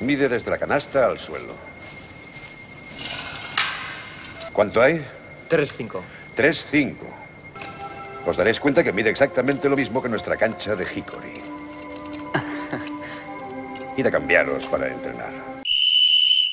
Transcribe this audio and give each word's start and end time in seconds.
Mide 0.00 0.28
desde 0.28 0.50
la 0.50 0.58
canasta 0.58 1.06
al 1.06 1.18
suelo. 1.18 1.54
¿Cuánto 4.52 4.80
hay? 4.82 5.04
3-5. 5.48 6.00
3-5. 6.36 6.96
Os 8.26 8.36
daréis 8.36 8.60
cuenta 8.60 8.84
que 8.84 8.92
mide 8.92 9.10
exactamente 9.10 9.68
lo 9.68 9.76
mismo 9.76 10.02
que 10.02 10.08
nuestra 10.08 10.36
cancha 10.36 10.74
de 10.74 10.84
Hickory. 10.84 11.34
Id 13.96 14.06
a 14.06 14.10
cambiaros 14.10 14.66
para 14.66 14.88
entrenar. 14.88 15.30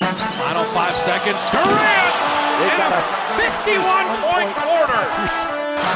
Final 0.00 0.64
five 0.72 0.96
seconds. 1.04 1.40
Durant! 1.52 2.18
In 2.58 2.80
a 2.80 2.90
51-point 3.38 4.52
quarter. 4.54 5.04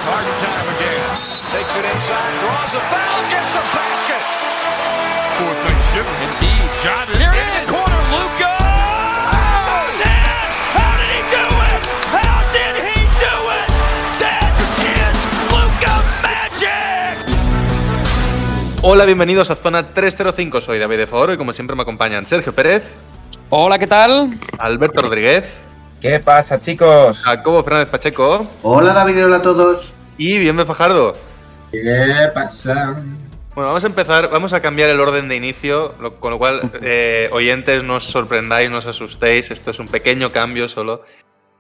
Harden 0.07 0.37
time 0.39 0.69
again. 0.77 1.33
Takes 1.53 1.77
it 1.77 1.85
inside, 1.95 2.35
draws 2.41 2.75
a 2.75 2.81
foul, 2.91 3.23
gets 3.31 3.55
a 3.55 3.63
basket. 3.75 4.62
Thanksgiving. 5.65 6.19
Indeed. 6.29 6.69
Got 6.85 7.09
it. 7.11 7.19
The 7.19 7.73
corner, 7.73 8.03
Luca. 8.13 8.53
Magic. 16.23 17.27
Hola, 18.83 19.05
bienvenidos 19.05 19.51
a 19.51 19.55
Zona 19.55 19.93
305. 19.95 20.61
Soy 20.61 20.79
David 20.79 20.99
de 20.99 21.07
Favoro 21.07 21.33
y 21.33 21.37
como 21.39 21.53
siempre 21.53 21.77
me 21.77 21.83
acompañan 21.83 22.27
Sergio 22.27 22.55
Pérez, 22.55 22.83
Hola, 23.51 23.79
¿qué 23.79 23.87
tal? 23.87 24.31
Alberto 24.59 25.03
Rodríguez, 25.03 25.45
¿Qué 26.01 26.19
pasa, 26.21 26.59
chicos? 26.59 27.23
Jacobo 27.23 27.63
Fernández 27.63 27.89
Pacheco 27.91 28.47
Hola 28.63 28.93
David, 28.93 29.25
hola 29.25 29.37
a 29.37 29.43
todos. 29.43 29.95
y 30.19 30.39
Bienve 30.39 30.65
Fajardo. 30.65 31.15
¿Qué 31.71 32.31
pasa? 32.35 32.97
Bueno, 33.55 33.69
vamos 33.69 33.85
a 33.85 33.87
empezar, 33.87 34.31
vamos 34.31 34.53
a 34.55 34.61
cambiar 34.63 34.89
el 34.89 34.99
orden 35.01 35.29
de 35.29 35.37
inicio, 35.37 35.95
lo- 36.01 36.17
con 36.19 36.31
lo 36.31 36.39
cual, 36.39 36.71
eh, 36.83 37.29
oyentes, 37.33 37.85
no 37.85 37.97
os 37.97 38.05
sorprendáis, 38.05 38.71
no 38.71 38.79
os 38.79 38.87
asustéis, 38.87 39.51
esto 39.51 39.71
es 39.71 39.79
un 39.79 39.89
pequeño 39.89 40.33
cambio 40.33 40.69
solo. 40.69 41.05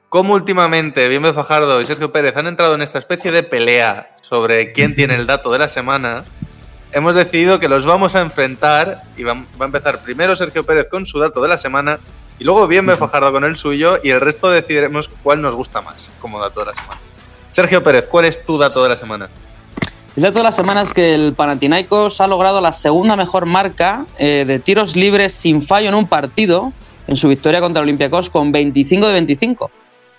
Como 0.08 0.34
últimamente 0.34 1.08
Bienve 1.08 1.32
Fajardo 1.32 1.80
y 1.80 1.86
Sergio 1.86 2.12
Pérez 2.12 2.36
han 2.36 2.46
entrado 2.46 2.74
en 2.74 2.82
esta 2.82 2.98
especie 2.98 3.30
de 3.32 3.42
pelea 3.42 4.14
sobre 4.22 4.72
quién 4.72 4.94
tiene 4.96 5.14
el 5.16 5.26
dato 5.26 5.52
de 5.52 5.58
la 5.58 5.68
semana, 5.68 6.24
hemos 6.92 7.14
decidido 7.14 7.58
que 7.60 7.68
los 7.68 7.84
vamos 7.84 8.14
a 8.14 8.20
enfrentar 8.20 9.02
y 9.16 9.22
va, 9.24 9.34
va 9.34 9.64
a 9.64 9.64
empezar 9.66 10.02
primero 10.02 10.34
Sergio 10.36 10.64
Pérez 10.64 10.88
con 10.88 11.04
su 11.06 11.18
dato 11.18 11.42
de 11.42 11.48
la 11.48 11.58
semana 11.58 11.98
y 12.38 12.44
luego 12.44 12.66
Bienve 12.66 12.96
Fajardo 12.96 13.32
con 13.32 13.44
el 13.44 13.56
suyo 13.56 13.98
y 14.02 14.10
el 14.10 14.20
resto 14.20 14.50
decidiremos 14.50 15.10
cuál 15.22 15.42
nos 15.42 15.54
gusta 15.54 15.82
más 15.82 16.10
como 16.20 16.40
dato 16.40 16.60
de 16.60 16.66
la 16.66 16.74
semana. 16.74 17.00
Sergio 17.50 17.82
Pérez, 17.82 18.06
¿cuál 18.06 18.24
es 18.24 18.42
tu 18.44 18.56
dato 18.58 18.82
de 18.82 18.88
la 18.88 18.96
semana? 18.96 19.28
Dato 20.14 20.40
de 20.40 20.44
la 20.44 20.52
semana 20.52 20.82
es 20.82 20.92
que 20.92 21.14
el 21.14 21.32
Panathinaikos 21.32 22.20
ha 22.20 22.26
logrado 22.26 22.60
la 22.60 22.72
segunda 22.72 23.16
mejor 23.16 23.46
marca 23.46 24.06
eh, 24.18 24.44
de 24.46 24.58
tiros 24.58 24.94
libres 24.94 25.32
sin 25.32 25.62
fallo 25.62 25.88
en 25.88 25.94
un 25.94 26.06
partido 26.06 26.74
en 27.06 27.16
su 27.16 27.28
victoria 27.28 27.60
contra 27.60 27.80
Olympiacos 27.80 28.28
con 28.28 28.52
25 28.52 29.06
de 29.06 29.12
25. 29.14 29.70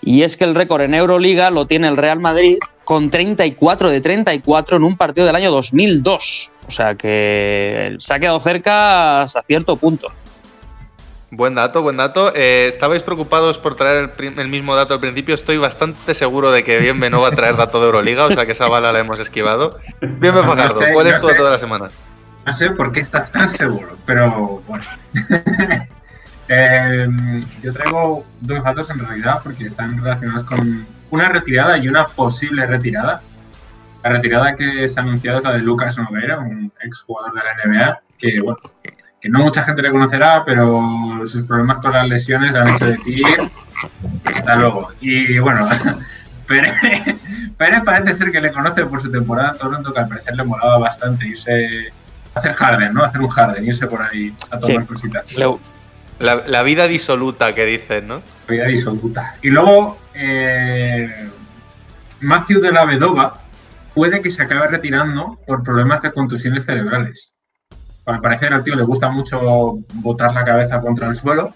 Y 0.02 0.24
es 0.24 0.36
que 0.36 0.46
el 0.46 0.56
récord 0.56 0.82
en 0.82 0.96
Euroliga 0.96 1.52
lo 1.52 1.68
tiene 1.68 1.88
el 1.88 1.98
Real 1.98 2.20
Madrid 2.20 2.58
con 2.84 3.12
34 3.12 3.92
de 3.92 4.02
34 4.02 4.78
en 4.78 4.84
un 4.84 4.98
partido 4.98 5.28
del 5.28 5.36
año 5.36 5.52
2002. 5.52 6.52
O 6.68 6.72
sea 6.72 6.96
que 6.96 7.96
se 8.00 8.14
ha 8.16 8.20
quedado 8.20 8.40
cerca 8.40 9.22
hasta 9.22 9.44
cierto 9.44 9.76
punto. 9.76 10.12
Buen 11.36 11.56
dato, 11.56 11.82
buen 11.82 11.98
dato. 11.98 12.32
Eh, 12.36 12.68
¿Estabais 12.68 13.02
preocupados 13.02 13.58
por 13.58 13.74
traer 13.74 14.14
el, 14.20 14.50
mismo 14.50 14.76
dato 14.76 14.94
al 14.94 15.00
principio? 15.00 15.34
Estoy 15.34 15.58
bastante 15.58 16.14
seguro 16.14 16.52
de 16.52 16.64
que 16.64 16.78
Bienve 16.78 17.10
no 17.10 17.22
va 17.22 17.30
a 17.30 17.32
traer 17.32 17.56
dato 17.56 17.80
de 17.80 17.88
Euroliga, 17.88 18.26
o 18.26 18.32
sea 18.32 18.46
que 18.46 18.52
esa 18.52 18.68
bala 18.68 18.92
la 18.92 19.00
hemos 19.00 19.20
esquivado. 19.20 19.80
Bienve 20.00 20.44
No 20.44 20.44
Fajardo, 20.44 20.76
sé, 20.76 20.94
¿cuál 20.94 21.08
no 21.08 21.10
es 21.12 21.18
tu 21.18 21.26
dato 21.26 21.44
de 21.44 21.50
la 21.50 21.58
semana? 21.58 21.90
No 22.46 22.54
sé 22.54 22.70
por 22.70 22.92
qué 22.92 23.00
estás 23.00 23.32
tan 23.32 23.50
seguro, 23.50 23.98
pero 24.06 24.62
bueno. 24.68 24.86
Eh, 26.50 27.08
yo 27.62 27.72
traigo 27.72 28.26
dos 28.42 28.64
datos 28.64 28.90
en 28.90 29.00
realidad 29.00 29.40
porque 29.42 29.66
están 29.66 29.98
relacionados 30.04 30.44
con 30.44 30.86
una 31.10 31.30
retirada 31.30 31.78
y 31.78 31.88
una 31.88 32.06
posible 32.06 32.68
retirada. 32.68 33.22
La 34.04 34.10
retirada 34.10 34.54
que 34.54 34.86
se 34.90 35.00
ha 35.00 35.04
anunciado 35.04 35.38
es 35.38 35.44
la 35.46 35.54
de 35.54 35.60
Lucas 35.60 35.98
Nogueira, 35.98 36.40
un 36.40 36.72
exjugador 36.82 37.34
de 37.34 37.40
la 37.40 37.54
NBA, 37.56 38.02
que 38.20 38.42
bueno, 38.42 38.60
que 39.24 39.30
no 39.30 39.40
mucha 39.40 39.64
gente 39.64 39.82
le 39.82 39.90
conocerá, 39.90 40.44
pero 40.46 41.22
sus 41.24 41.44
problemas 41.44 41.78
con 41.78 41.94
las 41.94 42.10
lesiones 42.10 42.54
le 42.54 42.60
han 42.60 42.68
hecho 42.68 42.88
decir 42.88 43.24
hasta 44.26 44.56
luego. 44.58 44.90
Y 45.00 45.40
bueno, 45.40 45.66
Pérez, 46.48 46.74
Pérez 47.58 47.82
parece 47.86 48.16
ser 48.16 48.32
que 48.34 48.42
le 48.42 48.52
conoce 48.52 48.86
por 48.86 49.02
su 49.02 49.10
temporada 49.10 49.52
en 49.54 49.58
Toronto, 49.58 49.94
que 49.94 50.00
al 50.02 50.10
parecer 50.10 50.36
le 50.36 50.44
molaba 50.44 50.78
bastante 50.78 51.26
irse 51.26 51.88
hacer 52.36 52.52
Harden, 52.52 52.94
¿no? 52.94 53.02
Hacer 53.06 53.22
un 53.22 53.30
Harden, 53.30 53.66
irse 53.66 53.88
por 53.88 54.02
ahí 54.02 54.36
a 54.52 54.60
tomar 54.60 54.82
Sí. 54.82 54.88
cositas. 54.88 55.36
La, 56.20 56.36
la 56.46 56.64
vida 56.64 56.88
disoluta 56.88 57.56
que 57.56 57.66
dicen, 57.66 58.10
¿no? 58.10 58.22
Vida 58.50 58.66
disoluta. 58.66 59.38
Y 59.42 59.52
luego, 59.52 60.00
eh, 60.14 61.30
Matthew 62.20 62.60
de 62.60 62.72
la 62.74 62.84
Vedova 62.84 63.40
puede 63.94 64.22
que 64.22 64.30
se 64.32 64.44
acabe 64.44 64.68
retirando 64.68 65.40
por 65.48 65.64
problemas 65.64 66.02
de 66.02 66.12
contusiones 66.12 66.66
cerebrales. 66.66 67.34
Al 68.06 68.20
parecer 68.22 68.54
al 68.54 68.64
tío 68.64 68.76
le 68.76 68.84
gusta 68.84 69.10
mucho 69.10 69.80
botar 69.94 70.34
la 70.34 70.44
cabeza 70.44 70.82
contra 70.82 71.08
el 71.08 71.16
suelo 71.16 71.54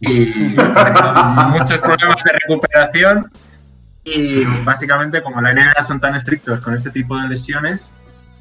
y 0.00 0.54
está 0.60 0.94
teniendo 0.94 1.44
muchos 1.50 1.80
problemas 1.80 2.16
de 2.24 2.32
recuperación 2.46 3.30
y 4.04 4.44
básicamente 4.64 5.20
como 5.22 5.40
la 5.40 5.52
NBA 5.52 5.82
son 5.82 5.98
tan 6.00 6.14
estrictos 6.14 6.60
con 6.60 6.74
este 6.74 6.90
tipo 6.90 7.18
de 7.18 7.28
lesiones 7.28 7.92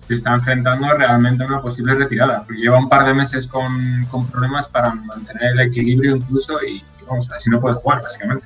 se 0.08 0.14
está 0.14 0.34
enfrentando 0.36 0.88
realmente 0.96 1.44
a 1.44 1.48
una 1.48 1.62
posible 1.62 1.96
retirada 1.96 2.44
porque 2.44 2.62
lleva 2.62 2.78
un 2.78 2.88
par 2.90 3.06
de 3.08 3.14
meses 3.16 3.48
con, 3.48 4.06
con 4.12 4.28
problemas 4.28 4.70
para 4.70 4.94
mantener 4.94 5.54
el 5.54 5.60
equilibrio 5.62 6.18
incluso 6.18 6.62
y, 6.62 6.76
y 6.76 6.84
vamos, 7.08 7.32
así 7.32 7.50
no 7.50 7.60
puede 7.60 7.74
jugar 7.76 8.04
básicamente. 8.04 8.46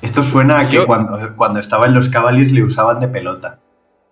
Esto 0.00 0.22
suena 0.22 0.58
a 0.60 0.66
que 0.68 0.76
Yo- 0.76 0.86
cuando, 0.86 1.36
cuando 1.36 1.60
estaba 1.60 1.84
en 1.86 1.94
los 1.94 2.08
Cavaliers 2.08 2.50
le 2.50 2.62
usaban 2.64 2.98
de 3.00 3.08
pelota. 3.08 3.58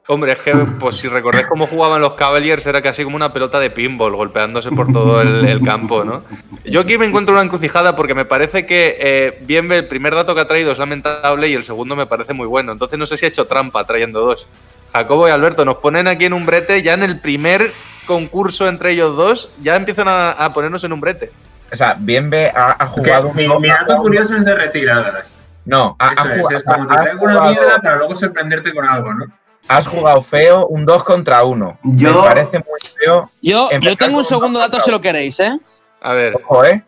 Hombre, 0.07 0.33
es 0.33 0.39
que 0.41 0.53
pues 0.53 0.97
si 0.97 1.07
recordáis 1.07 1.47
cómo 1.47 1.69
jugaban 1.69 2.01
los 2.01 2.15
Cavaliers 2.15 2.67
era 2.67 2.83
casi 2.83 3.05
como 3.05 3.15
una 3.15 3.33
pelota 3.33 3.61
de 3.61 3.71
pinball 3.71 4.17
golpeándose 4.17 4.71
por 4.73 4.93
todo 4.93 5.21
el, 5.21 5.47
el 5.47 5.63
campo, 5.65 6.05
¿no? 6.05 6.25
Yo 6.65 6.81
aquí 6.81 6.99
me 6.99 7.07
encuentro 7.07 7.35
una 7.35 7.45
encrucijada 7.45 7.95
porque 7.95 8.15
me 8.15 8.25
parece 8.25 8.67
que 8.67 8.97
eh, 8.99 9.39
Bienve, 9.43 9.77
el 9.77 9.87
primer 9.87 10.15
dato 10.15 10.35
que 10.35 10.41
ha 10.41 10.49
traído 10.49 10.73
es 10.73 10.79
lamentable 10.79 11.49
y 11.49 11.55
el 11.55 11.63
segundo 11.63 11.95
me 11.95 12.07
parece 12.07 12.35
muy 12.35 12.47
bueno. 12.47 12.73
Entonces 12.73 12.99
no 12.99 13.07
sé 13.07 13.17
si 13.17 13.27
ha 13.27 13.29
hecho 13.29 13.47
trampa 13.47 13.87
trayendo 13.87 14.21
dos. 14.21 14.49
Jacobo 14.93 15.29
y 15.29 15.31
Alberto 15.31 15.65
nos 15.65 15.77
ponen 15.77 16.09
aquí 16.09 16.25
en 16.25 16.33
un 16.33 16.45
brete, 16.45 16.83
ya 16.83 16.95
en 16.95 17.05
el 17.05 17.21
primer 17.21 17.73
concurso 18.07 18.67
entre 18.67 18.91
ellos 18.93 19.17
dos, 19.17 19.51
ya 19.61 19.77
empiezan 19.77 20.09
a, 20.09 20.33
a 20.33 20.53
ponernos 20.53 20.83
en 20.83 20.93
un 20.93 21.01
brete. 21.01 21.31
O 21.73 21.77
sea, 21.77 21.97
Bienve 21.97 22.51
ha, 22.51 22.77
ha 22.79 22.87
jugado 22.89 23.33
mi, 23.33 23.47
un 23.47 23.63
mi 23.63 23.69
dato 23.69 23.97
curioso 23.99 24.37
es 24.37 24.45
de 24.45 24.57
retirada. 24.57 25.23
No, 25.65 25.95
ha, 26.01 26.13
Eso 26.13 26.49
ha 26.49 26.57
es, 26.57 26.65
como 26.65 26.87
te 26.87 26.95
ha 26.95 27.03
traigo 27.03 27.25
una 27.25 27.41
mierda 27.43 27.79
para 27.81 27.97
luego 27.97 28.17
sorprenderte 28.17 28.75
con 28.75 28.85
algo, 28.89 29.15
¿no? 29.15 29.27
Has 29.69 29.87
jugado 29.87 30.23
feo 30.23 30.67
un 30.67 30.85
2 30.85 31.05
contra 31.05 31.45
1. 31.45 31.79
Yo- 31.85 32.15
Me 32.23 32.29
parece 32.29 32.59
muy 32.59 32.79
feo. 32.99 33.31
Yo, 33.41 33.69
yo 33.81 33.97
tengo 33.97 34.19
un 34.19 34.25
segundo 34.25 34.59
dato 34.59 34.81
si 34.81 34.91
lo 34.91 35.01
queréis, 35.01 35.39
¿eh? 35.41 35.59
A 36.01 36.13
ver, 36.15 36.35
Ojo, 36.37 36.65
¿eh? 36.65 36.83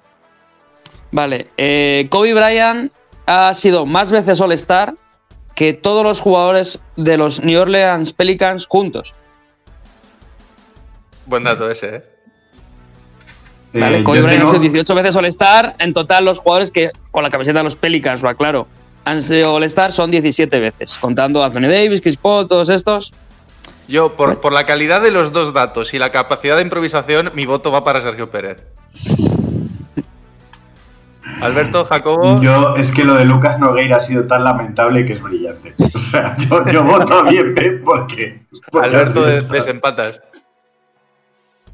Vale, 1.11 1.49
eh, 1.59 2.07
Kobe 2.11 2.33
Bryant 2.35 2.91
ha 3.27 3.53
sido 3.55 3.85
más 3.87 4.11
veces 4.11 4.41
All-Star 4.41 4.95
que 5.55 5.75
todos 5.75 6.03
los 6.03 6.21
jugadores 6.21 6.83
de 6.97 7.19
los 7.19 7.45
New 7.45 7.61
Orleans 7.61 8.13
Pelicans 8.15 8.67
juntos. 8.67 9.15
buen 11.27 11.45
dato 11.45 11.71
ese, 11.71 11.97
¿eh? 11.97 12.05
¿vale? 13.75 13.99
Eh, 13.99 14.05
Kobe 14.05 14.23
Bryant 14.23 14.45
ha 14.45 14.47
sido 14.47 14.61
18 14.61 14.95
veces 14.95 15.15
All-Star. 15.17 15.77
En 15.79 15.93
total, 15.93 16.25
los 16.25 16.39
jugadores 16.39 16.71
que 16.71 16.91
con 17.11 17.23
la 17.23 17.31
camiseta 17.31 17.59
de 17.59 17.65
los 17.65 17.77
Pelicans, 17.77 18.23
lo 18.23 18.29
aclaro, 18.31 18.67
han 19.05 19.23
sido 19.23 19.55
All-Star 19.55 19.93
son 19.93 20.11
17 20.11 20.59
veces, 20.61 20.99
contando 20.99 21.43
a 21.43 21.47
Anthony 21.47 21.63
Davis, 21.69 22.01
Chris 22.01 22.17
Paul, 22.17 22.47
todos 22.47 22.69
estos. 22.69 23.13
Yo, 23.89 24.15
por, 24.17 24.41
por 24.41 24.53
la 24.53 24.65
calidad 24.65 25.03
de 25.03 25.11
los 25.11 25.33
dos 25.33 25.53
datos 25.53 25.93
y 25.93 25.99
la 25.99 26.13
capacidad 26.13 26.57
de 26.57 26.63
improvisación, 26.63 27.31
mi 27.35 27.47
voto 27.47 27.73
va 27.73 27.83
para 27.85 28.01
Sergio 28.01 28.31
Pérez. 28.31 28.59
Alberto, 31.41 31.85
Jacobo. 31.85 32.41
Yo, 32.41 32.77
es 32.77 32.91
que 32.93 33.05
lo 33.05 33.15
de 33.15 33.25
Lucas 33.25 33.59
Nogueira 33.59 33.97
ha 33.97 34.01
sido 34.01 34.27
tan 34.27 34.45
lamentable 34.45 35.05
que 35.07 35.15
es 35.15 35.23
brillante. 35.23 35.75
O 35.95 35.99
sea, 35.99 36.37
yo, 36.37 36.65
yo 36.67 36.85
voto 36.85 37.15
a 37.21 37.23
Bienve 37.23 37.81
porque. 37.85 38.43
porque 38.71 38.89
Alberto, 38.89 39.25
de- 39.25 39.41
desempatas. 39.43 40.21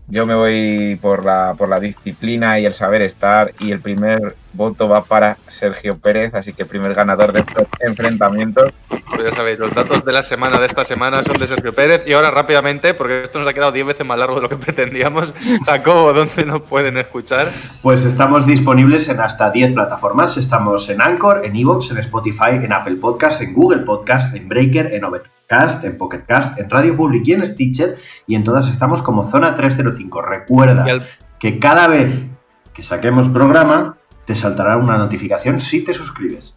Yo 0.07 0.25
me 0.27 0.35
voy 0.35 0.99
por 1.03 1.25
la, 1.25 1.55
por 1.59 1.69
la 1.69 1.79
disciplina 1.81 2.59
y 2.59 2.65
el 2.67 2.73
saber 2.73 3.03
estar 3.03 3.53
y 3.61 3.73
el 3.73 3.81
primer 3.81 4.37
voto 4.53 4.89
va 4.89 5.03
para 5.03 5.37
Sergio 5.49 5.99
Pérez, 5.99 6.35
así 6.35 6.53
que 6.53 6.65
primer 6.67 6.95
ganador 6.95 7.33
de 7.33 7.41
estos 7.41 7.65
enfrentamientos. 7.81 8.73
Pues 8.89 9.25
ya 9.25 9.33
sabéis, 9.35 9.59
los 9.59 9.75
datos 9.75 10.05
de 10.05 10.13
la 10.13 10.23
semana 10.23 10.59
de 10.59 10.67
esta 10.67 10.85
semana 10.85 11.23
son 11.23 11.39
de 11.39 11.47
Sergio 11.47 11.73
Pérez. 11.75 12.03
Y 12.07 12.13
ahora 12.13 12.31
rápidamente, 12.31 12.95
porque 12.95 13.23
esto 13.23 13.39
nos 13.39 13.49
ha 13.49 13.55
quedado 13.55 13.73
10 13.73 13.87
veces 13.87 14.07
más 14.07 14.19
largo 14.19 14.37
de 14.37 14.43
lo 14.43 14.49
que 14.49 14.57
pretendíamos. 14.57 15.35
Jacobo, 15.67 16.13
¿dónde 16.13 16.45
nos 16.45 16.63
pueden 16.63 16.97
escuchar? 16.97 17.47
Pues 17.83 18.05
estamos 18.05 18.47
disponibles 18.47 19.09
en 19.09 19.21
hasta 19.21 19.51
10 19.51 19.73
plataformas. 19.75 20.37
Estamos 20.37 20.89
en 20.91 21.01
Anchor, 21.01 21.45
en 21.45 21.57
Evox, 21.57 21.91
en 21.91 21.99
Spotify, 21.99 22.51
en 22.53 22.73
Apple 22.73 22.97
Podcast, 22.97 23.41
en 23.41 23.55
Google 23.55 23.81
Podcast, 23.81 24.35
en 24.35 24.49
Breaker, 24.49 24.93
en 24.95 25.05
Overcast, 25.05 25.85
en 25.85 25.97
Pocket 25.97 26.25
Cast, 26.27 26.59
en 26.59 26.69
Radio 26.69 26.97
Public 26.97 27.27
y 27.27 27.33
en 27.33 27.47
Stitcher. 27.47 27.97
Y 28.27 28.35
en 28.35 28.45
todas 28.45 28.69
estamos 28.69 29.03
como 29.03 29.29
Zona 29.31 29.55
305. 29.55 30.23
Recuerda 30.23 30.85
al- 30.85 31.07
que 31.39 31.59
cada 31.59 31.87
vez 31.89 32.27
que 32.75 32.83
saquemos 32.83 33.29
programa 33.29 33.97
te 34.29 34.35
saltará 34.35 34.77
una 34.77 34.99
notificación 34.99 35.59
si 35.59 35.81
te 35.81 35.95
suscribes. 35.95 36.55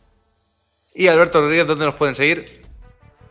Y 0.94 1.08
Alberto 1.08 1.40
Rodríguez, 1.40 1.66
¿dónde 1.66 1.86
nos 1.86 1.96
pueden 1.96 2.16
seguir? 2.16 2.66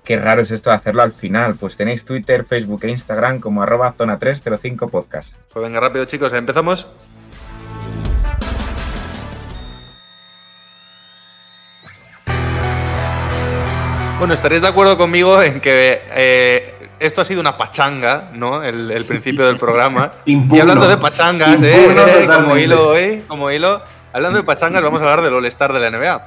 Qué 0.02 0.16
raro 0.16 0.40
es 0.40 0.50
esto 0.50 0.70
de 0.70 0.76
hacerlo 0.76 1.02
al 1.02 1.12
final. 1.12 1.56
Pues 1.56 1.76
tenéis 1.76 2.06
Twitter, 2.06 2.46
Facebook 2.46 2.82
e 2.84 2.90
Instagram 2.90 3.38
como 3.38 3.62
arroba 3.62 3.92
zona 3.92 4.18
305 4.18 4.88
podcast. 4.88 5.36
Pues 5.52 5.62
venga, 5.62 5.78
rápido, 5.78 6.06
chicos, 6.06 6.32
empezamos. 6.32 6.86
Bueno, 14.18 14.32
estaréis 14.32 14.62
de 14.62 14.68
acuerdo 14.68 14.96
conmigo 14.96 15.42
en 15.42 15.60
que 15.60 16.02
eh, 16.12 16.88
esto 16.98 17.20
ha 17.20 17.24
sido 17.26 17.42
una 17.42 17.58
pachanga, 17.58 18.30
¿no? 18.32 18.62
El, 18.62 18.90
el 18.90 19.04
principio 19.04 19.46
del 19.46 19.58
programa. 19.58 20.12
Impugno. 20.24 20.56
Y 20.56 20.60
hablando 20.60 20.88
de 20.88 20.96
pachangas, 20.96 21.56
Impugno 21.56 22.06
eh, 22.06 22.24
eh, 22.24 22.26
como 22.26 22.56
hilo 22.56 22.88
hoy, 22.88 23.22
como 23.28 23.50
hilo, 23.50 23.82
hablando 24.12 24.38
de 24.38 24.44
pachangas, 24.44 24.82
vamos 24.82 25.02
a 25.02 25.04
hablar 25.04 25.22
del 25.22 25.34
All-Star 25.34 25.72
de 25.72 25.80
la 25.80 25.90
NBA. 25.90 26.26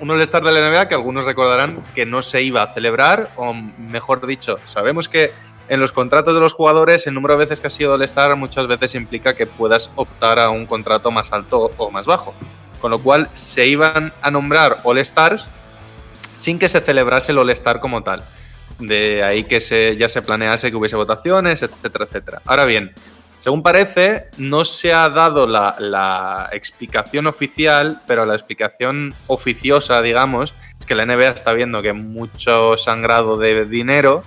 Un 0.00 0.10
All-Star 0.10 0.42
de 0.42 0.52
la 0.52 0.70
NBA 0.70 0.88
que 0.88 0.94
algunos 0.94 1.24
recordarán 1.24 1.82
que 1.94 2.06
no 2.06 2.22
se 2.22 2.42
iba 2.42 2.62
a 2.62 2.72
celebrar, 2.72 3.28
o 3.36 3.52
mejor 3.52 4.26
dicho, 4.26 4.58
sabemos 4.64 5.08
que 5.08 5.32
en 5.68 5.78
los 5.78 5.92
contratos 5.92 6.34
de 6.34 6.40
los 6.40 6.52
jugadores 6.52 7.06
el 7.06 7.14
número 7.14 7.34
de 7.34 7.44
veces 7.44 7.60
que 7.60 7.68
has 7.68 7.72
sido 7.72 7.94
All-Star 7.94 8.34
muchas 8.34 8.66
veces 8.66 8.94
implica 8.94 9.34
que 9.34 9.46
puedas 9.46 9.92
optar 9.94 10.38
a 10.38 10.50
un 10.50 10.66
contrato 10.66 11.10
más 11.10 11.32
alto 11.32 11.70
o 11.76 11.90
más 11.90 12.06
bajo. 12.06 12.34
Con 12.80 12.90
lo 12.90 12.98
cual 12.98 13.28
se 13.34 13.66
iban 13.66 14.12
a 14.22 14.30
nombrar 14.30 14.80
All-Stars 14.84 15.48
sin 16.34 16.58
que 16.58 16.68
se 16.68 16.80
celebrase 16.80 17.32
el 17.32 17.38
All-Star 17.38 17.78
como 17.78 18.02
tal. 18.02 18.24
De 18.78 19.22
ahí 19.22 19.44
que 19.44 19.60
se, 19.60 19.96
ya 19.96 20.08
se 20.08 20.22
planease 20.22 20.70
que 20.70 20.76
hubiese 20.76 20.96
votaciones, 20.96 21.62
etcétera, 21.62 22.06
etcétera. 22.06 22.42
Ahora 22.46 22.64
bien, 22.64 22.92
según 23.40 23.62
parece, 23.62 24.26
no 24.36 24.66
se 24.66 24.92
ha 24.92 25.08
dado 25.08 25.46
la, 25.46 26.50
explicación 26.52 27.26
oficial, 27.26 28.02
pero 28.06 28.26
la 28.26 28.34
explicación 28.34 29.14
oficiosa, 29.28 30.02
digamos, 30.02 30.52
es 30.78 30.84
que 30.84 30.94
la 30.94 31.06
NBA 31.06 31.30
está 31.30 31.54
viendo 31.54 31.80
que 31.80 31.94
mucho 31.94 32.76
sangrado 32.76 33.38
de 33.38 33.64
dinero 33.64 34.24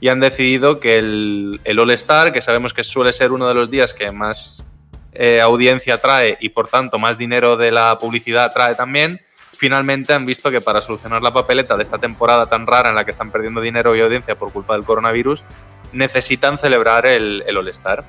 y 0.00 0.08
han 0.08 0.18
decidido 0.18 0.80
que 0.80 0.98
el, 0.98 1.60
el 1.62 1.78
All-Star, 1.78 2.32
que 2.32 2.40
sabemos 2.40 2.74
que 2.74 2.82
suele 2.82 3.12
ser 3.12 3.30
uno 3.30 3.46
de 3.46 3.54
los 3.54 3.70
días 3.70 3.94
que 3.94 4.10
más 4.10 4.64
eh, 5.12 5.40
audiencia 5.40 5.98
trae 5.98 6.36
y 6.40 6.48
por 6.48 6.66
tanto 6.66 6.98
más 6.98 7.16
dinero 7.16 7.56
de 7.56 7.70
la 7.70 7.96
publicidad 8.00 8.52
trae 8.52 8.74
también, 8.74 9.20
finalmente 9.52 10.12
han 10.12 10.26
visto 10.26 10.50
que 10.50 10.60
para 10.60 10.80
solucionar 10.80 11.22
la 11.22 11.32
papeleta 11.32 11.76
de 11.76 11.84
esta 11.84 11.98
temporada 11.98 12.46
tan 12.48 12.66
rara 12.66 12.88
en 12.88 12.96
la 12.96 13.04
que 13.04 13.12
están 13.12 13.30
perdiendo 13.30 13.60
dinero 13.60 13.94
y 13.94 14.00
audiencia 14.00 14.36
por 14.36 14.52
culpa 14.52 14.74
del 14.74 14.82
coronavirus, 14.82 15.44
necesitan 15.92 16.58
celebrar 16.58 17.06
el, 17.06 17.44
el 17.46 17.56
All-Star. 17.56 18.04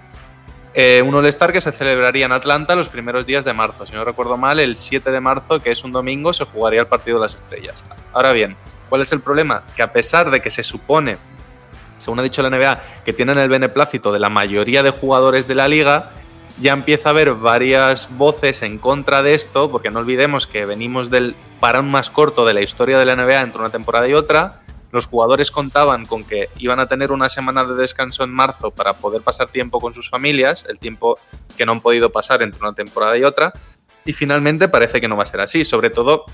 Eh, 0.80 1.02
un 1.02 1.16
All-Star 1.16 1.52
que 1.52 1.60
se 1.60 1.72
celebraría 1.72 2.28
en 2.28 2.32
Atlanta 2.32 2.76
los 2.76 2.88
primeros 2.88 3.26
días 3.26 3.44
de 3.44 3.52
marzo. 3.52 3.88
Si 3.88 3.94
no 3.94 4.06
recuerdo 4.06 4.38
mal, 4.38 4.60
el 4.60 4.78
7 4.78 5.10
de 5.10 5.20
marzo, 5.20 5.60
que 5.60 5.72
es 5.72 5.84
un 5.84 5.92
domingo, 5.92 6.34
se 6.34 6.46
jugaría 6.46 6.82
el 6.82 6.86
partido 6.86 7.18
de 7.18 7.24
las 7.24 7.34
estrellas. 7.34 7.84
Ahora 8.14 8.32
bien, 8.32 8.56
¿cuál 8.88 9.02
es 9.02 9.12
el 9.12 9.20
problema? 9.22 9.64
Que 9.76 9.82
a 9.82 9.92
pesar 9.92 10.30
de 10.30 10.40
que 10.40 10.52
se 10.52 10.62
supone, 10.62 11.18
según 11.98 12.20
ha 12.20 12.22
dicho 12.22 12.44
la 12.44 12.52
NBA, 12.52 12.80
que 13.04 13.12
tienen 13.12 13.40
el 13.40 13.50
beneplácito 13.50 14.12
de 14.12 14.20
la 14.20 14.30
mayoría 14.30 14.84
de 14.84 14.92
jugadores 14.92 15.48
de 15.48 15.56
la 15.56 15.68
liga, 15.68 16.12
ya 16.62 16.74
empieza 16.74 17.10
a 17.10 17.14
haber 17.14 17.34
varias 17.34 18.16
voces 18.16 18.62
en 18.62 18.78
contra 18.78 19.24
de 19.24 19.34
esto, 19.34 19.72
porque 19.72 19.90
no 19.90 19.98
olvidemos 19.98 20.46
que 20.46 20.68
venimos 20.68 21.10
del 21.10 21.36
parón 21.60 21.90
más 21.90 22.12
corto 22.12 22.46
de 22.46 22.54
la 22.54 22.62
historia 22.62 23.00
de 23.00 23.06
la 23.06 23.16
NBA 23.16 23.42
entre 23.42 23.62
una 23.62 23.72
temporada 23.72 24.08
y 24.08 24.14
otra. 24.14 24.60
Los 24.92 25.06
jugadores 25.08 25.52
contaban 25.52 26.06
con 26.06 26.24
que 26.24 26.50
iban 26.58 26.80
a 26.80 26.88
tener 26.88 27.12
una 27.12 27.30
semana 27.30 27.66
de 27.66 27.76
descanso 27.76 28.24
en 28.24 28.32
marzo 28.32 28.72
para 28.72 28.94
poder 28.94 29.22
pasar 29.22 29.48
tiempo 29.48 29.80
con 29.80 29.94
sus 29.94 30.10
familias, 30.10 30.66
el 30.70 30.80
tiempo 30.80 31.20
que 31.58 31.66
no 31.66 31.74
han 31.74 31.82
podido 31.82 32.12
pasar 32.12 32.42
entre 32.42 32.62
una 32.62 32.74
temporada 32.74 33.18
y 33.18 33.24
otra. 33.24 33.54
Y 34.06 34.14
finalmente 34.14 34.70
parece 34.70 35.02
que 35.02 35.08
no 35.08 35.18
va 35.18 35.24
a 35.24 35.26
ser 35.26 35.42
así, 35.42 35.66
sobre 35.66 35.90
todo 35.90 36.26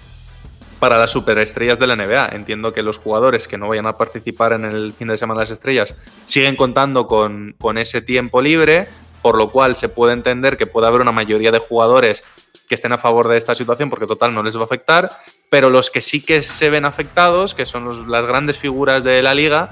para 0.80 0.98
las 0.98 1.12
superestrellas 1.12 1.80
de 1.80 1.88
la 1.88 1.96
NBA. 1.96 2.30
Entiendo 2.34 2.74
que 2.74 2.84
los 2.84 3.00
jugadores 3.00 3.48
que 3.48 3.58
no 3.58 3.70
vayan 3.70 3.88
a 3.88 3.98
participar 3.98 4.54
en 4.54 4.66
el 4.66 4.94
fin 4.94 5.08
de 5.08 5.18
semana 5.18 5.40
de 5.40 5.44
las 5.44 5.52
estrellas 5.52 5.96
siguen 6.26 6.56
contando 6.56 7.08
con, 7.08 7.56
con 7.58 7.78
ese 7.78 8.02
tiempo 8.02 8.42
libre, 8.42 8.88
por 9.22 9.38
lo 9.38 9.50
cual 9.50 9.76
se 9.76 9.90
puede 9.90 10.14
entender 10.14 10.58
que 10.58 10.68
puede 10.68 10.88
haber 10.88 11.02
una 11.02 11.14
mayoría 11.14 11.52
de 11.52 11.60
jugadores 11.60 12.24
que 12.68 12.76
estén 12.76 12.92
a 12.92 12.98
favor 12.98 13.28
de 13.28 13.38
esta 13.38 13.56
situación 13.56 13.90
porque 13.90 14.08
total 14.08 14.34
no 14.34 14.44
les 14.44 14.58
va 14.58 14.62
a 14.62 14.66
afectar, 14.66 15.10
pero 15.54 15.70
los 15.70 15.92
que 15.92 16.02
sí 16.02 16.20
que 16.20 16.42
se 16.42 16.72
ven 16.72 16.84
afectados, 16.84 17.54
que 17.54 17.68
son 17.68 18.10
las 18.10 18.26
grandes 18.26 18.58
figuras 18.58 19.04
de 19.04 19.22
la 19.22 19.36
liga, 19.36 19.70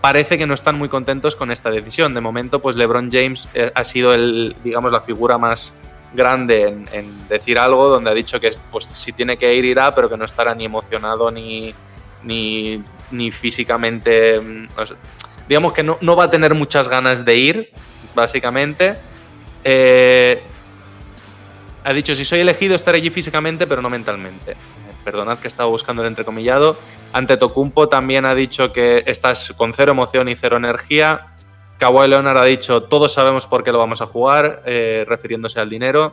parece 0.00 0.38
que 0.38 0.46
no 0.46 0.54
están 0.54 0.78
muy 0.78 0.88
contentos 0.88 1.34
con 1.34 1.50
esta 1.50 1.72
decisión. 1.72 2.14
De 2.14 2.20
momento, 2.20 2.62
pues 2.62 2.76
LeBron 2.76 3.10
James 3.10 3.48
eh, 3.52 3.72
ha 3.74 3.82
sido 3.82 4.14
el, 4.14 4.54
digamos, 4.62 4.92
la 4.92 5.00
figura 5.00 5.36
más 5.36 5.74
grande 6.14 6.84
en, 6.92 7.28
decir 7.28 7.58
algo, 7.58 7.88
donde 7.88 8.10
ha 8.10 8.14
dicho 8.14 8.38
que 8.38 8.52
pues 8.70 8.84
si 8.84 9.12
tiene 9.12 9.36
que 9.36 9.52
ir 9.52 9.64
irá, 9.64 9.92
pero 9.92 10.08
que 10.08 10.16
no 10.16 10.24
estará 10.24 10.54
ni 10.54 10.66
emocionado 10.66 11.32
ni, 11.32 11.74
ni, 12.22 12.80
ni 13.10 13.32
físicamente, 13.32 14.38
mm, 14.38 14.68
digamos 15.48 15.72
que 15.72 15.82
no, 15.82 15.98
no 16.00 16.14
va 16.14 16.26
a 16.26 16.30
tener 16.30 16.54
muchas 16.54 16.88
ganas 16.88 17.24
de 17.24 17.34
ir, 17.34 17.72
básicamente. 18.14 18.96
Eh, 19.64 20.44
ha 21.82 21.92
dicho, 21.92 22.14
si 22.14 22.24
soy 22.24 22.38
elegido 22.38 22.76
estaré 22.76 22.98
allí 22.98 23.10
físicamente, 23.10 23.66
pero 23.66 23.82
no 23.82 23.90
mentalmente. 23.90 24.54
Perdonad 25.08 25.38
que 25.38 25.48
estaba 25.48 25.70
buscando 25.70 26.02
el 26.02 26.08
entrecomillado. 26.08 26.76
Ante 27.14 27.38
Tocumpo 27.38 27.88
también 27.88 28.26
ha 28.26 28.34
dicho 28.34 28.74
que 28.74 29.04
estás 29.06 29.54
con 29.56 29.72
cero 29.72 29.92
emoción 29.92 30.28
y 30.28 30.36
cero 30.36 30.58
energía. 30.58 31.28
Kawhi 31.78 32.08
Leonard 32.08 32.36
ha 32.36 32.44
dicho, 32.44 32.82
todos 32.82 33.14
sabemos 33.14 33.46
por 33.46 33.64
qué 33.64 33.72
lo 33.72 33.78
vamos 33.78 34.02
a 34.02 34.06
jugar, 34.06 34.62
eh, 34.66 35.06
refiriéndose 35.08 35.60
al 35.60 35.70
dinero. 35.70 36.12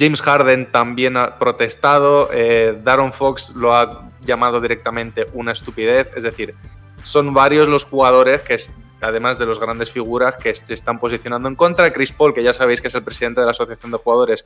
James 0.00 0.20
Harden 0.20 0.72
también 0.72 1.16
ha 1.16 1.38
protestado. 1.38 2.28
eh, 2.32 2.76
Darren 2.82 3.12
Fox 3.12 3.52
lo 3.54 3.72
ha 3.72 4.10
llamado 4.22 4.60
directamente 4.60 5.28
una 5.32 5.52
estupidez. 5.52 6.10
Es 6.16 6.24
decir, 6.24 6.56
son 7.04 7.32
varios 7.32 7.68
los 7.68 7.84
jugadores 7.84 8.42
que, 8.42 8.56
además 9.00 9.38
de 9.38 9.46
los 9.46 9.60
grandes 9.60 9.92
figuras, 9.92 10.36
que 10.38 10.52
se 10.56 10.74
están 10.74 10.98
posicionando 10.98 11.48
en 11.48 11.54
contra. 11.54 11.92
Chris 11.92 12.10
Paul, 12.10 12.34
que 12.34 12.42
ya 12.42 12.52
sabéis 12.52 12.80
que 12.80 12.88
es 12.88 12.94
el 12.96 13.04
presidente 13.04 13.40
de 13.40 13.46
la 13.46 13.52
Asociación 13.52 13.92
de 13.92 13.98
Jugadores, 13.98 14.44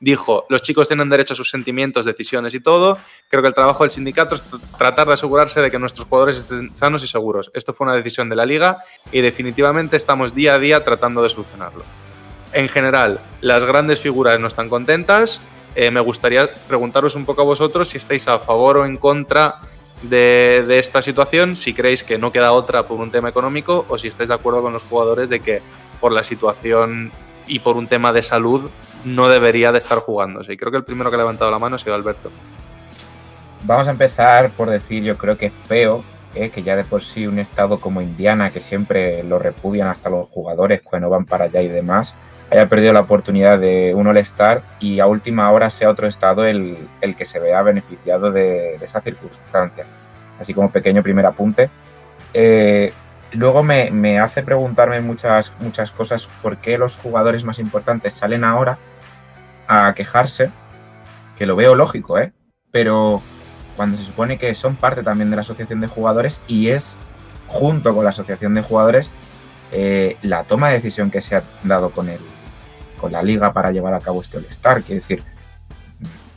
dijo, 0.00 0.44
los 0.48 0.62
chicos 0.62 0.88
tienen 0.88 1.08
derecho 1.08 1.34
a 1.34 1.36
sus 1.36 1.50
sentimientos, 1.50 2.04
decisiones 2.04 2.54
y 2.54 2.60
todo. 2.60 2.98
Creo 3.28 3.42
que 3.42 3.48
el 3.48 3.54
trabajo 3.54 3.84
del 3.84 3.90
sindicato 3.90 4.34
es 4.34 4.44
tr- 4.44 4.60
tratar 4.76 5.06
de 5.06 5.14
asegurarse 5.14 5.62
de 5.62 5.70
que 5.70 5.78
nuestros 5.78 6.06
jugadores 6.06 6.38
estén 6.38 6.76
sanos 6.76 7.02
y 7.04 7.08
seguros. 7.08 7.50
Esto 7.54 7.72
fue 7.72 7.86
una 7.86 7.96
decisión 7.96 8.28
de 8.28 8.36
la 8.36 8.44
liga 8.44 8.78
y 9.12 9.20
definitivamente 9.20 9.96
estamos 9.96 10.34
día 10.34 10.54
a 10.54 10.58
día 10.58 10.84
tratando 10.84 11.22
de 11.22 11.28
solucionarlo. 11.28 11.84
En 12.52 12.68
general, 12.68 13.20
las 13.40 13.64
grandes 13.64 14.00
figuras 14.00 14.38
no 14.38 14.46
están 14.46 14.68
contentas. 14.68 15.42
Eh, 15.74 15.90
me 15.90 16.00
gustaría 16.00 16.54
preguntaros 16.68 17.14
un 17.16 17.24
poco 17.24 17.42
a 17.42 17.44
vosotros 17.44 17.88
si 17.88 17.98
estáis 17.98 18.28
a 18.28 18.38
favor 18.38 18.76
o 18.76 18.86
en 18.86 18.96
contra 18.96 19.56
de, 20.02 20.64
de 20.66 20.78
esta 20.78 21.02
situación, 21.02 21.56
si 21.56 21.72
creéis 21.72 22.04
que 22.04 22.18
no 22.18 22.30
queda 22.30 22.52
otra 22.52 22.86
por 22.86 23.00
un 23.00 23.10
tema 23.10 23.28
económico 23.28 23.86
o 23.88 23.98
si 23.98 24.06
estáis 24.06 24.28
de 24.28 24.34
acuerdo 24.34 24.62
con 24.62 24.72
los 24.72 24.84
jugadores 24.84 25.28
de 25.30 25.40
que 25.40 25.62
por 26.00 26.12
la 26.12 26.22
situación 26.22 27.10
y 27.46 27.58
por 27.58 27.76
un 27.76 27.88
tema 27.88 28.12
de 28.12 28.22
salud 28.22 28.70
no 29.04 29.28
debería 29.28 29.72
de 29.72 29.78
estar 29.78 29.98
jugándose. 29.98 30.52
Y 30.52 30.56
creo 30.56 30.70
que 30.70 30.78
el 30.78 30.84
primero 30.84 31.10
que 31.10 31.16
ha 31.16 31.18
levantado 31.18 31.50
la 31.50 31.58
mano 31.58 31.76
ha 31.76 31.78
sido 31.78 31.94
Alberto. 31.94 32.30
Vamos 33.62 33.88
a 33.88 33.92
empezar 33.92 34.50
por 34.50 34.68
decir, 34.68 35.02
yo 35.02 35.16
creo 35.16 35.38
que 35.38 35.46
es 35.46 35.52
feo 35.66 36.04
eh, 36.34 36.50
que 36.50 36.62
ya 36.62 36.74
de 36.74 36.84
por 36.84 37.02
sí 37.02 37.26
un 37.26 37.38
estado 37.38 37.78
como 37.78 38.02
Indiana, 38.02 38.50
que 38.50 38.60
siempre 38.60 39.22
lo 39.22 39.38
repudian 39.38 39.86
hasta 39.86 40.10
los 40.10 40.28
jugadores 40.30 40.82
cuando 40.82 41.08
van 41.08 41.26
para 41.26 41.44
allá 41.44 41.62
y 41.62 41.68
demás, 41.68 42.14
haya 42.50 42.68
perdido 42.68 42.92
la 42.92 43.00
oportunidad 43.00 43.58
de 43.58 43.94
un 43.94 44.06
All-Star 44.08 44.62
y 44.80 44.98
a 44.98 45.06
última 45.06 45.50
hora 45.52 45.70
sea 45.70 45.90
otro 45.90 46.08
estado 46.08 46.44
el, 46.44 46.88
el 47.00 47.14
que 47.14 47.24
se 47.24 47.38
vea 47.38 47.62
beneficiado 47.62 48.32
de, 48.32 48.74
esa 48.76 49.00
circunstancia. 49.00 49.86
Así 50.40 50.52
como 50.52 50.70
pequeño 50.70 51.04
primer 51.04 51.24
apunte. 51.24 51.70
Eh, 52.32 52.92
luego 53.32 53.62
me, 53.62 53.92
me 53.92 54.18
hace 54.18 54.42
preguntarme 54.42 55.00
muchas, 55.00 55.52
muchas 55.60 55.92
cosas 55.92 56.28
por 56.42 56.56
qué 56.56 56.76
los 56.76 56.96
jugadores 56.96 57.44
más 57.44 57.60
importantes 57.60 58.12
salen 58.12 58.42
ahora 58.42 58.76
a 59.68 59.94
quejarse, 59.94 60.50
que 61.36 61.46
lo 61.46 61.56
veo 61.56 61.74
lógico, 61.74 62.18
¿eh? 62.18 62.32
Pero 62.70 63.22
cuando 63.76 63.96
se 63.96 64.04
supone 64.04 64.38
que 64.38 64.54
son 64.54 64.76
parte 64.76 65.02
también 65.02 65.30
de 65.30 65.36
la 65.36 65.42
asociación 65.42 65.80
de 65.80 65.86
jugadores 65.86 66.40
y 66.46 66.68
es 66.68 66.96
junto 67.46 67.94
con 67.94 68.04
la 68.04 68.10
asociación 68.10 68.54
de 68.54 68.62
jugadores 68.62 69.10
eh, 69.72 70.16
la 70.22 70.44
toma 70.44 70.68
de 70.68 70.74
decisión 70.74 71.10
que 71.10 71.20
se 71.20 71.36
ha 71.36 71.44
dado 71.62 71.90
con, 71.90 72.08
el, 72.08 72.20
con 73.00 73.12
la 73.12 73.22
liga 73.22 73.52
para 73.52 73.72
llevar 73.72 73.94
a 73.94 74.00
cabo 74.00 74.22
este 74.22 74.38
All-Star. 74.38 74.82
Quiero 74.82 75.00
decir, 75.00 75.22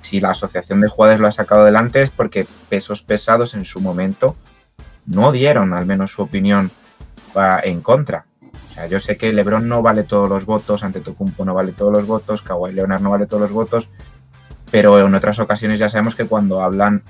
si 0.01 0.19
la 0.19 0.31
asociación 0.31 0.81
de 0.81 0.88
jugadores 0.88 1.19
lo 1.19 1.27
ha 1.27 1.31
sacado 1.31 1.62
adelante 1.62 2.01
es 2.01 2.10
porque 2.10 2.48
pesos 2.69 3.01
pesados 3.01 3.53
en 3.53 3.65
su 3.65 3.79
momento 3.79 4.36
no 5.05 5.31
dieron 5.31 5.74
al 5.74 5.86
menos 5.86 6.12
su 6.12 6.24
opinión 6.24 6.72
en 7.63 7.81
contra. 7.81 8.26
Sea, 8.77 8.88
yo 8.88 9.00
sé 9.00 9.17
que 9.17 9.34
LeBron 9.34 9.67
no 9.67 9.81
vale 9.81 10.03
todos 10.03 10.29
los 10.29 10.46
votos, 10.46 10.84
Antetokounmpo 10.84 11.43
no 11.43 11.53
vale 11.55 11.72
todos 11.72 11.91
los 11.91 12.05
votos, 12.05 12.41
Kawhi 12.43 12.74
Leonard 12.74 13.01
no 13.01 13.10
vale 13.10 13.25
todos 13.25 13.41
los 13.41 13.51
votos, 13.51 13.89
pero 14.69 15.00
en 15.03 15.15
otras 15.15 15.39
ocasiones 15.39 15.79
ya 15.79 15.89
sabemos 15.89 16.13
que 16.13 16.25
cuando 16.25 16.62
hablan 16.62 17.01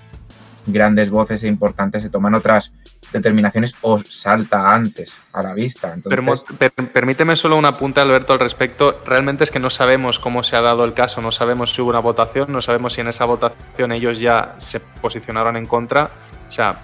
grandes 0.65 1.09
voces 1.09 1.43
e 1.43 1.47
importantes 1.47 2.03
se 2.03 2.09
toman 2.09 2.35
otras 2.35 2.71
determinaciones 3.13 3.73
o 3.81 3.99
salta 4.09 4.69
antes 4.69 5.13
a 5.33 5.41
la 5.41 5.53
vista. 5.53 5.93
Entonces, 5.93 6.11
per- 6.57 6.71
permíteme 6.73 7.35
solo 7.37 7.55
un 7.57 7.63
apunte, 7.65 8.01
Alberto, 8.01 8.33
al 8.33 8.39
respecto. 8.39 8.99
Realmente 9.05 9.45
es 9.45 9.51
que 9.51 9.59
no 9.59 9.69
sabemos 9.69 10.19
cómo 10.19 10.43
se 10.43 10.55
ha 10.57 10.61
dado 10.61 10.83
el 10.83 10.93
caso, 10.93 11.21
no 11.21 11.31
sabemos 11.31 11.71
si 11.71 11.81
hubo 11.81 11.89
una 11.91 11.99
votación, 11.99 12.51
no 12.51 12.61
sabemos 12.61 12.93
si 12.93 13.01
en 13.01 13.07
esa 13.07 13.23
votación 13.25 13.91
ellos 13.93 14.19
ya 14.19 14.55
se 14.57 14.79
posicionaron 14.81 15.55
en 15.55 15.65
contra. 15.65 16.09
O 16.47 16.51
sea, 16.51 16.75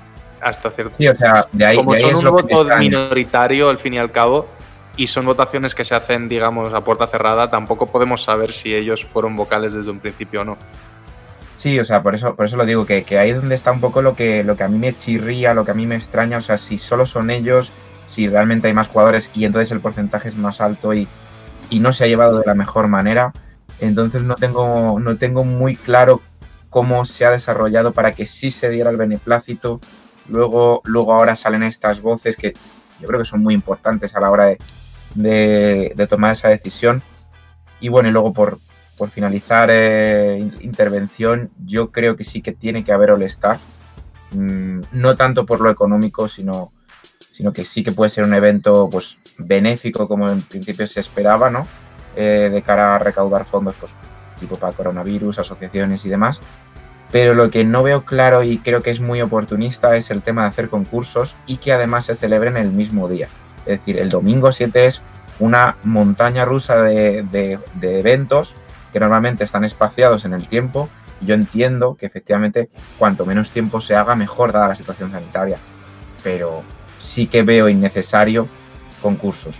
hasta 0.42 0.72
cierto 0.72 0.96
sí, 0.98 1.08
o 1.08 1.16
sea, 1.16 1.36
de 1.52 1.66
ahí, 1.66 1.76
Como 1.78 1.92
de 1.94 1.98
ahí 1.98 2.12
son 2.12 2.26
un 2.26 2.32
voto 2.32 2.66
minoritario, 2.78 3.70
al 3.70 3.78
fin 3.80 3.94
y 3.94 3.98
al 3.98 4.12
cabo, 4.12 4.48
y 4.96 5.08
son 5.08 5.26
votaciones 5.26 5.74
que 5.76 5.84
se 5.84 5.96
hacen, 5.96 6.30
digamos, 6.30 6.74
a 6.74 6.84
puerta 6.84 7.08
cerrada, 7.08 7.50
tampoco 7.50 7.88
podemos 7.88 8.24
saber 8.24 8.52
si 8.52 8.76
ellos 8.76 9.04
fueron 9.04 9.36
vocales 9.36 9.74
desde 9.74 9.92
un 9.92 10.00
principio 10.00 10.42
o 10.42 10.46
no. 10.46 10.58
Sí, 11.56 11.80
o 11.80 11.86
sea, 11.86 12.02
por 12.02 12.16
eso, 12.16 12.36
por 12.36 12.46
eso 12.46 12.58
lo 12.58 12.66
digo, 12.66 12.86
que, 12.86 13.04
que 13.04 13.20
ahí 13.20 13.32
es 13.32 13.38
donde 13.38 13.56
está 13.56 13.72
un 13.72 13.80
poco 13.80 14.02
lo 14.02 14.16
que, 14.16 14.44
lo 14.44 14.56
que 14.56 14.64
a 14.64 14.68
mí 14.68 14.78
me 14.78 14.96
chirría, 14.96 15.54
lo 15.54 15.66
que 15.66 15.72
a 15.72 15.76
mí 15.76 15.86
me 15.88 15.96
extraña, 15.96 16.38
o 16.38 16.42
sea, 16.42 16.58
si 16.58 16.78
solo 16.78 17.06
son 17.06 17.30
ellos, 17.30 17.72
si 18.06 18.28
realmente 18.28 18.68
hay 18.68 18.74
más 18.74 18.88
jugadores 18.88 19.30
y 19.34 19.46
entonces 19.46 19.72
el 19.72 19.80
porcentaje 19.80 20.30
es 20.30 20.36
más 20.36 20.62
alto 20.62 20.94
y, 20.94 21.08
y 21.70 21.80
no 21.80 21.94
se 21.94 22.04
ha 22.04 22.08
llevado 22.08 22.40
de 22.40 22.46
la 22.46 22.56
mejor 22.56 22.88
manera, 22.88 23.34
entonces 23.80 24.24
no 24.24 24.36
tengo, 24.36 25.00
no 25.00 25.16
tengo 25.18 25.44
muy 25.44 25.76
claro 25.76 26.22
cómo 26.70 27.06
se 27.06 27.26
ha 27.26 27.32
desarrollado 27.32 27.94
para 27.94 28.14
que 28.14 28.26
sí 28.26 28.52
se 28.52 28.70
diera 28.70 28.90
el 28.90 28.98
beneplácito. 28.98 29.80
Luego, 30.28 30.82
luego 30.86 31.14
ahora 31.14 31.36
salen 31.36 31.64
estas 31.64 32.02
voces 32.02 32.36
que 32.36 32.54
yo 33.00 33.08
creo 33.08 33.20
que 33.20 33.26
son 33.26 33.44
muy 33.44 33.54
importantes 33.54 34.16
a 34.16 34.20
la 34.20 34.32
hora 34.32 34.46
de, 34.46 34.58
de- 35.16 36.08
tomar 36.10 36.32
esa 36.34 36.50
decisión. 36.50 37.02
Y 37.80 37.90
bueno, 37.90 38.10
y 38.10 38.12
luego 38.12 38.34
por, 38.34 38.60
por 38.98 39.10
finalizar 39.10 39.70
eh, 39.72 40.38
in- 40.40 40.56
intervención, 40.62 41.52
yo 41.66 41.92
creo 41.92 42.16
que 42.16 42.24
sí 42.24 42.42
que 42.42 42.52
tiene 42.54 42.84
que 42.84 42.92
haber 42.92 43.12
All-Star. 43.12 43.58
Mm, 44.32 44.82
no 44.94 45.16
tanto 45.16 45.46
por 45.46 45.62
lo 45.62 45.70
económico, 45.70 46.28
sino, 46.28 46.72
sino 47.32 47.54
que 47.54 47.66
sí 47.66 47.84
que 47.84 47.92
puede 47.92 48.10
ser 48.10 48.24
un 48.24 48.34
evento 48.34 48.90
pues, 48.92 49.18
benéfico, 49.38 50.08
como 50.08 50.30
en 50.30 50.42
principio 50.42 50.88
se 50.88 51.00
esperaba, 51.00 51.50
¿no? 51.50 51.68
Eh, 52.16 52.50
de 52.52 52.62
cara 52.62 52.96
a 52.96 53.00
recaudar 53.00 53.46
fondos, 53.46 53.76
pues, 53.80 53.92
tipo 54.40 54.56
para 54.58 54.74
coronavirus, 54.74 55.40
asociaciones 55.40 56.06
y 56.06 56.10
demás. 56.10 56.42
Pero 57.12 57.36
lo 57.36 57.52
que 57.52 57.64
no 57.64 57.84
veo 57.84 58.06
claro 58.06 58.42
y 58.44 58.58
creo 58.58 58.82
que 58.82 58.90
es 58.90 59.00
muy 59.00 59.22
oportunista 59.22 59.96
es 59.96 60.10
el 60.10 60.24
tema 60.24 60.44
de 60.44 60.48
hacer 60.48 60.70
concursos 60.70 61.36
y 61.46 61.58
que 61.58 61.72
además 61.72 62.06
se 62.06 62.16
celebren 62.16 62.58
el 62.58 62.70
mismo 62.72 63.08
día. 63.08 63.28
Es 63.66 63.80
decir, 63.80 63.98
el 63.98 64.10
domingo 64.10 64.52
7 64.52 64.86
es 64.86 65.02
una 65.40 65.78
montaña 65.84 66.46
rusa 66.46 66.82
de, 66.82 67.24
de- 67.24 67.60
de 67.76 68.00
eventos 68.00 68.56
que 68.92 69.00
normalmente 69.00 69.44
están 69.44 69.64
espaciados 69.64 70.26
en 70.26 70.34
el 70.34 70.48
tiempo. 70.48 70.90
Y 71.22 71.26
yo 71.28 71.36
entiendo 71.36 71.96
que 71.96 72.06
efectivamente 72.06 72.70
cuanto 73.00 73.26
menos 73.26 73.50
tiempo 73.52 73.80
se 73.82 73.96
haga, 73.96 74.16
mejor 74.16 74.52
dada 74.52 74.68
la 74.70 74.76
situación 74.76 75.12
sanitaria. 75.12 75.58
Pero 76.24 76.62
sí 77.00 77.28
que 77.28 77.44
veo 77.44 77.70
innecesario 77.70 78.48
concursos. 79.02 79.58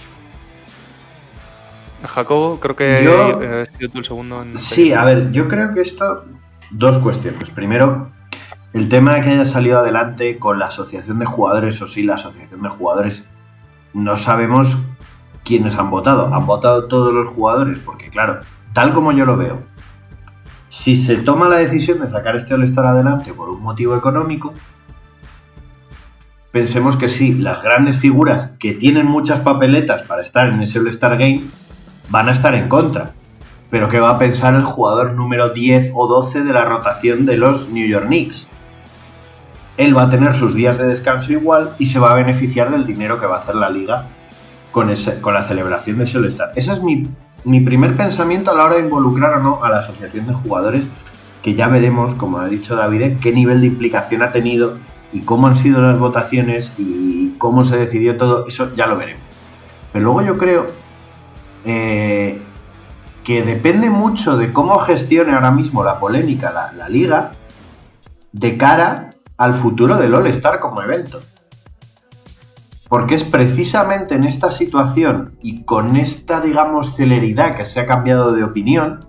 Jacobo, 2.06 2.60
creo 2.60 2.76
que 2.76 3.02
Yo- 3.04 3.42
eh, 3.42 3.62
has 3.64 3.70
sido 3.78 3.90
tú 3.90 4.00
el 4.00 4.06
segundo 4.06 4.42
en. 4.42 4.58
Sí, 4.58 4.92
a 4.94 5.06
ver, 5.06 5.32
yo 5.32 5.48
creo 5.48 5.74
que 5.74 5.82
esto. 5.82 6.26
Dos 6.72 6.98
cuestiones. 6.98 7.50
Primero, 7.52 8.10
el 8.74 8.90
tema 8.90 9.16
de 9.16 9.22
que 9.22 9.30
haya 9.30 9.46
salido 9.46 9.80
adelante 9.80 10.38
con 10.40 10.58
la 10.60 10.66
asociación 10.68 11.20
de 11.20 11.26
jugadores, 11.26 11.82
o 11.82 11.88
sí, 11.88 12.04
la 12.04 12.16
asociación 12.16 12.62
de 12.62 12.70
jugadores, 12.70 13.28
no 13.94 14.18
sabemos 14.18 14.78
quiénes 15.44 15.76
han 15.76 15.90
votado. 15.90 16.34
Han 16.34 16.46
votado 16.46 16.86
todos 16.86 17.14
los 17.14 17.34
jugadores, 17.34 17.80
porque 17.80 18.10
claro, 18.10 18.40
tal 18.74 18.94
como 18.94 19.12
yo 19.12 19.26
lo 19.26 19.38
veo, 19.38 19.60
si 20.70 20.96
se 20.96 21.18
toma 21.18 21.48
la 21.48 21.58
decisión 21.58 22.00
de 22.00 22.08
sacar 22.08 22.36
este 22.36 22.54
All-Star 22.56 22.88
adelante 22.88 23.34
por 23.34 23.50
un 23.50 23.62
motivo 23.62 23.96
económico, 23.96 24.54
pensemos 26.52 26.98
que 26.98 27.08
sí, 27.08 27.34
las 27.34 27.62
grandes 27.62 27.98
figuras 27.98 28.58
que 28.60 28.74
tienen 28.74 29.06
muchas 29.06 29.40
papeletas 29.40 30.02
para 30.04 30.24
estar 30.24 30.48
en 30.48 30.62
ese 30.62 30.80
All-Star 30.80 31.18
Game 31.18 31.42
van 32.10 32.30
a 32.30 32.32
estar 32.32 32.56
en 32.56 32.68
contra. 32.68 33.12
Pero 33.70 33.90
¿qué 33.90 34.00
va 34.00 34.12
a 34.12 34.20
pensar 34.20 34.54
el 34.54 34.64
jugador 34.64 35.14
número 35.14 35.50
10 35.50 35.92
o 35.96 36.08
12 36.08 36.44
de 36.44 36.54
la 36.54 36.64
rotación 36.66 37.26
de 37.26 37.38
los 37.38 37.70
New 37.70 37.88
York 37.88 38.06
Knicks? 38.06 38.48
Él 39.78 39.98
va 39.98 40.04
a 40.04 40.10
tener 40.10 40.36
sus 40.36 40.54
días 40.54 40.78
de 40.78 40.86
descanso 40.86 41.32
igual 41.32 41.72
y 41.80 41.88
se 41.88 42.00
va 42.00 42.12
a 42.12 42.16
beneficiar 42.16 42.70
del 42.72 42.86
dinero 42.86 43.20
que 43.20 43.26
va 43.26 43.38
a 43.38 43.40
hacer 43.40 43.56
la 43.56 43.70
liga 43.70 44.06
con, 44.72 44.90
ese, 44.90 45.20
con 45.20 45.34
la 45.34 45.44
celebración 45.44 45.98
de 45.98 46.04
ese 46.04 46.18
All-Star. 46.18 46.52
Ese 46.56 46.72
es 46.72 46.84
mi, 46.84 47.08
mi 47.44 47.60
primer 47.62 47.96
pensamiento 47.96 48.52
a 48.52 48.56
la 48.56 48.66
hora 48.66 48.76
de 48.76 48.82
involucrar 48.82 49.34
o 49.36 49.40
no 49.40 49.64
a 49.64 49.70
la 49.70 49.80
asociación 49.80 50.28
de 50.28 50.34
jugadores, 50.34 50.88
que 51.42 51.56
ya 51.56 51.68
veremos, 51.68 52.16
como 52.16 52.40
ha 52.40 52.48
dicho 52.48 52.76
David, 52.76 53.18
qué 53.22 53.32
nivel 53.32 53.62
de 53.62 53.68
implicación 53.68 54.22
ha 54.22 54.32
tenido 54.32 54.78
y 55.12 55.22
cómo 55.22 55.48
han 55.48 55.56
sido 55.56 55.82
las 55.82 56.00
votaciones 56.00 56.74
y 56.78 57.34
cómo 57.38 57.64
se 57.64 57.78
decidió 57.78 58.18
todo, 58.18 58.48
eso 58.48 58.74
ya 58.76 58.88
lo 58.88 58.98
veremos. 58.98 59.22
Pero 59.92 60.06
luego 60.06 60.22
yo 60.22 60.38
creo 60.38 60.68
eh, 61.66 62.40
que 63.24 63.44
depende 63.44 63.90
mucho 63.90 64.38
de 64.38 64.52
cómo 64.52 64.80
gestione 64.80 65.34
ahora 65.34 65.52
mismo 65.52 65.84
la 65.84 66.00
polémica 66.00 66.52
la, 66.52 66.72
la 66.74 66.90
liga 66.90 67.32
de 68.32 68.58
cara 68.58 69.13
al 69.38 69.56
futuro 69.56 69.98
del 69.98 70.16
All-Star 70.16 70.60
como 70.60 70.82
evento. 70.82 71.20
Porque 72.90 73.16
es 73.16 73.24
precisamente 73.24 74.16
en 74.16 74.24
esta 74.24 74.52
situación 74.52 75.38
y 75.42 75.64
con 75.64 75.96
esta, 75.96 76.42
digamos, 76.42 76.96
celeridad 76.96 77.56
que 77.56 77.66
se 77.66 77.80
ha 77.80 77.88
cambiado 77.88 78.34
de 78.34 78.44
opinión, 78.44 79.06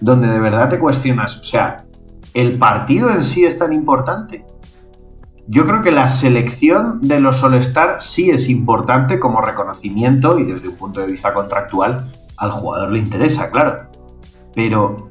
donde 0.00 0.28
de 0.28 0.40
verdad 0.40 0.68
te 0.68 0.78
cuestionas, 0.78 1.36
o 1.36 1.44
sea, 1.44 1.84
¿el 2.34 2.58
partido 2.58 3.10
en 3.10 3.22
sí 3.22 3.44
es 3.44 3.58
tan 3.58 3.72
importante? 3.72 4.44
Yo 5.46 5.66
creo 5.66 5.80
que 5.80 5.90
la 5.90 6.08
selección 6.08 7.00
de 7.00 7.20
los 7.20 7.42
All-Star 7.42 8.00
sí 8.00 8.30
es 8.30 8.48
importante 8.48 9.18
como 9.18 9.40
reconocimiento 9.40 10.38
y 10.38 10.44
desde 10.44 10.68
un 10.68 10.76
punto 10.76 11.00
de 11.00 11.06
vista 11.06 11.34
contractual 11.34 12.06
al 12.36 12.50
jugador 12.52 12.92
le 12.92 13.00
interesa, 13.00 13.50
claro. 13.50 13.90
Pero 14.54 15.09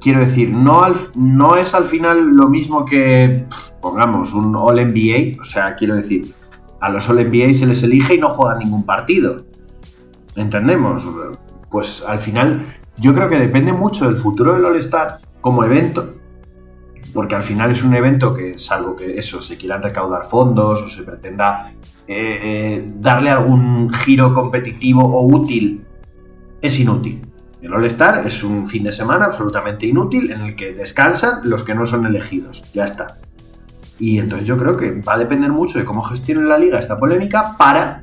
quiero 0.00 0.20
decir, 0.20 0.50
no, 0.50 0.82
al- 0.82 0.96
no 1.14 1.56
es 1.56 1.74
al 1.74 1.84
final 1.84 2.32
lo 2.32 2.48
mismo 2.48 2.84
que, 2.84 3.44
pongamos, 3.80 4.32
un 4.32 4.54
All 4.56 4.76
NBA. 4.76 5.40
O 5.40 5.44
sea, 5.44 5.74
quiero 5.74 5.96
decir, 5.96 6.32
a 6.80 6.88
los 6.90 7.08
All 7.08 7.18
NBA 7.18 7.52
se 7.54 7.66
les 7.66 7.82
elige 7.82 8.14
y 8.14 8.18
no 8.18 8.30
juegan 8.34 8.58
ningún 8.58 8.84
partido. 8.84 9.44
¿Entendemos? 10.36 11.06
Pues 11.70 12.02
al 12.06 12.18
final, 12.18 12.64
yo 12.98 13.12
creo 13.12 13.28
que 13.28 13.38
depende 13.38 13.72
mucho 13.72 14.06
del 14.06 14.16
futuro 14.16 14.54
del 14.54 14.64
All-Star 14.64 15.18
como 15.40 15.64
evento. 15.64 16.14
Porque 17.12 17.34
al 17.34 17.42
final 17.42 17.72
es 17.72 17.82
un 17.82 17.94
evento 17.94 18.34
que, 18.34 18.56
salvo 18.56 18.94
que 18.94 19.18
eso, 19.18 19.42
se 19.42 19.56
quieran 19.56 19.82
recaudar 19.82 20.24
fondos 20.28 20.80
o 20.80 20.88
se 20.88 21.02
pretenda 21.02 21.72
eh, 22.06 22.38
eh, 22.42 22.92
darle 23.00 23.30
algún 23.30 23.92
giro 23.92 24.32
competitivo 24.32 25.02
o 25.02 25.26
útil, 25.26 25.84
es 26.62 26.78
inútil. 26.78 27.20
El 27.62 27.74
All-Star 27.74 28.26
es 28.26 28.42
un 28.42 28.66
fin 28.66 28.84
de 28.84 28.92
semana 28.92 29.26
absolutamente 29.26 29.86
inútil 29.86 30.30
en 30.30 30.40
el 30.40 30.56
que 30.56 30.72
descansan 30.72 31.40
los 31.44 31.62
que 31.62 31.74
no 31.74 31.84
son 31.84 32.06
elegidos. 32.06 32.62
Ya 32.72 32.84
está. 32.84 33.06
Y 33.98 34.18
entonces 34.18 34.46
yo 34.46 34.56
creo 34.56 34.76
que 34.76 34.92
va 35.02 35.14
a 35.14 35.18
depender 35.18 35.50
mucho 35.50 35.78
de 35.78 35.84
cómo 35.84 36.02
gestione 36.02 36.46
la 36.48 36.58
liga 36.58 36.78
esta 36.78 36.98
polémica 36.98 37.56
para 37.58 38.00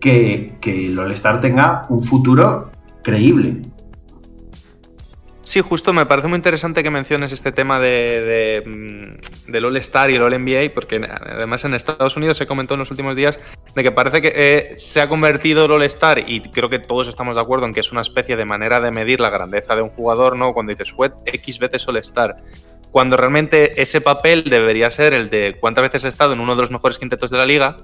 que, 0.00 0.56
el 0.62 0.98
All-Star 0.98 1.40
tenga 1.40 1.82
un 1.88 2.02
futuro 2.02 2.70
creíble. 3.02 3.60
Sí, 5.50 5.62
justo 5.62 5.92
me 5.92 6.06
parece 6.06 6.28
muy 6.28 6.36
interesante 6.36 6.84
que 6.84 6.90
menciones 6.90 7.32
este 7.32 7.50
tema 7.50 7.80
de, 7.80 8.62
de, 8.62 8.62
mm, 8.64 9.50
del 9.50 9.64
All-Star 9.64 10.08
y 10.08 10.14
el 10.14 10.22
All-NBA, 10.22 10.72
porque 10.72 11.04
además 11.04 11.64
en 11.64 11.74
Estados 11.74 12.16
Unidos 12.16 12.36
se 12.36 12.46
comentó 12.46 12.74
en 12.74 12.78
los 12.78 12.92
últimos 12.92 13.16
días 13.16 13.40
de 13.74 13.82
que 13.82 13.90
parece 13.90 14.22
que 14.22 14.32
eh, 14.32 14.76
se 14.76 15.00
ha 15.00 15.08
convertido 15.08 15.64
el 15.64 15.72
All-Star, 15.72 16.22
y 16.24 16.40
creo 16.40 16.70
que 16.70 16.78
todos 16.78 17.08
estamos 17.08 17.34
de 17.34 17.42
acuerdo 17.42 17.66
en 17.66 17.74
que 17.74 17.80
es 17.80 17.90
una 17.90 18.00
especie 18.00 18.36
de 18.36 18.44
manera 18.44 18.78
de 18.78 18.92
medir 18.92 19.18
la 19.18 19.28
grandeza 19.28 19.74
de 19.74 19.82
un 19.82 19.88
jugador, 19.88 20.36
¿no? 20.36 20.52
Cuando 20.52 20.70
dices, 20.70 20.92
fue 20.92 21.10
X 21.26 21.58
veces 21.58 21.88
All-Star. 21.88 22.36
Cuando 22.92 23.16
realmente 23.16 23.82
ese 23.82 24.00
papel 24.00 24.44
debería 24.44 24.88
ser 24.92 25.14
el 25.14 25.30
de 25.30 25.56
cuántas 25.58 25.82
veces 25.82 26.04
ha 26.04 26.08
estado 26.08 26.32
en 26.32 26.38
uno 26.38 26.54
de 26.54 26.60
los 26.60 26.70
mejores 26.70 26.96
quintetos 26.96 27.28
de 27.28 27.38
la 27.38 27.46
liga, 27.46 27.78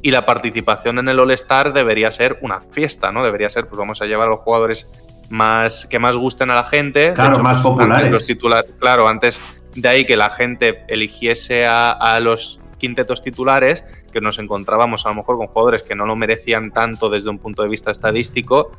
y 0.00 0.12
la 0.12 0.24
participación 0.24 1.00
en 1.00 1.08
el 1.08 1.18
All-Star 1.18 1.72
debería 1.72 2.12
ser 2.12 2.38
una 2.40 2.60
fiesta, 2.60 3.10
¿no? 3.10 3.24
Debería 3.24 3.50
ser, 3.50 3.66
pues 3.66 3.78
vamos 3.78 4.00
a 4.00 4.06
llevar 4.06 4.28
a 4.28 4.30
los 4.30 4.40
jugadores 4.40 4.86
más 5.30 5.86
que 5.86 5.98
más 5.98 6.16
gusten 6.16 6.50
a 6.50 6.54
la 6.54 6.64
gente. 6.64 7.12
Claro, 7.14 7.38
más 7.38 7.62
populares. 7.62 8.08
antes 8.08 8.12
los 8.12 8.26
titular- 8.26 8.66
claro, 8.78 9.08
antes 9.08 9.40
de 9.74 9.88
ahí 9.88 10.04
que 10.04 10.16
la 10.16 10.28
gente 10.30 10.84
eligiese 10.88 11.66
a, 11.66 11.92
a 11.92 12.20
los 12.20 12.60
quintetos 12.78 13.22
titulares, 13.22 13.84
que 14.12 14.20
nos 14.20 14.38
encontrábamos 14.38 15.06
a 15.06 15.10
lo 15.10 15.14
mejor 15.16 15.36
con 15.36 15.46
jugadores 15.48 15.82
que 15.82 15.94
no 15.94 16.06
lo 16.06 16.16
merecían 16.16 16.70
tanto 16.72 17.08
desde 17.10 17.30
un 17.30 17.38
punto 17.38 17.62
de 17.62 17.68
vista 17.68 17.90
estadístico. 17.90 18.70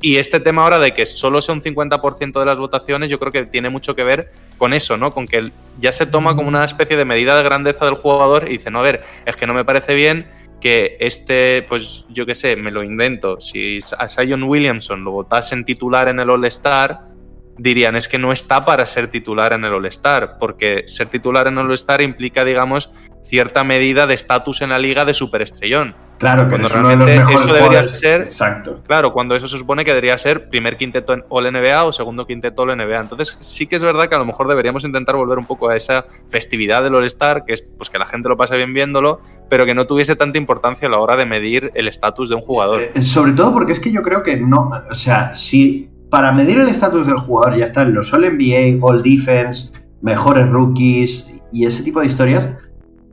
Y 0.00 0.18
este 0.18 0.38
tema 0.38 0.62
ahora 0.62 0.78
de 0.78 0.94
que 0.94 1.06
solo 1.06 1.42
sea 1.42 1.54
un 1.54 1.60
50% 1.60 2.38
de 2.38 2.46
las 2.46 2.58
votaciones, 2.58 3.10
yo 3.10 3.18
creo 3.18 3.32
que 3.32 3.44
tiene 3.46 3.68
mucho 3.68 3.96
que 3.96 4.04
ver 4.04 4.30
con 4.56 4.72
eso, 4.72 4.96
¿no? 4.96 5.12
Con 5.12 5.26
que 5.26 5.50
ya 5.80 5.90
se 5.90 6.06
toma 6.06 6.36
como 6.36 6.46
una 6.46 6.64
especie 6.64 6.96
de 6.96 7.04
medida 7.04 7.36
de 7.36 7.42
grandeza 7.42 7.84
del 7.84 7.94
jugador 7.96 8.44
y 8.48 8.52
dice, 8.52 8.70
no, 8.70 8.78
a 8.78 8.82
ver, 8.82 9.02
es 9.26 9.34
que 9.34 9.48
no 9.48 9.54
me 9.54 9.64
parece 9.64 9.94
bien 9.96 10.28
que 10.60 10.96
este, 11.00 11.64
pues 11.68 12.06
yo 12.08 12.26
qué 12.26 12.34
sé, 12.34 12.56
me 12.56 12.70
lo 12.70 12.82
invento, 12.82 13.40
si 13.40 13.80
a 13.98 14.08
Zion 14.08 14.42
Williamson 14.42 15.04
lo 15.04 15.12
votasen 15.12 15.64
titular 15.64 16.08
en 16.08 16.20
el 16.20 16.30
All-Star, 16.30 17.08
dirían 17.56 17.96
es 17.96 18.08
que 18.08 18.18
no 18.18 18.32
está 18.32 18.64
para 18.64 18.86
ser 18.86 19.08
titular 19.08 19.52
en 19.52 19.64
el 19.64 19.72
All-Star, 19.72 20.38
porque 20.38 20.84
ser 20.86 21.08
titular 21.08 21.46
en 21.46 21.58
el 21.58 21.66
All-Star 21.66 22.00
implica, 22.00 22.44
digamos, 22.44 22.90
cierta 23.22 23.64
medida 23.64 24.06
de 24.06 24.14
estatus 24.14 24.62
en 24.62 24.70
la 24.70 24.78
liga 24.78 25.04
de 25.04 25.14
superestrellón. 25.14 25.94
Claro, 26.18 26.48
Cuando 26.48 26.68
de 26.68 26.74
realmente 26.74 27.32
eso 27.32 27.52
debería 27.52 27.84
ser- 27.84 28.22
Exacto. 28.22 28.80
Claro, 28.86 29.12
cuando 29.12 29.36
eso 29.36 29.46
se 29.46 29.56
supone 29.56 29.84
que 29.84 29.90
debería 29.92 30.18
ser 30.18 30.48
primer 30.48 30.76
quinteto 30.76 31.12
en 31.12 31.24
All 31.28 31.46
NBA 31.52 31.84
o 31.84 31.92
segundo 31.92 32.26
quinteto 32.26 32.62
All 32.62 32.76
NBA. 32.76 33.00
Entonces 33.00 33.36
sí 33.40 33.66
que 33.66 33.76
es 33.76 33.84
verdad 33.84 34.08
que 34.08 34.14
a 34.16 34.18
lo 34.18 34.24
mejor 34.26 34.48
deberíamos 34.48 34.84
intentar 34.84 35.16
volver 35.16 35.38
un 35.38 35.46
poco 35.46 35.68
a 35.68 35.76
esa 35.76 36.06
festividad 36.28 36.82
del 36.82 36.94
All-Star, 36.96 37.44
que 37.44 37.52
es 37.54 37.62
pues 37.62 37.88
que 37.90 37.98
la 37.98 38.06
gente 38.06 38.28
lo 38.28 38.36
pase 38.36 38.56
bien 38.56 38.74
viéndolo, 38.74 39.20
pero 39.48 39.64
que 39.64 39.74
no 39.74 39.86
tuviese 39.86 40.16
tanta 40.16 40.38
importancia 40.38 40.88
a 40.88 40.90
la 40.90 40.98
hora 40.98 41.16
de 41.16 41.26
medir 41.26 41.70
el 41.74 41.86
estatus 41.88 42.28
de 42.28 42.34
un 42.34 42.42
jugador. 42.42 42.82
Eh, 42.94 43.02
Sobre 43.02 43.32
todo 43.32 43.52
porque 43.52 43.72
es 43.72 43.80
que 43.80 43.92
yo 43.92 44.02
creo 44.02 44.22
que 44.22 44.36
no. 44.36 44.70
O 44.90 44.94
sea, 44.94 45.36
si 45.36 45.88
para 46.10 46.32
medir 46.32 46.58
el 46.58 46.68
estatus 46.68 47.06
del 47.06 47.18
jugador 47.18 47.56
ya 47.58 47.64
están 47.64 47.94
los 47.94 48.12
All 48.12 48.24
NBA, 48.24 48.78
All 48.84 49.02
Defense, 49.02 49.70
mejores 50.02 50.48
rookies 50.48 51.28
y 51.52 51.64
ese 51.64 51.82
tipo 51.82 52.00
de 52.00 52.06
historias, 52.06 52.48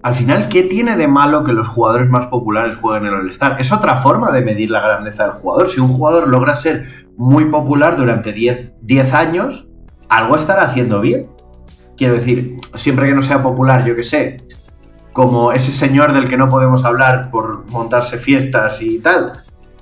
al 0.05 0.13
final, 0.13 0.49
¿qué 0.49 0.61
tiene 0.61 0.95
de 0.97 1.07
malo 1.07 1.43
que 1.43 1.51
los 1.51 1.67
jugadores 1.67 2.11
más 2.11 2.27
populares 2.27 2.75
jueguen 2.75 3.07
el 3.07 3.15
All-Star? 3.15 3.59
Es 3.59 3.71
otra 3.71 3.95
forma 3.95 4.31
de 4.31 4.41
medir 4.41 4.69
la 4.69 4.79
grandeza 4.79 5.23
del 5.23 5.31
jugador. 5.31 5.67
Si 5.67 5.79
un 5.79 5.87
jugador 5.87 6.27
logra 6.27 6.53
ser 6.53 7.07
muy 7.17 7.45
popular 7.45 7.97
durante 7.97 8.31
10, 8.31 8.73
10 8.83 9.13
años, 9.15 9.67
algo 10.07 10.37
estará 10.37 10.61
haciendo 10.61 11.01
bien. 11.01 11.25
Quiero 11.97 12.13
decir, 12.13 12.55
siempre 12.75 13.07
que 13.07 13.15
no 13.15 13.23
sea 13.23 13.41
popular, 13.41 13.83
yo 13.83 13.95
que 13.95 14.03
sé, 14.03 14.37
como 15.11 15.51
ese 15.51 15.71
señor 15.71 16.13
del 16.13 16.29
que 16.29 16.37
no 16.37 16.49
podemos 16.49 16.85
hablar 16.85 17.31
por 17.31 17.67
montarse 17.71 18.19
fiestas 18.19 18.79
y 18.83 18.99
tal. 18.99 19.31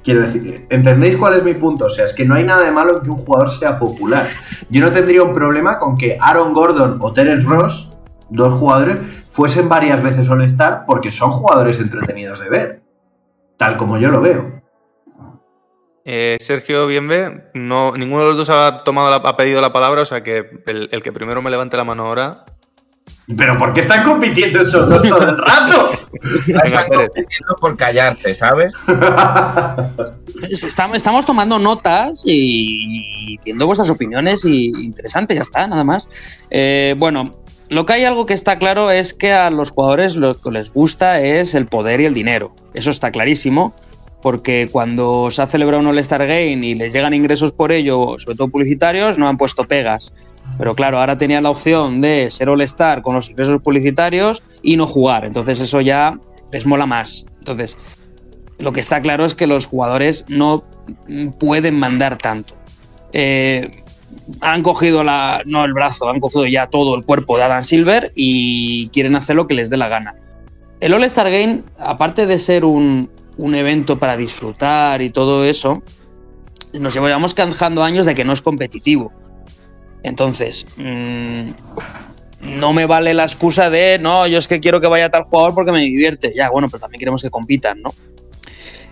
Quiero 0.05 0.21
decir, 0.21 0.67
¿entendéis 0.69 1.17
cuál 1.17 1.35
es 1.35 1.43
mi 1.43 1.53
punto? 1.53 1.87
O 1.87 1.89
sea, 1.89 2.05
es 2.05 2.13
que 2.13 2.23
no 2.23 2.35
hay 2.35 2.45
nada 2.45 2.63
de 2.63 2.71
malo 2.71 2.95
en 2.95 3.03
que 3.03 3.09
un 3.09 3.17
jugador 3.17 3.51
sea 3.51 3.77
popular. 3.77 4.25
Yo 4.69 4.85
no 4.85 4.91
tendría 4.93 5.21
un 5.21 5.35
problema 5.35 5.79
con 5.79 5.97
que 5.97 6.17
Aaron 6.17 6.53
Gordon 6.53 6.99
o 7.01 7.11
Terence 7.11 7.45
Ross, 7.45 7.92
dos 8.33 8.59
jugadores, 8.59 8.99
fuesen 9.31 9.69
varias 9.69 10.01
veces 10.01 10.29
All-Star 10.29 10.83
porque 10.85 11.11
son 11.11 11.31
jugadores 11.31 11.79
entretenidos 11.79 12.39
de 12.39 12.49
ver. 12.49 12.81
Tal 13.57 13.77
como 13.77 13.97
yo 13.97 14.09
lo 14.09 14.19
veo. 14.21 14.61
Eh, 16.05 16.35
Sergio 16.41 16.85
Bienve, 16.87 17.45
no, 17.53 17.93
ninguno 17.95 18.23
de 18.23 18.27
los 18.29 18.37
dos 18.37 18.49
ha, 18.49 18.83
tomado 18.83 19.09
la- 19.09 19.29
ha 19.29 19.37
pedido 19.37 19.61
la 19.61 19.71
palabra, 19.71 20.01
o 20.01 20.05
sea 20.05 20.21
que 20.21 20.49
el, 20.65 20.89
el 20.91 21.01
que 21.01 21.13
primero 21.13 21.41
me 21.41 21.49
levante 21.49 21.77
la 21.77 21.85
mano 21.85 22.03
ahora. 22.03 22.43
¿Pero 23.37 23.57
por 23.57 23.73
qué 23.73 23.81
están 23.81 24.03
compitiendo 24.03 24.59
estos 24.59 24.89
dos 24.89 25.01
todo 25.01 25.21
el 25.29 25.37
rato? 25.37 25.91
Venga, 26.47 26.81
Están 26.81 26.87
compitiendo 26.89 27.55
por 27.59 27.77
callarte, 27.77 28.35
¿sabes? 28.35 28.73
Estamos, 30.49 30.97
estamos 30.97 31.25
tomando 31.25 31.57
notas 31.59 32.23
y 32.25 33.37
viendo 33.45 33.65
vuestras 33.65 33.89
opiniones 33.89 34.43
y 34.45 34.67
interesante, 34.85 35.35
ya 35.35 35.41
está, 35.41 35.67
nada 35.67 35.83
más. 35.85 36.09
Eh, 36.49 36.95
bueno, 36.97 37.42
lo 37.69 37.85
que 37.85 37.93
hay 37.93 38.03
algo 38.03 38.25
que 38.25 38.33
está 38.33 38.57
claro 38.57 38.91
es 38.91 39.13
que 39.13 39.33
a 39.33 39.49
los 39.49 39.71
jugadores 39.71 40.15
lo 40.15 40.33
que 40.39 40.51
les 40.51 40.71
gusta 40.71 41.21
es 41.21 41.55
el 41.55 41.65
poder 41.65 42.01
y 42.01 42.05
el 42.05 42.13
dinero. 42.13 42.55
Eso 42.73 42.89
está 42.89 43.11
clarísimo, 43.11 43.73
porque 44.21 44.69
cuando 44.71 45.29
se 45.31 45.41
ha 45.41 45.47
celebrado 45.47 45.81
un 45.81 45.87
All-Star 45.87 46.25
Game 46.27 46.65
y 46.65 46.75
les 46.75 46.93
llegan 46.93 47.13
ingresos 47.13 47.51
por 47.51 47.71
ello, 47.71 48.15
sobre 48.17 48.37
todo 48.37 48.47
publicitarios, 48.49 49.17
no 49.17 49.27
han 49.27 49.37
puesto 49.37 49.65
pegas. 49.65 50.13
Pero 50.57 50.75
claro, 50.75 50.99
ahora 50.99 51.17
tenían 51.17 51.43
la 51.43 51.49
opción 51.49 52.01
de 52.01 52.29
ser 52.29 52.49
All-Star 52.49 53.01
con 53.01 53.15
los 53.15 53.29
ingresos 53.29 53.61
publicitarios 53.61 54.43
y 54.61 54.77
no 54.77 54.87
jugar. 54.87 55.25
Entonces 55.25 55.59
eso 55.59 55.81
ya 55.81 56.19
les 56.51 56.65
mola 56.65 56.85
más. 56.85 57.25
Entonces, 57.39 57.77
lo 58.59 58.71
que 58.71 58.79
está 58.79 59.01
claro 59.01 59.25
es 59.25 59.35
que 59.35 59.47
los 59.47 59.65
jugadores 59.65 60.25
no 60.27 60.63
pueden 61.39 61.75
mandar 61.75 62.17
tanto. 62.17 62.55
Eh, 63.13 63.82
han 64.41 64.63
cogido 64.63 65.03
la, 65.03 65.41
no 65.45 65.65
el 65.65 65.73
brazo, 65.73 66.09
han 66.09 66.19
cogido 66.19 66.45
ya 66.45 66.67
todo 66.67 66.95
el 66.95 67.05
cuerpo 67.05 67.37
de 67.37 67.43
Adam 67.43 67.63
Silver 67.63 68.11
y 68.15 68.89
quieren 68.89 69.15
hacer 69.15 69.35
lo 69.35 69.47
que 69.47 69.53
les 69.53 69.69
dé 69.69 69.77
la 69.77 69.89
gana. 69.89 70.15
El 70.79 70.93
All-Star 70.93 71.31
Game, 71.31 71.63
aparte 71.79 72.25
de 72.25 72.39
ser 72.39 72.65
un, 72.65 73.09
un 73.37 73.55
evento 73.55 73.97
para 73.99 74.17
disfrutar 74.17 75.01
y 75.01 75.09
todo 75.09 75.45
eso, 75.45 75.81
nos 76.73 76.93
llevamos 76.93 77.33
canjando 77.33 77.83
años 77.83 78.05
de 78.05 78.15
que 78.15 78.25
no 78.25 78.33
es 78.33 78.41
competitivo. 78.41 79.11
Entonces, 80.03 80.67
mm, 80.75 81.49
no 82.41 82.73
me 82.73 82.85
vale 82.85 83.13
la 83.13 83.23
excusa 83.23 83.69
de, 83.69 83.99
no, 83.99 84.27
yo 84.27 84.37
es 84.37 84.47
que 84.47 84.59
quiero 84.59 84.81
que 84.81 84.87
vaya 84.87 85.09
tal 85.09 85.23
jugador 85.23 85.53
porque 85.53 85.71
me 85.71 85.81
divierte. 85.81 86.33
Ya, 86.35 86.49
bueno, 86.49 86.67
pero 86.67 86.81
también 86.81 86.99
queremos 86.99 87.21
que 87.21 87.29
compitan, 87.29 87.81
¿no? 87.81 87.93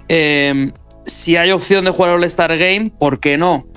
Eh, 0.08 0.72
si 1.06 1.36
hay 1.36 1.52
opción 1.52 1.86
de 1.86 1.92
jugar 1.92 2.14
All-Star 2.14 2.58
Game, 2.58 2.92
¿por 2.98 3.20
qué 3.20 3.38
no? 3.38 3.68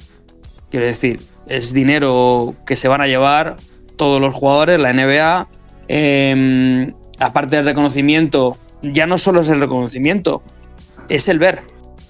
Quiero 0.71 0.87
decir, 0.87 1.21
es 1.47 1.73
dinero 1.73 2.55
que 2.67 2.77
se 2.77 2.89
van 2.89 3.01
a 3.01 3.07
llevar 3.07 3.57
todos 3.97 4.21
los 4.21 4.35
jugadores, 4.35 4.81
la 4.81 4.93
NBA. 4.93 5.49
eh, 5.89 6.93
aparte 7.19 7.57
del 7.57 7.65
reconocimiento, 7.65 8.57
ya 8.83 9.07
no 9.07 9.19
solo 9.19 9.41
es 9.41 9.49
el 9.49 9.61
reconocimiento, 9.61 10.43
es 11.09 11.29
el 11.29 11.39
ver, 11.39 11.63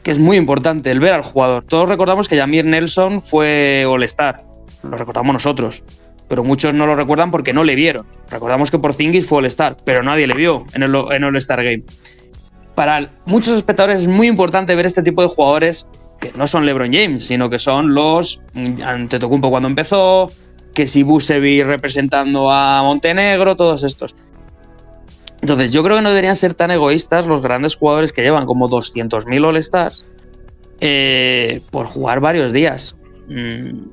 que 0.03 0.11
es 0.11 0.19
muy 0.19 0.37
importante, 0.37 0.91
el 0.91 1.01
ver 1.01 1.15
al 1.15 1.23
jugador. 1.23 1.65
Todos 1.65 1.89
recordamos 1.89 2.29
que 2.29 2.39
Jamir 2.39 2.65
Nelson 2.65 3.21
fue 3.21 3.85
All-Star, 3.87 4.45
lo 4.83 4.97
recordamos 4.97 5.33
nosotros, 5.33 5.85
pero 6.29 6.45
muchos 6.45 6.75
no 6.75 6.87
lo 6.87 6.95
recuerdan 6.95 7.31
porque 7.31 7.53
no 7.53 7.65
le 7.65 7.75
vieron. 7.75 8.07
Recordamos 8.31 8.71
que 8.71 8.79
Porzingis 8.79 9.27
fue 9.27 9.39
All-Star, 9.39 9.77
pero 9.85 10.03
nadie 10.03 10.27
le 10.27 10.35
vio 10.35 10.65
en 10.75 10.83
el 10.83 10.95
en 11.11 11.25
All-Star 11.25 11.63
Game. 11.63 11.85
Para 12.75 13.07
muchos 13.27 13.57
espectadores 13.57 14.01
es 14.01 14.09
muy 14.09 14.27
importante 14.27 14.75
ver 14.75 14.87
este 14.87 15.03
tipo 15.03 15.23
de 15.23 15.29
jugadores 15.29 15.87
que 16.21 16.33
no 16.37 16.47
son 16.47 16.65
LeBron 16.67 16.93
James, 16.93 17.27
sino 17.27 17.51
que 17.51 17.59
son 17.59 17.95
los 17.95 18.43
mm, 18.55 18.83
Antetokounmpo 18.83 19.51
cuando 19.51 19.69
empezó, 19.69 20.31
que 20.75 20.87
si 20.87 21.03
Busevic 21.03 21.65
representando 21.67 22.51
a 22.51 22.83
Montenegro, 22.83 23.57
todos 23.57 23.85
estos. 23.85 24.17
Entonces, 25.43 25.73
yo 25.73 25.83
creo 25.83 25.97
que 25.97 26.03
no 26.03 26.09
deberían 26.09 26.37
ser 26.37 26.55
tan 26.55 26.71
egoístas 26.71 27.27
los 27.27 27.43
grandes 27.43 27.77
jugadores 27.77 28.13
que 28.13 28.23
llevan 28.23 28.47
como 28.47 28.69
200.000 28.69 29.45
All-Stars 29.47 30.07
eh, 30.81 31.61
por 31.71 31.87
jugar 31.87 32.21
varios 32.21 32.53
días. 32.53 32.97
Mm, 33.29 33.89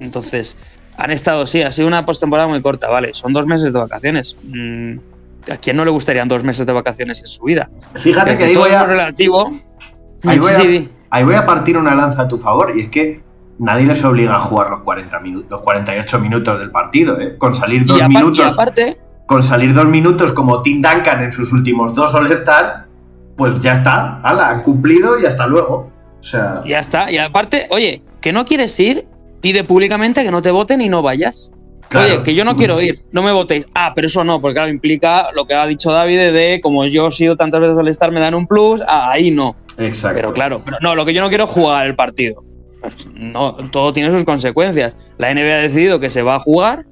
Entonces, 0.00 0.56
han 0.96 1.10
estado, 1.10 1.46
sí, 1.46 1.62
ha 1.62 1.72
sido 1.72 1.88
una 1.88 2.04
postemporada 2.06 2.46
muy 2.48 2.62
corta, 2.62 2.88
vale, 2.88 3.12
son 3.14 3.32
dos 3.32 3.46
meses 3.46 3.72
de 3.72 3.78
vacaciones. 3.80 4.36
Mm, 4.44 4.98
¿A 5.50 5.56
quién 5.56 5.76
no 5.76 5.84
le 5.84 5.90
gustarían 5.90 6.28
dos 6.28 6.44
meses 6.44 6.64
de 6.66 6.72
vacaciones 6.72 7.20
en 7.20 7.26
su 7.26 7.42
vida? 7.44 7.68
Fíjate 7.94 8.36
que 8.36 8.44
ahí 8.44 8.52
todo 8.52 8.64
voy, 8.64 8.72
a, 8.74 8.84
relativo. 8.84 9.60
ahí 10.24 10.38
voy 10.38 10.48
Sí, 10.52 10.54
a- 10.54 10.62
sí. 10.62 10.88
Ahí 11.10 11.24
voy 11.24 11.34
a 11.34 11.46
partir 11.46 11.76
una 11.78 11.94
lanza 11.94 12.22
a 12.22 12.28
tu 12.28 12.38
favor 12.38 12.72
y 12.76 12.82
es 12.82 12.88
que 12.88 13.20
nadie 13.58 13.86
les 13.86 14.02
obliga 14.04 14.34
a 14.36 14.40
jugar 14.40 14.70
los, 14.70 14.80
40 14.80 15.20
minu- 15.20 15.44
los 15.48 15.60
48 15.62 16.18
minutos 16.20 16.58
del 16.58 16.70
partido, 16.70 17.18
¿eh? 17.20 17.36
Con 17.38 17.54
salir 17.54 17.84
dos 17.84 17.98
Y, 17.98 18.00
apar- 18.00 18.10
y 18.10 18.14
minutos... 18.16 18.52
aparte, 18.54 18.96
con 19.26 19.42
salir 19.42 19.74
dos 19.74 19.86
minutos 19.86 20.32
como 20.32 20.62
Tim 20.62 20.80
Duncan 20.80 21.22
en 21.24 21.32
sus 21.32 21.52
últimos 21.52 21.94
dos 21.94 22.14
All-Star, 22.14 22.86
pues 23.36 23.60
ya 23.60 23.74
está, 23.74 24.20
ala, 24.22 24.48
han 24.48 24.62
cumplido 24.62 25.18
y 25.20 25.26
hasta 25.26 25.46
luego. 25.46 25.90
O 26.20 26.22
sea, 26.22 26.62
ya 26.66 26.78
está. 26.78 27.10
Y 27.10 27.18
aparte, 27.18 27.66
oye, 27.70 28.02
que 28.20 28.32
no 28.32 28.44
quieres 28.44 28.78
ir, 28.80 29.06
pide 29.40 29.64
públicamente 29.64 30.24
que 30.24 30.30
no 30.30 30.42
te 30.42 30.50
voten 30.50 30.80
y 30.80 30.88
no 30.88 31.02
vayas. 31.02 31.52
Claro. 31.88 32.14
Oye, 32.14 32.22
que 32.22 32.34
yo 32.34 32.44
no 32.44 32.54
quiero 32.54 32.80
ir, 32.82 33.02
no 33.12 33.22
me 33.22 33.32
votéis. 33.32 33.66
Ah, 33.74 33.92
pero 33.94 34.06
eso 34.08 34.22
no, 34.24 34.40
porque 34.40 34.54
claro, 34.54 34.70
implica 34.70 35.28
lo 35.34 35.46
que 35.46 35.54
ha 35.54 35.66
dicho 35.66 35.90
David 35.90 36.18
de 36.18 36.60
como 36.62 36.84
yo 36.86 37.06
he 37.06 37.10
sido 37.10 37.36
tantas 37.36 37.60
veces 37.60 37.78
al 37.78 37.88
estar 37.88 38.12
me 38.12 38.20
dan 38.20 38.34
un 38.34 38.46
plus, 38.46 38.82
ah, 38.86 39.10
ahí 39.10 39.30
no. 39.30 39.56
exacto. 39.78 40.16
Pero 40.16 40.32
claro, 40.32 40.62
pero 40.64 40.76
no, 40.82 40.94
lo 40.94 41.04
que 41.06 41.14
yo 41.14 41.22
no 41.22 41.28
quiero 41.28 41.44
es 41.44 41.50
jugar 41.50 41.86
el 41.86 41.94
partido. 41.96 42.44
Pues 42.80 43.08
no, 43.14 43.54
todo 43.70 43.92
tiene 43.92 44.10
sus 44.12 44.24
consecuencias. 44.24 44.96
La 45.18 45.32
NBA 45.34 45.54
ha 45.54 45.58
decidido 45.62 45.98
que 45.98 46.10
se 46.10 46.22
va 46.22 46.34
a 46.36 46.40
jugar. 46.40 46.84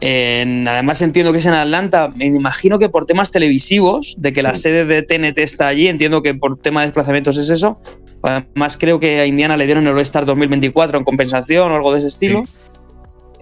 En- 0.00 0.66
además 0.66 1.02
entiendo 1.02 1.32
que 1.32 1.38
es 1.40 1.46
en 1.46 1.52
Atlanta. 1.52 2.08
Me 2.14 2.26
imagino 2.26 2.78
que 2.78 2.88
por 2.88 3.04
temas 3.06 3.30
televisivos, 3.30 4.14
de 4.18 4.32
que 4.32 4.42
la 4.42 4.54
sede 4.54 4.86
de 4.86 5.02
TNT 5.02 5.38
está 5.42 5.66
allí, 5.66 5.88
entiendo 5.88 6.22
que 6.22 6.34
por 6.34 6.56
tema 6.58 6.80
de 6.80 6.86
desplazamientos 6.86 7.36
es 7.36 7.50
eso. 7.50 7.78
Además 8.22 8.78
creo 8.78 8.98
que 9.00 9.20
a 9.20 9.26
Indiana 9.26 9.56
le 9.58 9.66
dieron 9.66 9.86
el 9.86 9.92
All-Star 9.94 10.24
2024 10.24 10.98
en 10.98 11.04
compensación 11.04 11.70
o 11.70 11.76
algo 11.76 11.92
de 11.92 11.98
ese 11.98 12.06
estilo. 12.08 12.42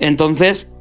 Entonces, 0.01 0.73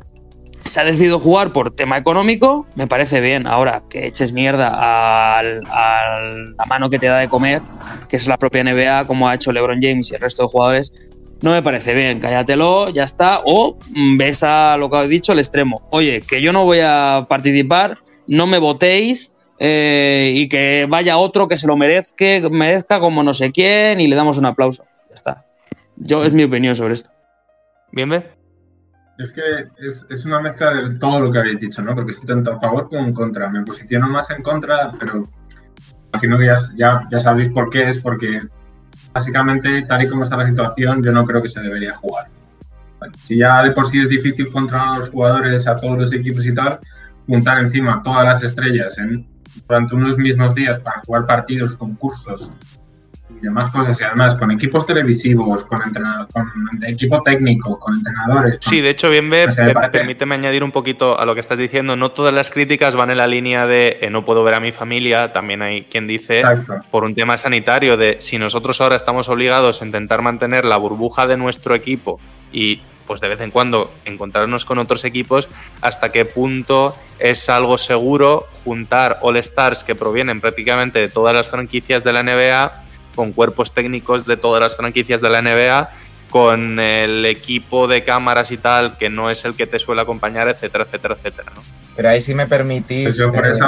se 0.65 0.79
ha 0.79 0.83
decidido 0.83 1.19
jugar 1.19 1.51
por 1.53 1.71
tema 1.75 1.97
económico, 1.97 2.65
me 2.75 2.87
parece 2.87 3.21
bien. 3.21 3.47
Ahora, 3.47 3.83
que 3.89 4.07
eches 4.07 4.31
mierda 4.33 4.71
a 4.73 5.41
la 5.41 6.65
mano 6.67 6.89
que 6.89 6.99
te 6.99 7.07
da 7.07 7.19
de 7.19 7.27
comer, 7.27 7.61
que 8.09 8.17
es 8.17 8.27
la 8.27 8.37
propia 8.37 8.63
NBA, 8.63 9.05
como 9.05 9.29
ha 9.29 9.35
hecho 9.35 9.51
LeBron 9.51 9.79
James 9.81 10.11
y 10.11 10.15
el 10.15 10.21
resto 10.21 10.43
de 10.43 10.49
jugadores, 10.49 10.93
no 11.41 11.51
me 11.51 11.61
parece 11.61 11.93
bien. 11.93 12.19
Cállatelo, 12.19 12.89
ya 12.89 13.03
está. 13.03 13.41
O 13.45 13.77
mm, 13.89 14.17
ves 14.17 14.43
a 14.43 14.75
lo 14.77 14.89
que 14.89 14.97
he 14.97 15.07
dicho, 15.07 15.33
el 15.33 15.39
extremo. 15.39 15.87
Oye, 15.91 16.21
que 16.21 16.41
yo 16.41 16.51
no 16.51 16.65
voy 16.65 16.79
a 16.83 17.25
participar, 17.29 17.99
no 18.27 18.47
me 18.47 18.57
votéis. 18.57 19.33
eh, 19.59 20.33
y 20.35 20.47
que 20.49 20.85
vaya 20.87 21.17
otro 21.17 21.47
que 21.47 21.57
se 21.57 21.65
lo 21.65 21.75
merezca, 21.75 22.47
merezca 22.51 22.99
como 22.99 23.23
no 23.23 23.33
sé 23.33 23.51
quién 23.51 23.99
y 23.99 24.05
le 24.07 24.15
damos 24.15 24.37
un 24.37 24.45
aplauso. 24.45 24.85
Ya 25.09 25.15
está. 25.15 25.45
Yo 25.95 26.23
es 26.23 26.33
mi 26.35 26.43
opinión 26.43 26.75
sobre 26.75 26.93
esto. 26.93 27.09
¿Bien, 27.91 28.07
ve? 28.07 28.36
Es 29.17 29.31
que 29.31 29.41
es, 29.77 30.05
es 30.09 30.25
una 30.25 30.39
mezcla 30.39 30.71
de 30.71 30.95
todo 30.95 31.19
lo 31.19 31.31
que 31.31 31.39
habéis 31.39 31.59
dicho, 31.59 31.81
¿no? 31.81 31.95
Porque 31.95 32.11
estoy 32.11 32.27
tanto 32.27 32.53
a 32.53 32.59
favor 32.59 32.87
como 32.87 33.05
en 33.05 33.13
contra. 33.13 33.49
Me 33.49 33.63
posiciono 33.63 34.07
más 34.07 34.29
en 34.29 34.43
contra, 34.43 34.91
pero 34.99 35.27
imagino 36.13 36.37
que 36.37 36.45
ya, 36.45 36.55
ya, 36.75 37.07
ya 37.09 37.19
sabéis 37.19 37.49
por 37.49 37.69
qué 37.69 37.89
es, 37.89 37.99
porque 37.99 38.41
básicamente, 39.11 39.81
tal 39.83 40.03
y 40.03 40.07
como 40.07 40.23
está 40.23 40.37
la 40.37 40.47
situación, 40.47 41.03
yo 41.03 41.11
no 41.11 41.25
creo 41.25 41.41
que 41.41 41.47
se 41.47 41.61
debería 41.61 41.95
jugar. 41.95 42.27
Si 43.19 43.37
ya 43.37 43.61
de 43.63 43.71
por 43.71 43.87
sí 43.87 44.01
es 44.01 44.09
difícil 44.09 44.51
controlar 44.51 44.89
a 44.89 44.95
los 44.97 45.09
jugadores, 45.09 45.67
a 45.67 45.75
todos 45.75 45.97
los 45.97 46.13
equipos 46.13 46.45
y 46.45 46.53
tal, 46.53 46.79
juntar 47.25 47.59
encima 47.59 48.01
todas 48.03 48.23
las 48.23 48.43
estrellas 48.43 48.97
en, 48.97 49.27
durante 49.67 49.95
unos 49.95 50.17
mismos 50.17 50.55
días 50.55 50.79
para 50.79 50.99
jugar 51.01 51.25
partidos, 51.25 51.75
concursos 51.75 52.51
y 53.39 53.45
demás 53.45 53.69
cosas, 53.69 53.99
y 54.01 54.03
además 54.03 54.35
con 54.35 54.51
equipos 54.51 54.85
televisivos, 54.85 55.63
con, 55.65 55.79
con 56.33 56.51
equipo 56.87 57.21
técnico, 57.21 57.79
con 57.79 57.95
entrenadores. 57.95 58.59
con- 58.59 58.69
Sí, 58.69 58.81
de 58.81 58.89
hecho, 58.89 59.09
bien, 59.09 59.31
O 59.31 59.51
sea, 59.51 59.65
me 59.65 59.73
parece- 59.73 59.97
permíteme 59.99 60.35
añadir 60.35 60.63
un 60.63 60.71
poquito 60.71 61.19
a 61.19 61.25
lo 61.25 61.33
que 61.35 61.41
estás 61.41 61.59
diciendo. 61.59 61.95
No 61.95 62.11
todas 62.11 62.33
las 62.33 62.51
críticas 62.51 62.95
van 62.95 63.11
en 63.11 63.17
la 63.17 63.27
línea 63.27 63.67
de 63.67 63.97
eh, 64.01 64.09
no 64.09 64.25
puedo 64.25 64.43
ver 64.43 64.53
a 64.55 64.59
mi 64.59 64.71
familia. 64.71 65.31
También 65.33 65.61
hay 65.61 65.83
quien 65.83 66.07
dice, 66.07 66.39
Exacto. 66.39 66.75
por 66.91 67.03
un 67.03 67.13
tema 67.15 67.37
sanitario, 67.37 67.97
de 67.97 68.17
si 68.19 68.37
nosotros 68.37 68.81
ahora 68.81 68.95
estamos 68.95 69.29
obligados 69.29 69.81
a 69.81 69.85
intentar 69.85 70.21
mantener 70.21 70.65
la 70.65 70.77
burbuja 70.77 71.27
de 71.27 71.37
nuestro 71.37 71.75
equipo 71.75 72.19
y 72.51 72.81
pues 73.05 73.21
de 73.21 73.29
vez 73.29 73.39
en 73.39 73.51
cuando 73.51 73.89
encontrarnos 74.03 74.65
con 74.65 74.79
otros 74.79 75.05
equipos, 75.05 75.47
hasta 75.81 76.11
qué 76.11 76.25
punto 76.25 76.93
es 77.19 77.47
algo 77.47 77.77
seguro 77.77 78.47
juntar 78.65 79.19
All 79.21 79.37
Stars 79.37 79.85
que 79.85 79.95
provienen 79.95 80.41
prácticamente 80.41 80.99
de 80.99 81.07
todas 81.07 81.33
las 81.33 81.49
franquicias 81.49 82.03
de 82.03 82.11
la 82.11 82.21
NBA 82.23 82.83
con 83.17 83.33
cuerpos 83.33 83.73
técnicos 83.73 84.25
de 84.25 84.37
todas 84.37 84.61
las 84.61 84.77
franquicias 84.77 85.19
de 85.19 85.29
la 85.29 85.41
NBA 85.41 85.89
con 86.29 86.79
el 86.79 87.25
equipo 87.25 87.87
de 87.87 88.03
cámaras 88.03 88.51
y 88.51 88.57
tal, 88.57 88.97
que 88.97 89.09
no 89.09 89.29
es 89.29 89.43
el 89.45 89.55
que 89.55 89.65
te 89.65 89.79
suele 89.79 90.01
acompañar, 90.01 90.47
etcétera, 90.47 90.83
etcétera, 90.83 91.15
etcétera. 91.15 91.51
¿no? 91.55 91.61
Pero 91.95 92.09
ahí 92.09 92.21
sí 92.21 92.35
me 92.35 92.45
permitís, 92.45 93.19
Pues 93.33 93.59
eh, 93.59 93.65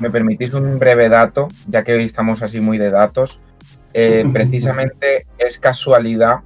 me 0.00 0.10
permitís 0.10 0.52
un 0.54 0.78
breve 0.78 1.08
dato, 1.08 1.48
ya 1.68 1.84
que 1.84 1.92
hoy 1.92 2.04
estamos 2.04 2.42
así 2.42 2.60
muy 2.60 2.78
de 2.78 2.90
datos. 2.90 3.38
Eh, 3.94 4.24
precisamente 4.32 5.26
es 5.38 5.58
casualidad 5.58 6.40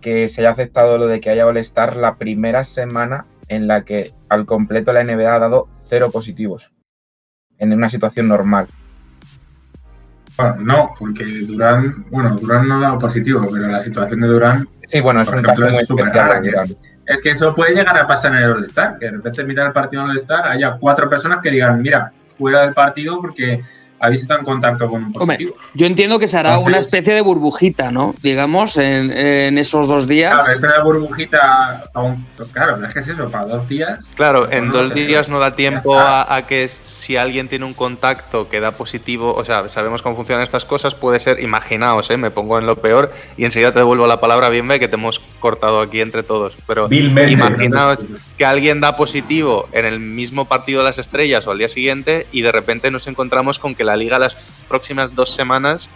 que 0.00 0.28
se 0.28 0.42
haya 0.42 0.50
aceptado 0.50 0.98
lo 0.98 1.06
de 1.06 1.20
que 1.20 1.30
haya 1.30 1.46
All-Star 1.46 1.96
la 1.96 2.16
primera 2.16 2.64
semana 2.64 3.24
en 3.48 3.66
la 3.66 3.84
que 3.84 4.12
al 4.28 4.44
completo 4.44 4.92
la 4.92 5.02
NBA 5.02 5.34
ha 5.34 5.38
dado 5.38 5.68
cero 5.88 6.10
positivos 6.10 6.70
en 7.58 7.72
una 7.72 7.88
situación 7.88 8.28
normal. 8.28 8.68
Bueno, 10.38 10.56
no, 10.60 10.94
porque 10.98 11.24
Durán, 11.24 12.04
bueno, 12.10 12.36
Durán 12.36 12.68
no 12.68 12.76
ha 12.76 12.80
dado 12.80 12.98
positivo, 13.00 13.48
pero 13.52 13.66
la 13.66 13.80
situación 13.80 14.20
de 14.20 14.28
Durán 14.28 14.68
Sí, 14.88 15.00
bueno, 15.00 15.20
es 15.20 15.28
un 15.28 15.34
ejemplo, 15.34 15.66
caso 15.66 15.66
es 15.66 15.90
especial. 15.90 16.42
que 16.42 16.50
Durant. 16.50 16.72
Es 17.06 17.22
que 17.22 17.30
eso 17.30 17.52
puede 17.54 17.74
llegar 17.74 17.98
a 17.98 18.06
pasar 18.06 18.32
en 18.32 18.38
el 18.38 18.52
All-Star, 18.52 18.98
que 18.98 19.06
de 19.06 19.12
repente 19.12 19.44
mira 19.44 19.66
el 19.66 19.72
partido 19.72 20.02
en 20.02 20.10
el 20.10 20.12
All-Star, 20.12 20.46
haya 20.48 20.76
cuatro 20.78 21.08
personas 21.10 21.40
que 21.42 21.50
digan, 21.50 21.82
mira, 21.82 22.12
fuera 22.26 22.62
del 22.62 22.72
partido 22.72 23.20
porque 23.20 23.62
habéis 24.00 24.22
estado 24.22 24.40
en 24.40 24.46
contacto 24.46 24.88
con 24.88 25.04
un 25.04 25.10
Hombre, 25.16 25.36
positivo. 25.36 25.56
yo 25.74 25.86
entiendo 25.86 26.18
que 26.18 26.26
se 26.28 26.36
hará 26.38 26.50
Entonces- 26.50 26.68
una 26.68 26.78
especie 26.78 27.14
de 27.14 27.20
burbujita, 27.20 27.90
¿no? 27.90 28.14
Digamos, 28.22 28.76
en, 28.76 29.10
en 29.12 29.58
esos 29.58 29.86
dos 29.86 30.06
Claro, 30.06 30.14
días. 30.36 30.48
es 30.48 30.60
la 30.60 30.82
burbujita, 30.82 31.90
aún- 31.94 32.26
claro, 32.52 32.84
es 32.86 32.92
que 32.92 32.98
es 33.00 33.08
eso, 33.08 33.28
para 33.30 33.46
dos 33.46 33.68
días. 33.68 34.04
Claro, 34.14 34.44
Pues 34.46 34.52
en 34.56 34.66
no 34.68 34.72
dos 34.72 34.94
días 34.94 35.28
no 35.28 35.38
da 35.38 35.54
tiempo 35.56 35.98
a, 35.98 36.34
a 36.34 36.46
que 36.46 36.68
si 36.68 37.16
alguien 37.16 37.48
tiene 37.48 37.64
un 37.64 37.74
contacto 37.74 38.48
que 38.48 38.60
da 38.60 38.72
positivo, 38.72 39.34
o 39.34 39.44
sea, 39.44 39.68
sabemos 39.68 40.02
cómo 40.02 40.16
funcionan 40.16 40.42
estas 40.42 40.64
cosas, 40.64 40.94
puede 40.94 41.20
ser, 41.20 41.40
imaginaos, 41.42 42.10
¿eh? 42.10 42.16
me 42.16 42.30
pongo 42.30 42.58
en 42.58 42.66
lo 42.66 42.76
peor 42.76 43.12
y 43.36 43.44
enseguida 43.44 43.72
te 43.72 43.78
devuelvo 43.80 44.06
la 44.06 44.20
palabra 44.20 44.48
bien, 44.48 44.66
ve 44.68 44.78
que 44.78 44.88
te 44.88 44.94
hemos 44.94 45.20
cortado 45.40 45.80
aquí 45.80 46.00
entre 46.00 46.22
todos, 46.22 46.56
pero 46.66 46.88
imaginaos 46.90 47.98
que 48.36 48.44
alguien 48.44 48.80
da 48.80 48.96
positivo 48.96 49.68
en 49.72 49.84
el 49.84 50.00
mismo 50.00 50.44
partido 50.46 50.80
de 50.80 50.84
las 50.84 50.98
estrellas 50.98 51.46
o 51.46 51.50
al 51.50 51.58
día 51.58 51.68
siguiente 51.68 52.26
y 52.32 52.42
de 52.42 52.52
repente 52.52 52.90
nos 52.90 53.06
encontramos 53.06 53.58
con 53.58 53.74
que 53.74 53.84
la 53.88 53.96
liga 53.96 54.18
las 54.18 54.54
próximas 54.68 55.14
dos 55.14 55.30
semanas 55.30 55.90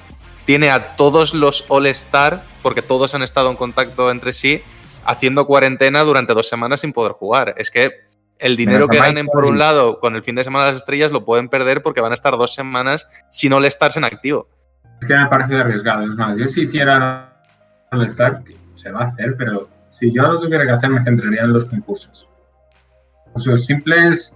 tiene 0.45 0.71
a 0.71 0.97
todos 0.97 1.35
los 1.35 1.65
All-Star, 1.69 2.43
porque 2.63 2.83
todos 2.83 3.15
han 3.15 3.23
estado 3.23 3.51
en 3.51 3.57
contacto 3.57 4.11
entre 4.11 4.33
sí, 4.33 4.61
haciendo 5.05 5.47
cuarentena 5.47 6.01
durante 6.01 6.35
dos 6.35 6.49
semanas 6.49 6.81
sin 6.81 6.93
poder 6.93 7.13
jugar. 7.13 7.55
Es 7.59 7.71
que 7.71 7.93
el 8.39 8.57
dinero 8.57 8.89
que 8.89 8.99
ganen 8.99 9.27
por 9.27 9.45
un 9.45 9.59
lado 9.59 10.01
con 10.01 10.17
el 10.17 10.25
fin 10.25 10.35
de 10.35 10.43
semana 10.43 10.65
de 10.65 10.73
las 10.73 10.79
estrellas 10.79 11.13
lo 11.13 11.25
pueden 11.25 11.49
perder 11.49 11.83
porque 11.83 12.01
van 12.01 12.11
a 12.11 12.15
estar 12.15 12.37
dos 12.37 12.55
semanas 12.55 13.07
sin 13.29 13.53
All-Stars 13.53 13.99
en 13.99 14.05
activo. 14.05 14.49
Es 15.01 15.07
que 15.07 15.17
me 15.17 15.27
parece 15.27 15.55
arriesgado. 15.57 16.05
Es 16.05 16.17
más, 16.17 16.37
yo 16.37 16.47
si 16.47 16.63
hiciera 16.63 17.33
All-Star, 17.93 18.43
se 18.75 18.91
va 18.91 19.03
a 19.03 19.05
hacer, 19.05 19.37
pero 19.37 19.69
si 19.91 20.13
yo 20.13 20.23
lo 20.23 20.41
tuviera 20.41 20.65
que 20.65 20.73
hacer, 20.73 20.91
me 20.91 21.03
centraría 21.05 21.43
en 21.43 21.53
los 21.53 21.67
concursos. 21.67 22.29
Concursos 23.25 23.67
simples 23.67 24.35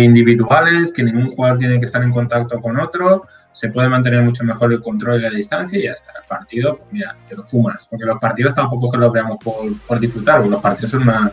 individuales, 0.00 0.92
que 0.92 1.02
ningún 1.02 1.34
jugador 1.34 1.58
tiene 1.58 1.78
que 1.78 1.86
estar 1.86 2.02
en 2.02 2.12
contacto 2.12 2.60
con 2.60 2.78
otro, 2.78 3.26
se 3.52 3.68
puede 3.68 3.88
mantener 3.88 4.22
mucho 4.22 4.44
mejor 4.44 4.72
el 4.72 4.80
control 4.80 5.20
y 5.20 5.22
la 5.22 5.30
distancia 5.30 5.78
y 5.78 5.84
ya 5.84 5.92
está. 5.92 6.12
El 6.20 6.26
partido, 6.26 6.76
pues 6.78 6.92
mira, 6.92 7.16
te 7.28 7.36
lo 7.36 7.42
fumas. 7.42 7.86
Porque 7.88 8.04
los 8.04 8.18
partidos 8.18 8.54
tampoco 8.54 8.86
es 8.86 8.92
que 8.92 8.98
los 8.98 9.12
veamos 9.12 9.38
por, 9.42 9.76
por 9.86 10.00
disfrutar, 10.00 10.36
porque 10.36 10.50
los 10.50 10.62
partidos 10.62 10.90
son 10.90 11.02
una, 11.02 11.30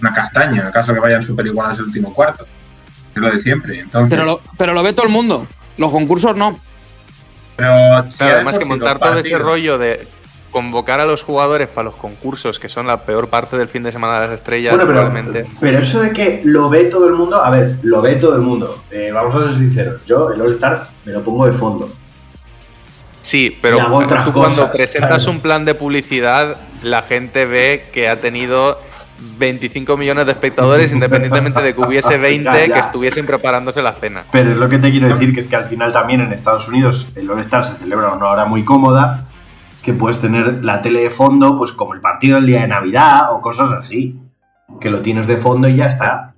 una 0.00 0.12
castaña, 0.12 0.68
acaso 0.68 0.92
que 0.92 1.00
vayan 1.00 1.22
súper 1.22 1.46
iguales 1.46 1.78
el 1.78 1.86
último 1.86 2.12
cuarto. 2.12 2.46
Es 3.14 3.20
lo 3.20 3.30
de 3.30 3.38
siempre. 3.38 3.80
Entonces, 3.80 4.10
Pero 4.10 4.24
lo, 4.24 4.40
pero 4.56 4.74
lo 4.74 4.82
ve 4.82 4.92
todo 4.92 5.06
el 5.06 5.12
mundo. 5.12 5.46
Los 5.78 5.90
concursos 5.90 6.36
no. 6.36 6.58
pero 7.56 8.10
si 8.10 8.18
Claro, 8.18 8.18
ya 8.18 8.26
de 8.26 8.32
además 8.34 8.58
que 8.58 8.64
sí 8.64 8.70
montar 8.70 8.98
los 8.98 9.00
todo 9.00 9.18
este 9.18 9.38
rollo 9.38 9.78
de 9.78 10.08
convocar 10.52 11.00
a 11.00 11.06
los 11.06 11.24
jugadores 11.24 11.66
para 11.66 11.86
los 11.86 11.94
concursos, 11.94 12.60
que 12.60 12.68
son 12.68 12.86
la 12.86 13.04
peor 13.04 13.28
parte 13.28 13.56
del 13.56 13.68
fin 13.68 13.82
de 13.82 13.90
semana 13.90 14.20
de 14.20 14.26
las 14.28 14.34
estrellas, 14.36 14.76
Bueno, 14.76 15.10
pero, 15.58 15.78
eso 15.78 16.00
de 16.00 16.12
que 16.12 16.42
lo 16.44 16.68
ve 16.68 16.84
todo 16.84 17.08
el 17.08 17.14
mundo, 17.14 17.42
a 17.42 17.50
ver, 17.50 17.78
lo 17.82 18.00
ve 18.02 18.16
todo 18.16 18.36
el 18.36 18.42
mundo. 18.42 18.84
Eh, 18.90 19.10
vamos 19.12 19.34
a 19.34 19.48
ser 19.48 19.56
sinceros, 19.56 20.04
yo 20.04 20.30
el 20.30 20.40
All-Star 20.40 20.86
me 21.06 21.12
lo 21.12 21.22
pongo 21.22 21.46
de 21.46 21.52
fondo. 21.52 21.90
Sí, 23.22 23.56
pero 23.62 23.78
tú 24.24 24.32
cuando 24.32 24.70
presentas 24.70 25.24
claro. 25.24 25.30
un 25.32 25.40
plan 25.40 25.64
de 25.64 25.74
publicidad, 25.74 26.56
la 26.82 27.02
gente 27.02 27.46
ve 27.46 27.86
que 27.92 28.08
ha 28.08 28.20
tenido 28.20 28.78
25 29.38 29.96
millones 29.96 30.26
de 30.26 30.32
espectadores, 30.32 30.92
independientemente 30.92 31.62
de 31.62 31.74
que 31.74 31.80
hubiese 31.80 32.18
20 32.18 32.44
Ya, 32.44 32.66
ya. 32.66 32.74
que 32.74 32.80
estuviesen 32.80 33.24
preparándose 33.24 33.80
la 33.80 33.92
cena. 33.92 34.24
Pero 34.32 34.50
es 34.50 34.56
lo 34.56 34.68
que 34.68 34.78
te 34.78 34.90
quiero 34.90 35.08
decir, 35.08 35.32
que 35.32 35.40
es 35.40 35.48
que 35.48 35.56
al 35.56 35.64
final 35.64 35.92
también 35.92 36.20
en 36.20 36.32
Estados 36.32 36.68
Unidos 36.68 37.08
el 37.14 37.30
All-Star 37.30 37.64
se 37.64 37.76
celebra 37.76 38.08
a 38.08 38.14
una 38.14 38.28
hora 38.28 38.44
muy 38.44 38.64
cómoda, 38.64 39.28
que 39.82 39.92
puedes 39.92 40.20
tener 40.20 40.64
la 40.64 40.80
tele 40.82 41.00
de 41.02 41.10
fondo, 41.10 41.56
pues 41.56 41.72
como 41.72 41.94
el 41.94 42.00
partido 42.00 42.36
del 42.36 42.46
día 42.46 42.62
de 42.62 42.68
Navidad 42.68 43.32
o 43.32 43.40
cosas 43.40 43.72
así, 43.72 44.18
que 44.80 44.90
lo 44.90 45.02
tienes 45.02 45.26
de 45.26 45.36
fondo 45.36 45.68
y 45.68 45.76
ya 45.76 45.86
está. 45.86 46.28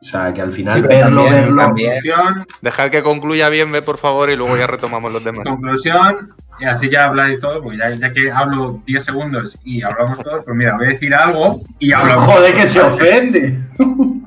O 0.00 0.04
sea, 0.04 0.34
que 0.34 0.40
al 0.40 0.50
final 0.50 0.74
Sí, 0.74 0.80
verlo, 0.82 1.22
también- 1.24 1.32
verlo... 1.44 1.62
también- 1.62 1.92
Conclusión, 1.92 2.46
Dejad 2.60 2.90
que 2.90 3.02
concluya 3.04 3.48
bien, 3.50 3.70
ve 3.70 3.82
por 3.82 3.98
favor, 3.98 4.30
y 4.30 4.36
luego 4.36 4.56
ya 4.56 4.66
retomamos 4.66 5.12
los 5.12 5.22
demás. 5.22 5.44
conclusión, 5.46 6.34
y 6.58 6.64
así 6.64 6.90
ya 6.90 7.04
habláis 7.04 7.38
todo, 7.38 7.62
porque 7.62 7.78
ya, 7.78 7.90
ya 7.90 8.12
que 8.12 8.30
hablo 8.32 8.80
10 8.84 9.04
segundos 9.04 9.56
y 9.62 9.82
hablamos 9.82 10.18
todos, 10.20 10.44
pues 10.44 10.56
mira, 10.56 10.74
voy 10.76 10.86
a 10.86 10.88
decir 10.88 11.14
algo 11.14 11.54
y 11.78 11.92
hablamos. 11.92 12.24
Joder, 12.34 12.54
que 12.56 12.66
se 12.66 12.80
ofende. 12.80 13.60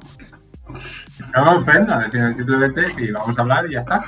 No 1.36 1.44
me 1.46 1.56
ofenda, 1.58 2.08
sino 2.10 2.32
simplemente 2.34 2.90
si 2.92 3.12
vamos 3.12 3.38
a 3.38 3.42
hablar 3.42 3.66
y 3.70 3.74
ya 3.74 3.80
está. 3.80 4.04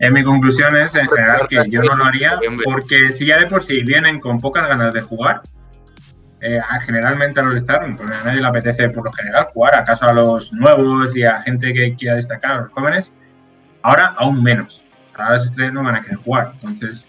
Eh, 0.00 0.10
mi 0.10 0.22
conclusión 0.22 0.76
es, 0.76 0.94
en 0.94 1.08
general, 1.08 1.46
que 1.48 1.58
yo 1.68 1.82
no 1.82 1.96
lo 1.96 2.04
haría 2.04 2.38
porque 2.64 3.10
si 3.10 3.26
ya 3.26 3.38
de 3.38 3.46
por 3.46 3.60
sí 3.62 3.82
vienen 3.82 4.20
con 4.20 4.40
pocas 4.40 4.68
ganas 4.68 4.94
de 4.94 5.00
jugar, 5.02 5.40
eh, 6.40 6.58
a- 6.60 6.80
generalmente 6.80 7.40
al 7.40 7.48
All-Star, 7.48 7.96
pues 7.96 8.08
a 8.10 8.24
nadie 8.24 8.40
le 8.40 8.46
apetece 8.46 8.88
por 8.90 9.04
lo 9.06 9.10
general 9.12 9.46
jugar, 9.52 9.74
acaso 9.76 10.06
a 10.06 10.12
los 10.12 10.52
nuevos 10.52 11.16
y 11.16 11.24
a 11.24 11.40
gente 11.40 11.72
que 11.74 11.96
quiera 11.96 12.14
destacar, 12.14 12.52
a 12.52 12.56
los 12.60 12.68
jóvenes, 12.68 13.12
ahora 13.82 14.14
aún 14.16 14.40
menos. 14.42 14.84
Ahora 15.14 15.32
las 15.32 15.46
estrellas 15.46 15.74
no 15.74 15.82
van 15.82 15.96
a 15.96 16.00
querer 16.00 16.16
jugar. 16.18 16.52
Entonces, 16.54 17.04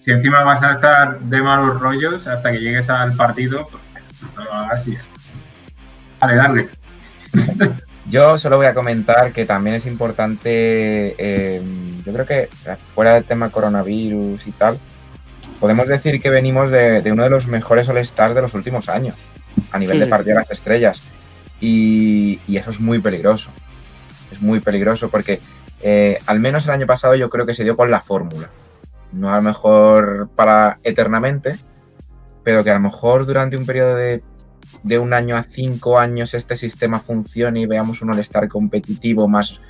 si 0.00 0.10
encima 0.10 0.42
vas 0.42 0.62
a 0.62 0.70
estar 0.70 1.20
de 1.20 1.42
malos 1.42 1.80
rollos 1.80 2.26
hasta 2.26 2.50
que 2.50 2.60
llegues 2.60 2.88
al 2.88 3.14
partido, 3.14 3.68
pues 3.70 3.82
no 4.36 4.44
lo 4.44 4.52
hagas 4.54 4.86
y 4.88 4.92
ya 4.94 5.00
está. 5.00 6.34
Darle. 6.34 6.68
Yo 8.08 8.38
solo 8.38 8.56
voy 8.56 8.66
a 8.66 8.74
comentar 8.74 9.32
que 9.32 9.44
también 9.44 9.76
es 9.76 9.86
importante, 9.86 11.14
eh, 11.18 11.62
yo 12.04 12.12
creo 12.12 12.26
que 12.26 12.48
fuera 12.94 13.14
del 13.14 13.24
tema 13.24 13.50
coronavirus 13.50 14.46
y 14.46 14.52
tal, 14.52 14.78
podemos 15.60 15.88
decir 15.88 16.20
que 16.20 16.30
venimos 16.30 16.70
de, 16.70 17.02
de 17.02 17.12
uno 17.12 17.24
de 17.24 17.30
los 17.30 17.46
mejores 17.46 17.88
All-Stars 17.88 18.34
de 18.34 18.42
los 18.42 18.54
últimos 18.54 18.88
años, 18.88 19.16
a 19.70 19.78
nivel 19.78 19.94
Sí, 19.96 19.98
de 20.00 20.04
sí. 20.06 20.10
partido 20.10 20.36
de 20.36 20.42
las 20.42 20.50
estrellas. 20.50 21.02
Y, 21.60 22.40
y 22.46 22.56
eso 22.56 22.70
es 22.70 22.80
muy 22.80 22.98
peligroso. 22.98 23.50
Es 24.32 24.40
muy 24.40 24.60
peligroso 24.60 25.08
porque 25.10 25.40
eh, 25.82 26.18
al 26.26 26.40
menos 26.40 26.64
el 26.66 26.72
año 26.72 26.86
pasado 26.86 27.14
yo 27.14 27.30
creo 27.30 27.46
que 27.46 27.54
se 27.54 27.64
dio 27.64 27.76
con 27.76 27.90
la 27.90 28.00
fórmula. 28.00 28.48
No 29.12 29.32
a 29.32 29.36
lo 29.36 29.42
mejor 29.42 30.28
para 30.34 30.78
eternamente, 30.82 31.56
pero 32.42 32.64
que 32.64 32.70
a 32.70 32.74
lo 32.74 32.80
mejor 32.80 33.26
durante 33.26 33.56
un 33.56 33.66
periodo 33.66 33.94
de 33.96 34.22
de 34.82 34.98
un 34.98 35.12
año 35.12 35.36
a 35.36 35.44
cinco 35.44 35.98
años 35.98 36.34
este 36.34 36.56
sistema 36.56 36.98
funcione 37.00 37.60
y 37.60 37.66
veamos 37.66 38.02
un 38.02 38.10
All-Star 38.10 38.48
competitivo 38.48 39.28
más. 39.28 39.60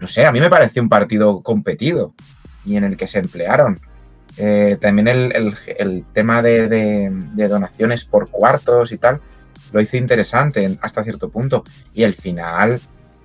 No 0.00 0.06
sé, 0.06 0.26
a 0.26 0.32
mí 0.32 0.40
me 0.40 0.50
pareció 0.50 0.82
un 0.82 0.88
partido 0.88 1.42
competido 1.42 2.14
y 2.64 2.76
en 2.76 2.84
el 2.84 2.96
que 2.96 3.06
se 3.06 3.18
emplearon. 3.20 3.80
Eh, 4.36 4.76
también 4.80 5.08
el, 5.08 5.54
el- 5.78 6.04
tema 6.12 6.42
de, 6.42 6.68
de- 6.68 7.48
donaciones 7.48 8.04
por 8.04 8.28
cuartos 8.28 8.92
y 8.92 8.98
tal 8.98 9.20
lo 9.72 9.80
hizo 9.80 9.96
interesante 9.96 10.78
hasta 10.82 11.02
cierto 11.04 11.30
punto. 11.30 11.64
Y 11.94 12.02
el 12.04 12.14
final, 12.14 12.80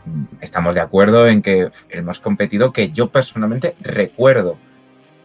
mm, 0.06 0.24
estamos 0.42 0.74
de 0.76 0.82
acuerdo 0.82 1.28
en 1.28 1.42
que 1.42 1.70
el 1.90 2.04
más 2.04 2.20
competido 2.20 2.72
que 2.72 2.92
yo 2.92 3.10
personalmente 3.12 3.76
recuerdo, 3.82 4.58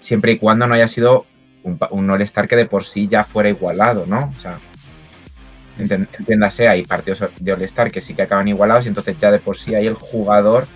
siempre 0.01 0.33
y 0.33 0.39
cuando 0.39 0.67
no 0.67 0.75
haya 0.75 0.89
sido 0.89 1.25
un, 1.63 1.79
un 1.91 2.11
All-Star 2.11 2.49
que 2.49 2.57
de 2.57 2.67
por 2.67 2.85
sí 2.85 3.07
ya 3.09 3.25
fuera 3.25 3.49
igualado, 3.49 4.05
¿no? 4.07 4.33
O 4.37 4.41
sea, 4.41 4.59
Entiéndase, 5.79 6.69
hay 6.69 6.85
partidos 6.85 7.23
de 7.39 7.53
All-Star 7.53 7.91
que 7.91 8.01
sí 8.01 8.15
que 8.15 8.23
acaban 8.23 8.49
igualados 8.49 8.87
y 8.87 8.89
entonces 8.89 9.19
ya 9.19 9.31
de 9.31 9.39
por 9.39 9.59
sí 9.59 9.75
ahí 9.75 9.87
el 9.87 9.95
jugador 9.95 10.67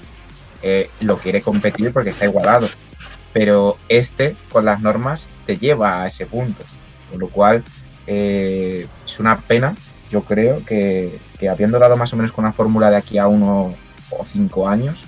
eh, 0.62 0.90
lo 1.00 1.18
quiere 1.18 1.42
competir 1.42 1.92
porque 1.92 2.10
está 2.10 2.24
igualado. 2.24 2.68
Pero 3.32 3.76
este, 3.88 4.36
con 4.50 4.64
las 4.64 4.80
normas, 4.80 5.28
te 5.46 5.56
lleva 5.56 6.02
a 6.02 6.06
ese 6.06 6.26
punto. 6.26 6.62
Con 7.10 7.20
lo 7.20 7.28
cual, 7.28 7.62
eh, 8.06 8.86
es 9.04 9.20
una 9.20 9.38
pena, 9.38 9.76
yo 10.10 10.22
creo, 10.22 10.64
que, 10.64 11.18
que 11.38 11.48
habiendo 11.48 11.78
dado 11.78 11.96
más 11.96 12.12
o 12.12 12.16
menos 12.16 12.32
con 12.32 12.44
una 12.44 12.52
fórmula 12.52 12.90
de 12.90 12.96
aquí 12.96 13.18
a 13.18 13.28
uno 13.28 13.74
o 14.10 14.24
cinco 14.24 14.68
años, 14.68 15.04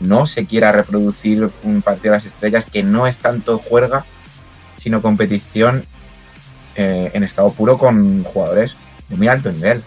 no 0.00 0.26
se 0.26 0.46
quiera 0.46 0.72
reproducir 0.72 1.50
un 1.62 1.82
partido 1.82 2.12
de 2.12 2.18
las 2.18 2.26
estrellas 2.26 2.66
que 2.66 2.82
no 2.82 3.06
es 3.06 3.18
tanto 3.18 3.58
juerga, 3.58 4.04
sino 4.76 5.02
competición 5.02 5.84
eh, 6.76 7.10
en 7.14 7.24
estado 7.24 7.50
puro 7.52 7.78
con 7.78 8.22
jugadores 8.22 8.76
de 9.08 9.16
muy 9.16 9.28
alto 9.28 9.50
nivel. 9.50 9.82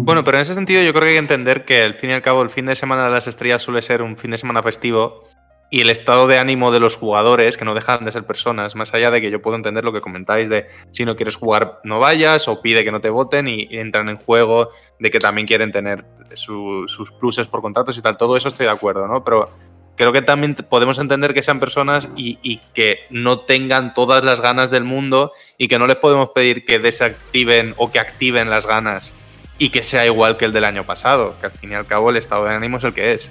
Bueno, 0.00 0.22
pero 0.22 0.38
en 0.38 0.42
ese 0.42 0.54
sentido 0.54 0.80
yo 0.80 0.92
creo 0.92 1.02
que 1.02 1.08
hay 1.08 1.14
que 1.14 1.18
entender 1.18 1.64
que 1.64 1.82
al 1.82 1.94
fin 1.94 2.10
y 2.10 2.12
al 2.12 2.22
cabo 2.22 2.42
el 2.42 2.50
fin 2.50 2.66
de 2.66 2.76
semana 2.76 3.04
de 3.04 3.10
las 3.10 3.26
estrellas 3.26 3.62
suele 3.62 3.82
ser 3.82 4.00
un 4.00 4.16
fin 4.16 4.30
de 4.30 4.38
semana 4.38 4.62
festivo 4.62 5.24
y 5.70 5.80
el 5.80 5.90
estado 5.90 6.28
de 6.28 6.38
ánimo 6.38 6.70
de 6.70 6.78
los 6.78 6.94
jugadores, 6.96 7.56
que 7.56 7.64
no 7.64 7.74
dejan 7.74 8.04
de 8.04 8.12
ser 8.12 8.24
personas, 8.24 8.76
más 8.76 8.94
allá 8.94 9.10
de 9.10 9.20
que 9.20 9.30
yo 9.30 9.42
puedo 9.42 9.56
entender 9.56 9.82
lo 9.84 9.92
que 9.92 10.00
comentáis 10.00 10.48
de 10.48 10.66
si 10.92 11.04
no 11.04 11.16
quieres 11.16 11.34
jugar 11.34 11.80
no 11.82 11.98
vayas 11.98 12.46
o 12.46 12.62
pide 12.62 12.84
que 12.84 12.92
no 12.92 13.00
te 13.00 13.10
voten 13.10 13.48
y, 13.48 13.66
entran 13.72 14.08
en 14.08 14.18
juego 14.18 14.70
de 15.00 15.10
que 15.10 15.18
también 15.18 15.48
quieren 15.48 15.72
tener 15.72 16.04
su- 16.34 16.84
sus 16.86 17.10
pluses 17.10 17.48
por 17.48 17.60
contratos 17.60 17.98
y 17.98 18.00
tal, 18.00 18.16
todo 18.16 18.36
eso 18.36 18.46
estoy 18.48 18.66
de 18.66 18.72
acuerdo, 18.72 19.08
¿no? 19.08 19.24
Pero 19.24 19.50
creo 19.96 20.12
que 20.12 20.22
también 20.22 20.54
podemos 20.54 21.00
entender 21.00 21.34
que 21.34 21.42
sean 21.42 21.58
personas 21.58 22.08
y, 22.16 22.38
y 22.40 22.58
que 22.72 23.00
no 23.10 23.40
tengan 23.40 23.94
todas 23.94 24.24
las 24.24 24.40
ganas 24.40 24.70
del 24.70 24.84
mundo 24.84 25.32
y 25.58 25.66
que 25.66 25.78
no 25.80 25.88
les 25.88 25.96
podemos 25.96 26.30
pedir 26.34 26.64
que 26.64 26.78
desactiven 26.78 27.74
o 27.78 27.90
que 27.90 27.98
activen 27.98 28.48
las 28.48 28.64
ganas 28.64 29.12
y 29.58 29.70
que 29.70 29.82
sea 29.84 30.06
igual 30.06 30.36
que 30.36 30.44
el 30.44 30.52
del 30.52 30.64
año 30.64 30.84
pasado, 30.84 31.36
que 31.40 31.46
al 31.46 31.52
fin 31.52 31.72
y 31.72 31.74
al 31.74 31.86
cabo 31.86 32.10
el 32.10 32.16
estado 32.16 32.44
de 32.44 32.54
ánimo 32.54 32.76
es 32.78 32.84
el 32.84 32.94
que 32.94 33.12
es. 33.12 33.28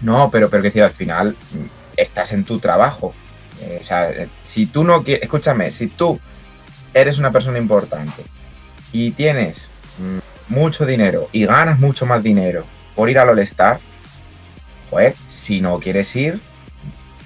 No, 0.00 0.30
pero, 0.30 0.48
pero 0.50 0.62
que 0.62 0.68
decir, 0.68 0.82
al 0.82 0.92
final 0.92 1.36
mm, 1.52 1.56
estás 1.96 2.32
en 2.32 2.44
tu 2.44 2.58
trabajo. 2.58 3.14
Eh, 3.62 3.78
o 3.80 3.84
sea, 3.84 4.10
eh, 4.10 4.28
si 4.42 4.66
tú 4.66 4.84
no 4.84 5.02
quieres, 5.02 5.22
escúchame, 5.24 5.70
si 5.70 5.86
tú 5.88 6.18
eres 6.94 7.18
una 7.18 7.30
persona 7.30 7.58
importante 7.58 8.22
y 8.92 9.10
tienes 9.12 9.68
mm, 9.98 10.52
mucho 10.54 10.84
dinero 10.86 11.28
y 11.32 11.46
ganas 11.46 11.78
mucho 11.78 12.06
más 12.06 12.22
dinero 12.22 12.64
por 12.94 13.08
ir 13.10 13.18
al 13.18 13.28
All-Star, 13.30 13.78
pues 14.90 15.14
si 15.28 15.60
no 15.60 15.78
quieres 15.78 16.14
ir, 16.16 16.40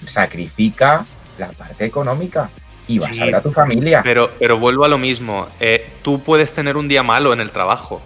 sacrifica 0.07 1.05
la 1.39 1.49
parte 1.53 1.85
económica 1.85 2.51
y 2.87 2.99
vas 2.99 3.11
Sí. 3.11 3.21
a 3.21 3.25
ver 3.27 3.35
a 3.37 3.41
tu 3.43 3.53
familia. 3.53 4.01
Pero, 4.03 4.31
pero 4.39 4.59
vuelvo 4.59 4.85
a 4.85 4.89
lo 4.89 4.99
mismo, 4.99 5.47
eh, 5.61 5.93
tú 6.03 6.21
puedes 6.23 6.53
tener 6.53 6.77
un 6.77 6.89
día 6.89 7.03
malo 7.03 7.33
en 7.33 7.41
el 7.41 7.53
trabajo. 7.53 8.01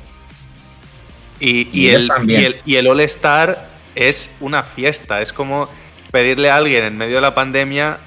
Y, 1.40 1.68
y 1.73 1.87
Y 1.87 1.90
ellos 1.94 2.11
el, 2.20 2.31
y 2.31 2.35
el, 2.44 2.61
y 2.64 2.77
el 2.77 2.87
All-Star 2.87 3.66
es 3.94 4.31
una 4.40 4.62
fiesta, 4.62 5.20
es 5.20 5.33
como 5.33 5.68
pedirle 6.11 6.51
a 6.51 6.57
alguien 6.57 6.85
en 6.85 6.97
medio 6.97 7.16
de 7.16 7.20
la 7.20 7.35
pandemia 7.35 7.99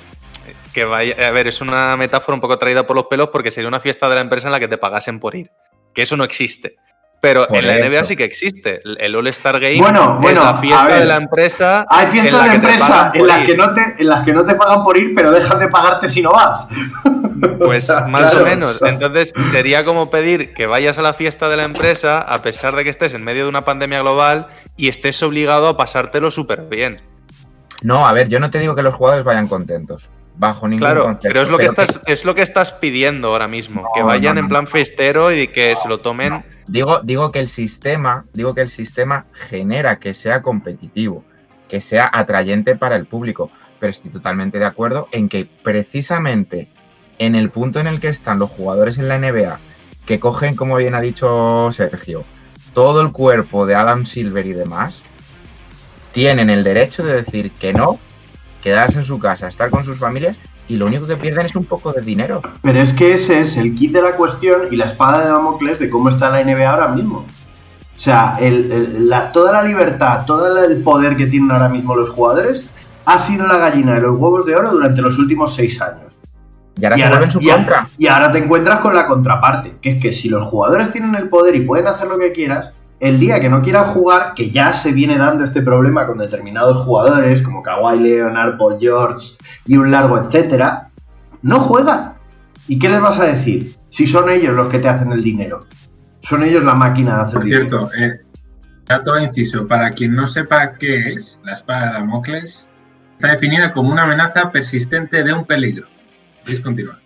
que 0.73 0.85
vaya, 0.85 1.27
a 1.27 1.31
ver, 1.31 1.47
es 1.47 1.59
una 1.61 1.97
metáfora 1.97 2.35
un 2.35 2.41
poco 2.41 2.57
traída 2.57 2.85
por 2.85 2.95
los 2.95 3.05
pelos 3.07 3.29
porque 3.29 3.51
sería 3.51 3.67
una 3.67 3.79
fiesta 3.79 4.07
de 4.09 4.15
la 4.15 4.21
empresa 4.21 4.47
en 4.47 4.51
la 4.53 4.59
que 4.59 4.67
te 4.67 4.77
pagasen 4.77 5.19
por 5.19 5.35
ir, 5.35 5.49
que 5.93 6.03
eso 6.03 6.15
no 6.15 6.23
existe. 6.23 6.75
Pero 7.19 7.47
Por 7.47 7.57
en 7.57 7.65
la 7.67 7.79
NBA 7.89 8.03
sí 8.03 8.15
que 8.15 8.23
existe. 8.23 8.79
El- 8.99 9.15
All-Star 9.15 9.59
Game 9.59 9.79
Bueno, 9.79 10.17
es 10.17 10.21
bueno, 10.21 10.43
la 10.43 10.49
a 10.51 10.57
fiesta 10.59 10.85
ver. 10.85 10.99
de 10.99 11.05
la 11.05 11.15
empresa. 11.15 11.85
Hay 11.89 12.07
fiestas 12.07 12.33
la 12.33 12.43
de 12.43 12.49
te 12.49 12.55
empresa 12.57 13.11
en 13.15 13.25
las, 13.27 13.45
que 13.45 13.55
no 13.57 13.73
te, 13.73 13.95
en 13.97 14.07
las 14.07 14.23
que 14.23 14.33
no 14.33 14.45
te 14.45 14.53
pagan 14.53 14.83
por 14.83 14.95
ir, 15.01 15.13
pero 15.15 15.31
dejan 15.31 15.57
de 15.57 15.67
pagarte 15.67 16.07
si 16.09 16.21
no 16.21 16.29
vas. 16.31 16.67
Pues 17.59 17.89
más 18.09 18.31
claro, 18.31 18.45
o 18.45 18.49
menos. 18.49 18.81
Entonces 18.81 19.33
sería 19.51 19.83
como 19.85 20.09
pedir 20.09 20.53
que 20.53 20.65
vayas 20.65 20.97
a 20.97 21.01
la 21.01 21.13
fiesta 21.13 21.49
de 21.49 21.57
la 21.57 21.63
empresa 21.63 22.19
a 22.19 22.41
pesar 22.41 22.75
de 22.75 22.83
que 22.83 22.89
estés 22.89 23.13
en 23.13 23.23
medio 23.23 23.43
de 23.43 23.49
una 23.49 23.63
pandemia 23.65 24.01
global 24.01 24.47
y 24.75 24.87
estés 24.87 25.21
obligado 25.23 25.67
a 25.67 25.77
pasártelo 25.77 26.31
súper 26.31 26.63
bien. 26.63 26.95
No, 27.83 28.07
a 28.07 28.13
ver, 28.13 28.27
yo 28.27 28.39
no 28.39 28.49
te 28.49 28.59
digo 28.59 28.75
que 28.75 28.81
los 28.81 28.95
jugadores 28.95 29.23
vayan 29.23 29.47
contentos, 29.47 30.09
bajo 30.35 30.67
ningún 30.67 30.79
Claro, 30.79 31.03
concepto. 31.03 31.27
pero 31.27 31.41
es 31.43 31.49
lo 31.49 31.57
que 31.59 31.65
estás, 31.65 32.01
es 32.07 32.25
lo 32.25 32.33
que 32.33 32.41
estás 32.41 32.73
pidiendo 32.73 33.27
ahora 33.29 33.47
mismo. 33.47 33.87
que 33.93 34.01
vayan 34.01 34.35
no, 34.35 34.39
en 34.41 34.47
plan 34.47 34.65
festero 34.67 35.31
y 35.31 35.47
que 35.49 35.75
se 35.75 35.87
lo 35.87 35.99
tomen. 35.99 36.43
Digo, 36.67 37.01
digo 37.03 37.31
que 37.31 37.39
el 37.39 37.49
sistema, 37.49 38.25
digo 38.33 38.55
que 38.55 38.61
el 38.61 38.69
sistema 38.69 39.25
genera 39.31 39.99
que 39.99 40.13
sea 40.15 40.41
competitivo, 40.41 41.23
que 41.69 41.79
sea 41.81 42.09
atrayente 42.11 42.75
para 42.75 42.95
el 42.95 43.05
público. 43.05 43.51
Pero 43.79 43.91
estoy 43.91 44.09
totalmente 44.09 44.57
de 44.57 44.65
acuerdo 44.65 45.07
en 45.11 45.29
que 45.29 45.47
precisamente 45.63 46.67
en 47.19 47.35
el 47.35 47.49
punto 47.49 47.79
en 47.79 47.87
el 47.87 47.99
que 47.99 48.09
están 48.09 48.39
los 48.39 48.49
jugadores 48.49 48.97
en 48.97 49.07
la 49.07 49.17
NBA, 49.17 49.59
que 50.05 50.19
cogen, 50.19 50.55
como 50.55 50.77
bien 50.77 50.95
ha 50.95 51.01
dicho 51.01 51.69
Sergio, 51.71 52.23
todo 52.73 53.01
el 53.01 53.11
cuerpo 53.11 53.65
de 53.65 53.75
Adam 53.75 54.05
Silver 54.05 54.45
y 54.45 54.53
demás, 54.53 55.01
tienen 56.11 56.49
el 56.49 56.63
derecho 56.63 57.03
de 57.03 57.21
decir 57.21 57.51
que 57.51 57.73
no, 57.73 57.99
quedarse 58.63 58.99
en 58.99 59.05
su 59.05 59.19
casa, 59.19 59.47
estar 59.47 59.69
con 59.69 59.83
sus 59.83 59.97
familias 59.97 60.37
y 60.67 60.77
lo 60.77 60.85
único 60.85 61.07
que 61.07 61.15
pierden 61.15 61.45
es 61.45 61.55
un 61.55 61.65
poco 61.65 61.93
de 61.93 62.01
dinero. 62.01 62.41
Pero 62.61 62.81
es 62.81 62.93
que 62.93 63.13
ese 63.13 63.39
es 63.39 63.57
el 63.57 63.75
kit 63.75 63.93
de 63.93 64.01
la 64.01 64.11
cuestión 64.11 64.63
y 64.71 64.75
la 64.75 64.85
espada 64.85 65.19
de 65.19 65.29
Damocles 65.29 65.79
de 65.79 65.89
cómo 65.89 66.09
está 66.09 66.29
la 66.29 66.43
NBA 66.43 66.69
ahora 66.69 66.89
mismo. 66.89 67.19
O 67.19 67.99
sea, 67.99 68.37
toda 69.33 69.53
la 69.53 69.63
libertad, 69.63 70.25
todo 70.25 70.63
el 70.63 70.83
poder 70.83 71.15
que 71.15 71.27
tienen 71.27 71.51
ahora 71.51 71.69
mismo 71.69 71.95
los 71.95 72.09
jugadores 72.09 72.69
ha 73.05 73.17
sido 73.17 73.47
la 73.47 73.57
gallina 73.57 73.95
de 73.95 74.01
los 74.01 74.19
huevos 74.19 74.45
de 74.45 74.55
oro 74.55 74.71
durante 74.71 75.01
los 75.01 75.17
últimos 75.17 75.55
seis 75.55 75.81
años. 75.81 76.13
Y 76.79 76.85
ahora 76.85 76.95
Y 76.95 76.99
se 76.99 77.05
ahora, 77.05 77.17
vuelve 77.17 77.25
en 77.25 77.31
su 77.31 77.41
y 77.41 77.49
a- 77.49 77.55
contra. 77.55 77.87
y 77.97 78.07
ahora 78.07 78.31
te 78.31 78.37
encuentras 78.37 78.79
con 78.81 78.95
la 78.95 79.07
contraparte, 79.07 79.75
que 79.81 79.91
es 79.91 80.01
que 80.01 80.11
si 80.11 80.29
los 80.29 80.43
jugadores 80.47 80.91
tienen 80.91 81.15
el 81.15 81.29
poder 81.29 81.55
y 81.55 81.61
pueden 81.61 81.87
hacer 81.87 82.07
lo 82.07 82.17
que 82.19 82.31
quieras, 82.31 82.73
el 82.99 83.19
día 83.19 83.39
que 83.39 83.49
no 83.49 83.61
quieran 83.61 83.85
jugar, 83.85 84.33
que 84.35 84.49
ya 84.49 84.73
se 84.73 84.91
viene 84.91 85.17
dando 85.17 85.43
este 85.43 85.61
problema 85.61 86.05
con 86.07 86.17
determinados 86.17 86.85
jugadores, 86.85 87.41
como 87.41 87.61
Kawhi 87.63 87.99
Leonard, 87.99 88.57
Paul 88.57 88.77
George 88.79 89.37
y 89.65 89.77
un 89.77 89.91
largo 89.91 90.17
etcétera, 90.19 90.89
no 91.41 91.59
juegan. 91.61 92.13
¿Y 92.67 92.79
qué 92.79 92.89
les 92.89 92.99
vas 93.01 93.19
a 93.19 93.25
decir? 93.25 93.75
Si 93.89 94.05
son 94.07 94.29
ellos 94.29 94.53
los 94.55 94.67
que 94.69 94.79
te 94.79 94.89
hacen 94.89 95.11
el 95.11 95.23
dinero. 95.23 95.65
Son 96.21 96.43
ellos 96.43 96.63
la 96.63 96.73
máquina 96.73 97.15
de 97.17 97.21
hacer 97.21 97.35
Por 97.35 97.43
dinero. 97.45 97.67
cierto, 97.69 97.89
eh, 97.97 98.19
dato 98.85 99.17
inciso, 99.19 99.67
para 99.67 99.91
quien 99.91 100.15
no 100.15 100.25
sepa 100.27 100.73
qué 100.73 101.13
es, 101.13 101.39
la 101.43 101.53
espada 101.53 101.87
de 101.87 101.93
Damocles 101.93 102.67
está 103.13 103.29
definida 103.29 103.71
como 103.71 103.91
una 103.91 104.03
amenaza 104.03 104.51
persistente 104.51 105.23
de 105.23 105.33
un 105.33 105.45
peligro. 105.45 105.87
Podéis 106.47 106.61
continuar. 106.61 106.97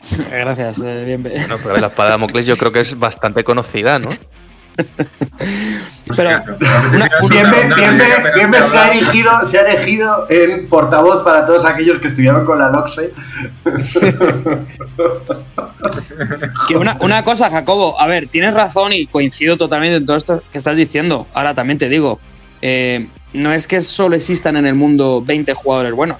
Gracias, 0.30 0.80
eh, 0.84 1.04
bien. 1.06 1.22
No, 1.48 1.56
pero 1.62 1.76
la 1.76 1.86
espada 1.86 2.08
de 2.08 2.12
Damocles 2.14 2.46
yo 2.46 2.56
creo 2.56 2.72
que 2.72 2.80
es 2.80 2.98
bastante 2.98 3.44
conocida, 3.44 4.00
¿no? 4.00 4.08
Pero, 6.16 6.30
acaso. 6.30 6.56
una- 6.92 7.08
Bien, 7.28 7.42
No, 7.44 7.50
bien, 7.54 7.68
no, 7.70 7.76
bien, 7.76 7.98
no, 7.98 8.04
bien, 8.04 8.22
pero 8.22 8.34
bien, 8.50 8.52
se 8.70 8.76
ha 8.76 8.82
habla- 8.88 8.94
erigido, 8.94 9.30
se 9.44 9.58
ha 9.58 9.62
erigido 9.72 10.26
en 10.28 10.68
portavoz 10.68 11.22
para 11.24 11.46
todos 11.46 11.64
aquellos 11.64 11.98
que 12.00 12.08
estudiaron 12.08 12.44
con 12.44 12.58
la 12.58 12.68
LOXE. 12.70 13.12
Que 16.68 16.76
una, 16.76 16.96
una 17.00 17.24
cosa, 17.24 17.50
Jacobo, 17.50 17.98
a 18.00 18.06
ver, 18.06 18.28
tienes 18.28 18.52
razón 18.54 18.92
y 18.92 19.06
coincido 19.06 19.56
totalmente 19.56 19.96
en 19.96 20.06
todo 20.06 20.16
esto 20.16 20.42
que 20.50 20.58
estás 20.58 20.76
diciendo. 20.76 21.26
Ahora 21.34 21.54
también 21.54 21.78
te 21.78 21.88
digo, 21.88 22.20
eh, 22.62 23.06
no 23.32 23.52
es 23.52 23.66
que 23.66 23.80
solo 23.80 24.16
existan 24.16 24.56
en 24.56 24.66
el 24.66 24.74
mundo 24.74 25.22
20 25.24 25.54
jugadores 25.54 25.92
buenos. 25.94 26.18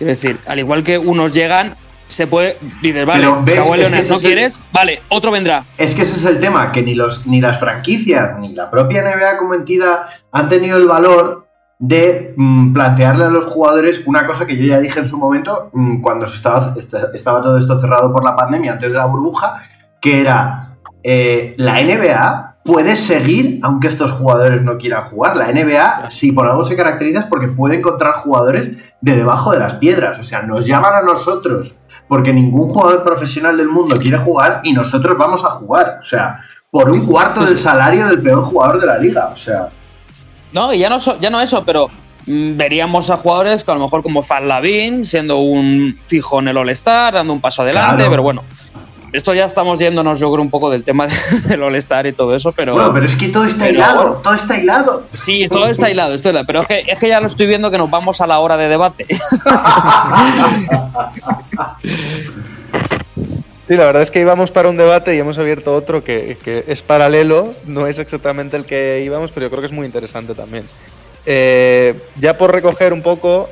Quiero 0.00 0.08
decir, 0.12 0.38
al 0.46 0.58
igual 0.58 0.82
que 0.82 0.96
unos 0.96 1.32
llegan, 1.34 1.74
se 2.08 2.26
puede. 2.26 2.56
Dices, 2.80 3.04
vale. 3.04 3.22
Kawhi 3.24 3.78
Leonard, 3.78 4.08
¿no 4.08 4.14
el- 4.16 4.20
quieres? 4.22 4.58
Vale, 4.72 5.02
otro 5.10 5.30
vendrá. 5.30 5.62
Es 5.76 5.94
que 5.94 6.02
ese 6.02 6.16
es 6.16 6.24
el 6.24 6.40
tema, 6.40 6.72
que 6.72 6.80
ni, 6.82 6.94
los, 6.94 7.26
ni 7.26 7.40
las 7.42 7.60
franquicias 7.60 8.38
ni 8.38 8.54
la 8.54 8.70
propia 8.70 9.02
NBA 9.02 9.36
como 9.36 9.52
entidad 9.52 10.06
han 10.32 10.48
tenido 10.48 10.78
el 10.78 10.86
valor 10.86 11.46
de 11.78 12.32
mm, 12.34 12.72
plantearle 12.72 13.26
a 13.26 13.28
los 13.28 13.44
jugadores 13.44 14.00
una 14.06 14.26
cosa 14.26 14.46
que 14.46 14.56
yo 14.56 14.64
ya 14.64 14.80
dije 14.80 15.00
en 15.00 15.04
su 15.04 15.18
momento, 15.18 15.68
mm, 15.74 16.00
cuando 16.00 16.24
se 16.26 16.36
estaba, 16.36 16.74
esta- 16.78 17.10
estaba 17.14 17.42
todo 17.42 17.58
esto 17.58 17.78
cerrado 17.78 18.10
por 18.10 18.24
la 18.24 18.34
pandemia, 18.34 18.72
antes 18.72 18.92
de 18.92 18.98
la 18.98 19.04
burbuja, 19.04 19.62
que 20.00 20.20
era 20.22 20.76
eh, 21.02 21.54
la 21.58 21.80
NBA 21.80 22.56
puede 22.64 22.94
seguir 22.96 23.58
aunque 23.62 23.88
estos 23.88 24.10
jugadores 24.12 24.60
no 24.62 24.76
quieran 24.76 25.04
jugar. 25.04 25.34
La 25.36 25.50
NBA, 25.50 26.10
si 26.10 26.32
por 26.32 26.46
algo 26.46 26.64
se 26.66 26.76
caracteriza, 26.76 27.20
es 27.20 27.26
porque 27.26 27.48
puede 27.48 27.76
encontrar 27.76 28.12
jugadores 28.16 28.72
de 29.00 29.16
debajo 29.16 29.52
de 29.52 29.58
las 29.58 29.74
piedras. 29.74 30.18
O 30.18 30.24
sea, 30.24 30.42
nos 30.42 30.66
llaman 30.66 30.94
a 30.94 31.02
nosotros 31.02 31.74
porque 32.08 32.32
ningún 32.32 32.68
jugador 32.70 33.04
profesional 33.04 33.56
del 33.56 33.68
mundo 33.68 33.96
quiere 33.96 34.18
jugar 34.18 34.60
y 34.64 34.72
nosotros 34.72 35.16
vamos 35.18 35.44
a 35.44 35.50
jugar. 35.50 35.98
O 36.00 36.04
sea, 36.04 36.40
por 36.70 36.90
un 36.90 37.06
cuarto 37.06 37.44
del 37.44 37.56
salario 37.56 38.06
del 38.06 38.20
peor 38.20 38.44
jugador 38.44 38.80
de 38.80 38.86
la 38.86 38.98
liga. 38.98 39.28
O 39.32 39.36
sea, 39.36 39.68
No, 40.52 40.72
y 40.72 40.78
ya 40.78 40.88
no, 40.90 40.98
ya 41.20 41.30
no 41.30 41.40
eso, 41.40 41.64
pero 41.64 41.88
mm, 42.26 42.56
veríamos 42.56 43.10
a 43.10 43.16
jugadores 43.16 43.64
que 43.64 43.70
a 43.70 43.74
lo 43.74 43.80
mejor 43.80 44.02
como 44.02 44.22
Faz 44.22 44.42
Lavin, 44.42 45.04
siendo 45.04 45.38
un 45.38 45.96
fijo 46.00 46.40
en 46.40 46.48
el 46.48 46.56
All-Star, 46.56 47.14
dando 47.14 47.32
un 47.32 47.40
paso 47.40 47.62
adelante, 47.62 47.96
Claro. 47.96 48.10
pero 48.10 48.22
bueno. 48.22 48.42
Esto 49.12 49.34
ya 49.34 49.44
estamos 49.44 49.78
yéndonos, 49.80 50.20
yo 50.20 50.30
creo, 50.32 50.42
un 50.42 50.50
poco 50.50 50.70
del 50.70 50.84
tema 50.84 51.06
del 51.48 51.62
All-Star 51.62 52.06
y 52.06 52.12
todo 52.12 52.34
eso, 52.34 52.52
pero. 52.52 52.74
bueno, 52.74 52.92
pero 52.94 53.06
es 53.06 53.16
que 53.16 53.28
todo 53.28 53.44
está 53.44 53.64
pero- 53.64 53.74
hilado, 53.74 54.20
todo 54.22 54.34
está 54.34 54.56
hilado. 54.58 55.04
Sí, 55.12 55.44
todo 55.50 55.66
está 55.66 55.90
hilado, 55.90 56.14
esto 56.14 56.30
es- 56.30 56.46
pero 56.46 56.62
es 56.62 56.68
que, 56.68 56.84
es 56.86 57.00
que 57.00 57.08
ya 57.08 57.20
lo 57.20 57.26
estoy 57.26 57.46
viendo 57.46 57.70
que 57.70 57.78
nos 57.78 57.90
vamos 57.90 58.20
a 58.20 58.26
la 58.26 58.38
hora 58.38 58.56
de 58.56 58.68
debate. 58.68 59.06
Sí, 63.68 63.76
la 63.76 63.84
verdad 63.84 64.02
es 64.02 64.10
que 64.10 64.20
íbamos 64.20 64.50
para 64.50 64.68
un 64.68 64.76
debate 64.76 65.14
y 65.14 65.18
hemos 65.20 65.38
abierto 65.38 65.72
otro 65.72 66.02
que, 66.02 66.36
que 66.42 66.64
es 66.66 66.82
paralelo, 66.82 67.54
no 67.66 67.86
es 67.86 68.00
exactamente 68.00 68.56
el 68.56 68.64
que 68.64 69.00
íbamos, 69.04 69.30
pero 69.30 69.46
yo 69.46 69.50
creo 69.50 69.60
que 69.60 69.66
es 69.66 69.72
muy 69.72 69.86
interesante 69.86 70.34
también. 70.34 70.64
Eh, 71.24 71.94
ya 72.16 72.36
por 72.36 72.50
recoger 72.52 72.92
un 72.92 73.00
poco, 73.02 73.48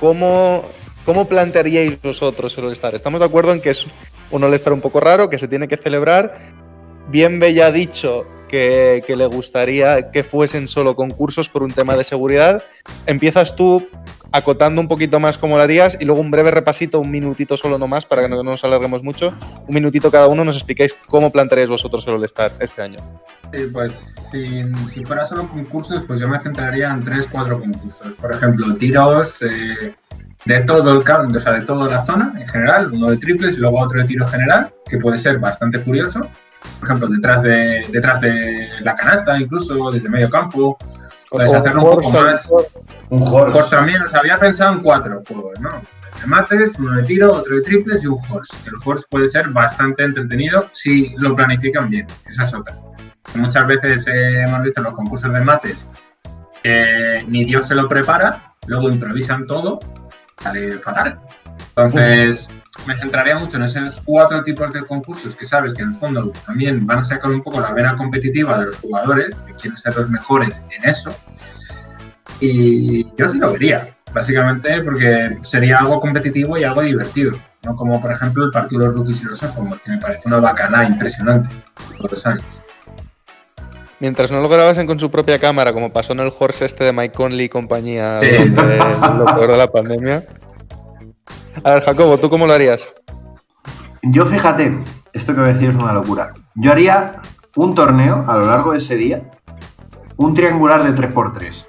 ¿cómo, 0.00 0.64
¿cómo 1.04 1.28
plantearíais 1.28 2.02
vosotros 2.02 2.58
el 2.58 2.64
All-Star? 2.64 2.96
Estamos 2.96 3.20
de 3.20 3.26
acuerdo 3.26 3.52
en 3.52 3.60
que 3.60 3.70
es 3.70 3.86
un 4.32 4.42
All-Star 4.42 4.72
un 4.72 4.80
poco 4.80 4.98
raro, 4.98 5.30
que 5.30 5.38
se 5.38 5.46
tiene 5.46 5.68
que 5.68 5.76
celebrar. 5.76 6.34
Bien 7.08 7.38
Bella 7.38 7.66
ha 7.66 7.72
dicho 7.72 8.26
que, 8.48 9.04
que 9.06 9.16
le 9.16 9.26
gustaría 9.26 10.10
que 10.10 10.24
fuesen 10.24 10.66
solo 10.66 10.96
concursos 10.96 11.48
por 11.48 11.62
un 11.62 11.72
tema 11.72 11.96
de 11.96 12.04
seguridad. 12.04 12.62
Empiezas 13.06 13.54
tú 13.54 13.88
acotando 14.32 14.80
un 14.80 14.88
poquito 14.88 15.20
más 15.20 15.36
cómo 15.36 15.56
lo 15.56 15.62
harías 15.62 15.96
y 16.00 16.06
luego 16.06 16.20
un 16.20 16.30
breve 16.30 16.50
repasito, 16.50 17.00
un 17.00 17.10
minutito 17.10 17.56
solo 17.56 17.78
nomás, 17.78 18.06
para 18.06 18.22
que 18.22 18.28
no 18.28 18.42
nos 18.42 18.64
alarguemos 18.64 19.02
mucho. 19.02 19.34
Un 19.68 19.74
minutito 19.74 20.10
cada 20.10 20.26
uno 20.26 20.44
nos 20.44 20.56
expliquéis 20.56 20.96
cómo 21.06 21.30
plantearéis 21.30 21.68
vosotros 21.68 22.06
el 22.08 22.14
All-Star 22.14 22.52
este 22.58 22.82
año. 22.82 22.98
Sí, 23.52 23.66
pues 23.70 23.92
si, 24.30 24.62
si 24.88 25.04
fuera 25.04 25.24
solo 25.26 25.46
concursos, 25.48 26.04
pues 26.04 26.20
yo 26.20 26.28
me 26.28 26.40
centraría 26.40 26.90
en 26.90 27.04
tres, 27.04 27.28
cuatro 27.30 27.60
concursos. 27.60 28.12
Por 28.20 28.32
ejemplo, 28.32 28.72
tiros 28.74 29.42
eh, 29.42 29.94
de 30.44 30.60
todo 30.60 30.92
el 30.92 31.04
campo, 31.04 31.36
o 31.36 31.40
sea, 31.40 31.52
de 31.52 31.62
toda 31.62 31.88
la 31.88 32.04
zona 32.04 32.34
en 32.36 32.46
general, 32.48 32.90
uno 32.92 33.10
de 33.10 33.16
triples 33.16 33.56
y 33.56 33.60
luego 33.60 33.80
otro 33.80 34.00
de 34.00 34.06
tiro 34.06 34.26
general, 34.26 34.72
que 34.88 34.98
puede 34.98 35.18
ser 35.18 35.38
bastante 35.38 35.80
curioso. 35.80 36.20
Por 36.78 36.88
ejemplo, 36.88 37.08
detrás 37.08 37.42
de, 37.42 37.86
detrás 37.90 38.20
de 38.20 38.68
la 38.82 38.94
canasta, 38.94 39.38
incluso 39.38 39.90
desde 39.90 40.08
medio 40.08 40.30
campo. 40.30 40.76
Puedes 41.28 41.52
hacerlo 41.52 41.82
un 41.84 41.98
poco 41.98 42.12
más. 42.12 42.50
Un 43.08 43.26
horse. 43.26 43.70
También, 43.70 44.02
os 44.02 44.14
había 44.14 44.36
pensado 44.36 44.74
en 44.74 44.80
cuatro 44.80 45.20
juegos, 45.26 45.58
¿no? 45.60 45.70
O 45.70 45.96
sea, 45.96 46.20
de 46.20 46.26
mates, 46.26 46.78
uno 46.78 46.92
de 46.92 47.04
tiro, 47.04 47.32
otro 47.32 47.56
de 47.56 47.62
triples 47.62 48.04
y 48.04 48.06
un 48.06 48.18
horse. 48.30 48.56
El 48.66 48.74
horse 48.84 49.06
puede 49.08 49.26
ser 49.26 49.48
bastante 49.48 50.04
entretenido 50.04 50.68
si 50.72 51.14
lo 51.16 51.34
planifican 51.34 51.88
bien. 51.88 52.06
Esa 52.26 52.42
es 52.42 52.54
otra. 52.54 52.76
Muchas 53.34 53.66
veces 53.66 54.06
eh, 54.08 54.42
hemos 54.42 54.62
visto 54.62 54.80
en 54.80 54.84
los 54.84 54.94
concursos 54.94 55.32
de 55.32 55.40
mates 55.40 55.86
que 56.62 57.24
ni 57.26 57.44
Dios 57.44 57.66
se 57.66 57.74
lo 57.74 57.88
prepara, 57.88 58.52
luego 58.66 58.88
improvisan 58.88 59.46
todo, 59.46 59.80
sale 60.42 60.78
fatal. 60.78 61.20
Entonces, 61.68 62.50
me 62.86 62.96
centraría 62.96 63.36
mucho 63.36 63.56
en 63.56 63.64
esos 63.64 64.00
cuatro 64.04 64.42
tipos 64.42 64.72
de 64.72 64.84
concursos 64.84 65.34
que 65.34 65.44
sabes 65.44 65.74
que 65.74 65.82
en 65.82 65.90
el 65.90 65.94
fondo 65.94 66.32
también 66.46 66.86
van 66.86 66.98
a 66.98 67.02
sacar 67.02 67.30
un 67.30 67.42
poco 67.42 67.60
la 67.60 67.72
vena 67.72 67.96
competitiva 67.96 68.58
de 68.58 68.66
los 68.66 68.76
jugadores, 68.76 69.34
que 69.46 69.54
quieren 69.54 69.76
ser 69.76 69.96
los 69.96 70.08
mejores 70.08 70.62
en 70.70 70.88
eso. 70.88 71.14
Y 72.40 73.04
yo 73.16 73.28
sí 73.28 73.38
lo 73.38 73.52
vería, 73.52 73.88
básicamente 74.12 74.82
porque 74.82 75.38
sería 75.42 75.78
algo 75.78 76.00
competitivo 76.00 76.56
y 76.56 76.64
algo 76.64 76.82
divertido. 76.82 77.32
No 77.64 77.76
como, 77.76 78.00
por 78.00 78.10
ejemplo, 78.10 78.44
el 78.44 78.50
partido 78.50 78.80
de 78.80 78.86
los 78.88 78.96
rookies 78.96 79.22
y 79.22 79.26
los 79.26 79.38
sophomores, 79.38 79.80
que 79.82 79.92
me 79.92 79.98
parece 79.98 80.26
una 80.26 80.40
bacana 80.40 80.84
impresionante 80.84 81.48
todos 81.96 82.10
los 82.10 82.26
años. 82.26 82.61
Mientras 84.02 84.32
no 84.32 84.40
lo 84.40 84.48
grabasen 84.48 84.88
con 84.88 84.98
su 84.98 85.12
propia 85.12 85.38
cámara, 85.38 85.72
como 85.72 85.92
pasó 85.92 86.12
en 86.12 86.18
el 86.18 86.32
horse 86.36 86.64
este 86.64 86.82
de 86.82 86.92
Mike 86.92 87.14
Conley 87.14 87.46
y 87.46 87.48
compañía 87.48 88.18
Sí. 88.18 88.26
durante 88.48 89.16
lo 89.16 89.24
peor 89.26 89.50
de 89.52 89.56
la 89.56 89.70
pandemia. 89.70 90.24
A 91.62 91.74
ver, 91.74 91.84
Jacobo, 91.84 92.18
¿tú 92.18 92.28
cómo 92.28 92.48
lo 92.48 92.52
harías? 92.52 92.88
Yo 94.02 94.26
fíjate, 94.26 94.76
esto 95.12 95.32
que 95.32 95.40
voy 95.42 95.50
a 95.50 95.52
decir 95.52 95.70
es 95.70 95.76
una 95.76 95.92
locura. 95.92 96.32
Yo 96.56 96.72
haría 96.72 97.14
un 97.54 97.76
torneo 97.76 98.24
a 98.26 98.34
lo 98.38 98.46
largo 98.46 98.72
de 98.72 98.78
ese 98.78 98.96
día, 98.96 99.22
un 100.16 100.34
triangular 100.34 100.82
de 100.82 100.90
3x3. 101.00 101.64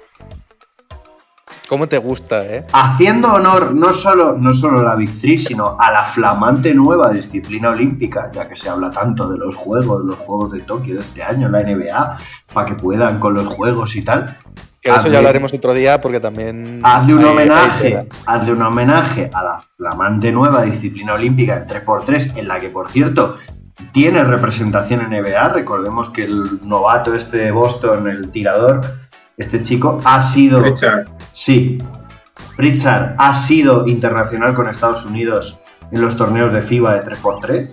¿Cómo 1.68 1.88
te 1.88 1.96
gusta, 1.96 2.44
eh? 2.44 2.64
Haciendo 2.72 3.32
honor 3.32 3.74
no 3.74 3.92
solo, 3.92 4.36
no 4.38 4.52
solo 4.52 4.80
a 4.80 4.82
la 4.82 4.94
Big 4.96 5.18
Three, 5.18 5.38
sino 5.38 5.76
a 5.78 5.90
la 5.90 6.04
flamante 6.04 6.74
nueva 6.74 7.10
disciplina 7.10 7.70
olímpica, 7.70 8.30
ya 8.32 8.46
que 8.46 8.54
se 8.54 8.68
habla 8.68 8.90
tanto 8.90 9.30
de 9.30 9.38
los 9.38 9.54
juegos, 9.54 10.04
los 10.04 10.16
juegos 10.16 10.52
de 10.52 10.60
Tokio 10.60 10.96
de 10.96 11.00
este 11.00 11.22
año, 11.22 11.48
la 11.48 11.60
NBA, 11.60 12.18
para 12.52 12.66
que 12.66 12.74
puedan 12.74 13.18
con 13.18 13.32
los 13.32 13.46
juegos 13.46 13.96
y 13.96 14.02
tal. 14.02 14.36
Que 14.82 14.90
de 14.90 14.96
eso 14.98 15.08
ya 15.08 15.16
hablaremos 15.18 15.54
otro 15.54 15.72
día 15.72 16.02
porque 16.02 16.20
también... 16.20 16.80
Hazle 16.82 17.14
un 17.14 17.24
hay- 17.24 17.30
homenaje, 17.30 18.08
hazle 18.26 18.52
un 18.52 18.60
homenaje 18.62 19.30
a 19.32 19.42
la 19.42 19.64
flamante 19.74 20.30
nueva 20.30 20.62
disciplina 20.62 21.14
olímpica 21.14 21.60
de 21.60 21.80
3x3, 21.82 22.36
en 22.36 22.46
la 22.46 22.60
que, 22.60 22.68
por 22.68 22.88
cierto, 22.90 23.38
tiene 23.92 24.22
representación 24.22 25.00
en 25.00 25.18
NBA. 25.22 25.48
Recordemos 25.48 26.10
que 26.10 26.24
el 26.24 26.60
novato 26.68 27.14
este 27.14 27.38
de 27.38 27.50
Boston, 27.52 28.06
el 28.08 28.30
tirador, 28.30 28.82
este 29.36 29.62
chico, 29.62 30.00
ha 30.04 30.20
sido. 30.20 30.60
Richard, 30.60 31.06
Sí. 31.32 31.78
Pritchard 32.56 33.14
ha 33.18 33.34
sido 33.34 33.86
internacional 33.86 34.54
con 34.54 34.68
Estados 34.68 35.04
Unidos 35.04 35.58
en 35.90 36.00
los 36.00 36.16
torneos 36.16 36.52
de 36.52 36.62
FIBA 36.62 36.94
de 36.94 37.02
3x3. 37.02 37.70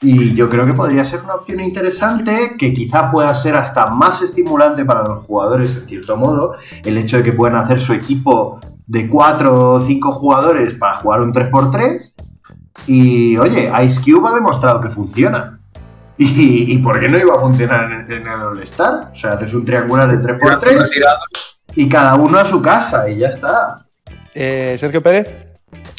Y 0.00 0.34
yo 0.34 0.48
creo 0.48 0.66
que 0.66 0.72
podría 0.72 1.04
ser 1.04 1.20
una 1.22 1.34
opción 1.34 1.60
interesante, 1.60 2.56
que 2.58 2.72
quizá 2.74 3.10
pueda 3.10 3.32
ser 3.34 3.54
hasta 3.54 3.86
más 3.86 4.20
estimulante 4.20 4.84
para 4.84 5.04
los 5.04 5.24
jugadores, 5.26 5.76
en 5.76 5.86
cierto 5.86 6.16
modo, 6.16 6.56
el 6.84 6.98
hecho 6.98 7.18
de 7.18 7.22
que 7.22 7.32
puedan 7.32 7.56
hacer 7.56 7.78
su 7.78 7.92
equipo 7.92 8.58
de 8.86 9.08
4 9.08 9.72
o 9.74 9.80
5 9.80 10.12
jugadores 10.12 10.74
para 10.74 10.98
jugar 10.98 11.20
un 11.20 11.32
3x3. 11.32 12.12
Y 12.88 13.36
oye, 13.36 13.70
Ice 13.84 14.00
Cube 14.00 14.28
ha 14.28 14.34
demostrado 14.34 14.80
que 14.80 14.88
funciona. 14.88 15.60
¿Y, 16.22 16.72
y 16.72 16.78
por 16.78 17.00
qué 17.00 17.08
no 17.08 17.18
iba 17.18 17.34
a 17.34 17.40
funcionar 17.40 17.90
en, 17.90 18.12
en 18.12 18.26
el 18.26 18.40
All-Star? 18.42 19.10
O 19.12 19.14
sea, 19.14 19.32
haces 19.32 19.52
un 19.54 19.64
triangular 19.64 20.10
de 20.10 20.18
3x3 20.26 21.20
y 21.74 21.88
cada 21.88 22.14
uno 22.16 22.38
a 22.38 22.44
su 22.44 22.60
casa 22.60 23.08
y 23.08 23.18
ya 23.18 23.28
está. 23.28 23.86
Eh, 24.34 24.76
Sergio 24.78 25.02
Pérez, 25.02 25.28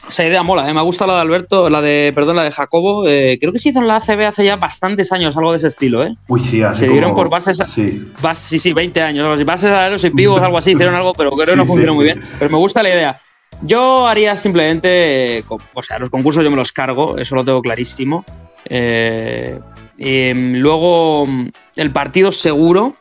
Esa 0.08 0.26
idea 0.26 0.44
mola, 0.44 0.70
¿eh? 0.70 0.74
me 0.74 0.82
gusta 0.82 1.06
la 1.08 1.16
de 1.16 1.22
Alberto, 1.22 1.70
la 1.70 1.82
de, 1.82 2.12
perdón, 2.14 2.36
la 2.36 2.44
de 2.44 2.52
Jacobo. 2.52 3.08
eh, 3.08 3.38
creo 3.40 3.52
que 3.52 3.60
se 3.60 3.70
hizo 3.70 3.80
en 3.80 3.88
la 3.88 3.96
ACB 3.98 4.22
hace 4.28 4.46
ya 4.46 4.56
bastantes 4.56 5.12
años 5.12 5.36
algo 5.38 5.52
de 5.52 5.58
ese 5.58 5.68
estilo, 5.68 6.04
¿eh? 6.04 6.16
Uy, 6.28 6.44
sí, 6.44 6.62
así 6.62 6.82
Se 6.82 6.88
dieron 6.88 7.12
como- 7.12 7.16
por 7.24 7.30
bases 7.30 7.60
a- 7.62 7.66
Sí. 7.66 8.12
Bas- 8.22 8.36
sí, 8.38 8.60
sí, 8.60 8.74
20 8.74 9.02
años, 9.02 9.24
algo 9.24 9.34
así. 9.34 9.44
Bases 9.44 9.72
aleros 9.74 10.04
y 10.04 10.10
pivos, 10.12 10.42
algo 10.42 10.58
así, 10.58 10.72
hicieron 10.74 10.94
algo, 10.96 11.14
pero 11.14 11.32
creo 11.32 11.48
que 11.48 11.56
no 11.56 11.66
funcionó 11.66 11.94
sí, 11.94 11.98
muy 11.98 12.08
sí. 12.10 12.14
bien. 12.14 12.26
Pero 12.38 12.52
me 12.52 12.58
gusta 12.58 12.84
la 12.84 12.90
idea. 12.90 13.20
Yo 13.62 14.08
haría 14.08 14.36
simplemente, 14.36 15.40
eh, 15.40 15.44
o 15.74 15.82
sea, 15.82 15.98
los 16.00 16.10
concursos 16.10 16.44
yo 16.44 16.50
me 16.52 16.58
los 16.58 16.72
cargo, 16.72 17.18
eso 17.18 17.36
lo 17.36 17.44
tengo 17.46 17.62
clarísimo. 17.62 18.26
Eh, 18.66 19.60
mm, 19.98 20.56
luego, 20.58 21.28
el 21.76 21.92
partido 21.92 22.32
seguro, 22.32 22.96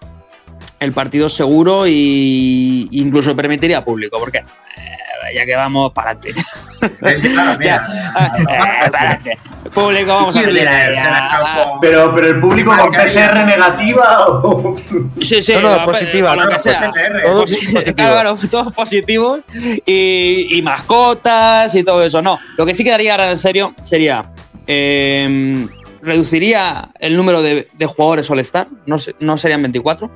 el 0.81 0.93
partido 0.93 1.29
seguro 1.29 1.87
y 1.87 2.89
incluso 2.93 3.35
permitiría 3.37 3.85
público, 3.85 4.19
porque 4.19 4.39
eh, 4.39 5.35
ya 5.35 5.47
que 5.47 5.55
vamos 5.55 5.93
para 5.93 6.11
adelante. 6.11 6.35
Claro, 6.99 7.57
O 7.57 7.61
sea, 7.63 7.77
eh, 7.77 8.91
para 8.91 8.99
adelante. 9.13 9.39
Público, 9.73 10.09
vamos 10.09 10.37
a 10.37 10.43
meter 10.43 10.67
ahí, 10.67 10.93
el 10.95 10.99
ah, 10.99 11.55
campo. 11.55 11.79
Pero, 11.81 12.13
pero 12.13 12.27
el 12.27 12.41
público 12.41 12.77
con. 12.77 12.91
PCR 12.91 13.45
negativa 13.47 14.27
o... 14.27 14.75
Sí, 15.21 15.41
sí, 15.41 15.53
No, 15.55 15.61
no, 15.61 15.69
a- 15.71 15.85
positiva, 15.85 16.35
lo 16.35 16.43
no, 16.43 16.49
que 16.49 16.55
no, 16.55 16.59
sea. 16.59 16.91
PCR. 16.91 17.23
Todos 17.23 17.51
Posi- 17.53 17.55
positivos. 17.55 17.85
Claro, 17.95 18.13
claro, 18.15 18.37
todos 18.51 18.73
positivos 18.73 19.41
y, 19.87 20.59
y 20.59 20.63
mascotas 20.63 21.73
y 21.77 21.85
todo 21.85 22.03
eso. 22.05 22.21
No, 22.21 22.41
lo 22.59 22.67
que 22.67 22.75
sí 22.75 22.83
quedaría 22.83 23.13
ahora 23.13 23.31
en 23.31 23.37
serio 23.37 23.77
sería. 23.81 24.25
eh, 24.67 25.65
reduciría 26.03 26.91
el 26.99 27.17
número 27.17 27.43
de, 27.43 27.69
de 27.73 27.87
jugadores 27.87 28.31
All-Star, 28.31 28.69
no, 28.87 28.97
no 29.21 29.37
serían 29.37 29.63
24. 29.63 30.11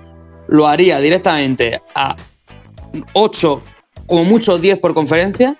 Lo 0.49 0.69
haría 0.69 1.01
directamente 1.01 1.81
a 1.95 2.17
8, 3.15 3.63
como 4.07 4.25
mucho 4.25 4.59
10 4.59 4.79
por 4.79 4.95
conferencia. 4.95 5.57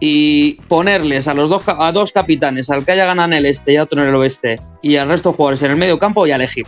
Y 0.00 0.54
ponerles 0.68 1.28
a 1.28 1.34
los 1.34 1.48
dos, 1.48 1.62
a 1.66 1.90
dos 1.92 2.12
capitanes, 2.12 2.68
al 2.68 2.84
que 2.84 2.92
haya 2.92 3.06
ganado 3.06 3.28
en 3.28 3.38
el 3.38 3.46
este 3.46 3.72
y 3.72 3.76
a 3.76 3.84
otro 3.84 4.02
en 4.02 4.08
el 4.08 4.14
oeste, 4.16 4.56
y 4.82 4.96
al 4.96 5.08
resto 5.08 5.30
de 5.30 5.36
jugadores 5.36 5.62
en 5.62 5.70
el 5.70 5.76
medio 5.78 5.98
campo 5.98 6.26
y 6.26 6.32
a 6.32 6.36
elegir 6.36 6.66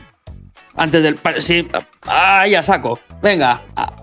antes 0.76 1.02
del. 1.02 1.18
Sí, 1.38 1.66
ah, 2.06 2.46
ya 2.46 2.62
saco. 2.62 2.98
Venga, 3.22 3.62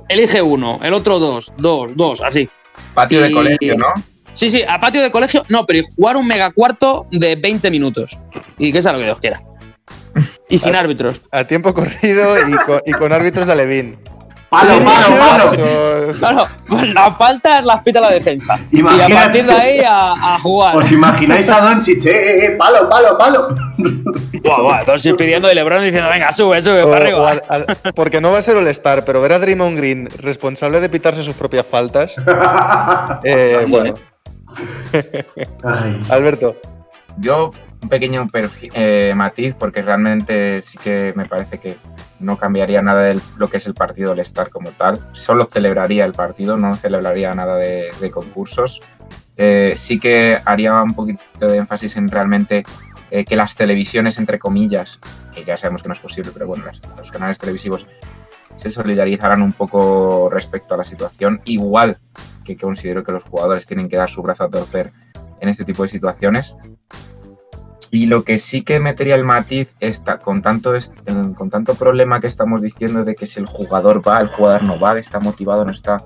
elige 0.10 0.42
uno, 0.42 0.80
el 0.84 0.94
otro 0.94 1.20
dos, 1.20 1.54
dos, 1.58 1.96
dos, 1.96 2.22
así. 2.22 2.50
Patio 2.94 3.22
de 3.22 3.32
colegio, 3.32 3.78
¿no? 3.78 3.94
Sí, 4.34 4.50
sí, 4.50 4.64
a 4.68 4.80
patio 4.80 5.02
de 5.02 5.12
colegio, 5.12 5.44
no, 5.50 5.66
pero 5.66 5.80
y 5.80 5.84
jugar 5.96 6.18
un 6.18 6.28
megacuarto 6.28 7.06
de 7.12 7.36
20 7.36 7.70
minutos. 7.72 8.18
Y 8.58 8.72
que 8.74 8.82
sea 8.82 8.92
lo 8.94 9.00
que 9.00 9.06
Dios 9.06 9.20
quiera. 9.20 9.42
Y 10.50 10.58
sin 10.58 10.76
árbitros. 10.76 11.22
a 11.32 11.46
tiempo 11.46 11.74
corrido 11.74 12.36
y 12.48 12.52
con, 12.66 12.82
y 12.86 12.92
con 12.92 13.12
árbitros 13.14 13.48
de 13.48 13.54
Alevín. 13.54 13.98
¡Palo, 14.50 14.78
palo, 14.84 15.16
palo! 15.18 16.14
Claro, 16.20 16.48
pues 16.68 16.94
la 16.94 17.12
falta 17.14 17.58
es 17.58 17.66
las 17.66 17.82
pita 17.82 18.00
la 18.00 18.12
defensa. 18.12 18.60
Imagínate. 18.72 19.12
Y 19.12 19.16
a 19.18 19.20
partir 19.24 19.46
de 19.48 19.52
ahí 19.54 19.80
a, 19.80 20.12
a 20.36 20.38
jugar. 20.40 20.78
¿Os 20.78 20.92
imagináis 20.92 21.50
a 21.50 21.60
Doncic? 21.62 22.06
¡Eh, 22.06 22.46
eh, 22.46 22.52
palo, 22.56 22.88
palo, 22.88 23.18
palo! 23.18 23.48
Buah, 24.44 24.62
buah, 24.62 24.80
entonces 24.82 25.12
pidiendo 25.18 25.52
y 25.52 25.56
Lebron 25.56 25.84
diciendo, 25.84 26.08
venga, 26.08 26.32
sube, 26.32 26.62
sube, 26.62 26.84
o- 26.84 26.92
para 26.92 27.06
arriba. 27.06 27.32
porque 27.96 28.22
no 28.22 28.30
va 28.32 28.38
a 28.38 28.42
ser 28.44 28.56
All-Star, 28.56 29.06
pero 29.06 29.22
ver 29.22 29.34
a 29.34 29.40
Draymond 29.40 29.76
Green 29.76 30.08
responsable 30.20 30.82
de 30.82 30.90
pitarse 30.90 31.24
sus 31.24 31.36
propias 31.36 31.66
faltas. 31.66 32.16
eh, 33.24 33.66
bueno, 33.68 33.96
Ay. 35.64 36.04
Alberto, 36.10 36.56
Yo, 37.18 37.52
un 37.82 37.90
pequeño 37.90 38.28
eh, 38.74 39.14
matiz, 39.16 39.56
porque 39.58 39.82
realmente 39.82 40.62
sí 40.62 40.78
que 40.78 41.14
me 41.16 41.26
parece 41.26 41.60
que 41.60 41.78
no 42.20 42.38
cambiaría 42.38 42.82
nada 42.82 43.04
de 43.04 43.20
lo 43.38 43.50
que 43.50 43.58
es 43.58 43.66
el 43.68 43.74
partido 43.74 44.12
del 44.12 44.20
Star 44.22 44.50
como 44.50 44.72
tal. 44.72 45.00
Solo 45.12 45.46
celebraría 45.46 46.06
el 46.06 46.14
partido, 46.14 46.58
no 46.58 46.76
celebraría 46.76 47.34
nada 47.34 47.58
de, 47.58 47.92
de 48.00 48.12
concursos. 48.12 48.82
eh, 49.38 49.74
sí 49.76 50.00
que 50.00 50.38
haría 50.46 50.82
un 50.82 50.94
poquito 50.94 51.48
de 51.48 51.58
énfasis 51.58 51.98
en 51.98 52.08
realmente 52.08 52.64
eh, 53.12 53.26
que 53.26 53.36
las 53.36 53.56
televisiones, 53.56 54.18
entre 54.18 54.40
comillas, 54.40 55.00
que 55.36 55.44
ya 55.44 55.58
sabemos 55.58 55.82
que 55.84 55.90
no 55.90 55.94
es 55.94 56.00
posible, 56.00 56.32
pero 56.34 56.48
bueno, 56.48 56.66
los 56.98 57.12
canales 57.12 57.38
televisivos 57.38 57.86
se 58.58 58.72
solidarizaran 58.72 59.42
un 59.42 59.54
poco 59.54 60.30
respecto 60.32 60.74
a 60.74 60.78
la 60.78 60.84
situación, 60.84 61.42
igual 61.46 61.98
que 62.44 62.58
considero 62.58 63.04
que 63.04 63.12
los 63.12 63.24
jugadores 63.24 63.66
tienen 63.66 63.90
que 63.90 63.98
dar 63.98 64.10
su 64.10 64.22
brazo 64.22 64.44
a 64.44 64.50
torcer 64.50 64.92
en 65.40 65.50
este 65.50 65.66
tipo 65.66 65.84
de 65.84 65.90
situaciones. 65.90 66.56
Y 67.92 68.08
lo 68.08 68.24
que 68.24 68.40
sí 68.40 68.64
que 68.64 68.80
metería 68.80 69.16
el 69.16 69.24
matiz 69.24 69.76
está 69.80 70.18
con 70.18 70.42
tanto, 70.42 70.74
con 71.36 71.50
tanto 71.50 71.76
problema 71.76 72.20
que 72.20 72.28
estamos 72.28 72.62
diciendo 72.62 73.04
de 73.04 73.14
que 73.14 73.28
si 73.28 73.40
el 73.40 73.46
jugador 73.46 74.06
va, 74.06 74.20
el 74.20 74.30
jugador 74.30 74.64
no 74.64 74.80
va, 74.80 74.98
está 74.98 75.20
motivado, 75.20 75.64
no 75.64 75.72
está 75.72 76.04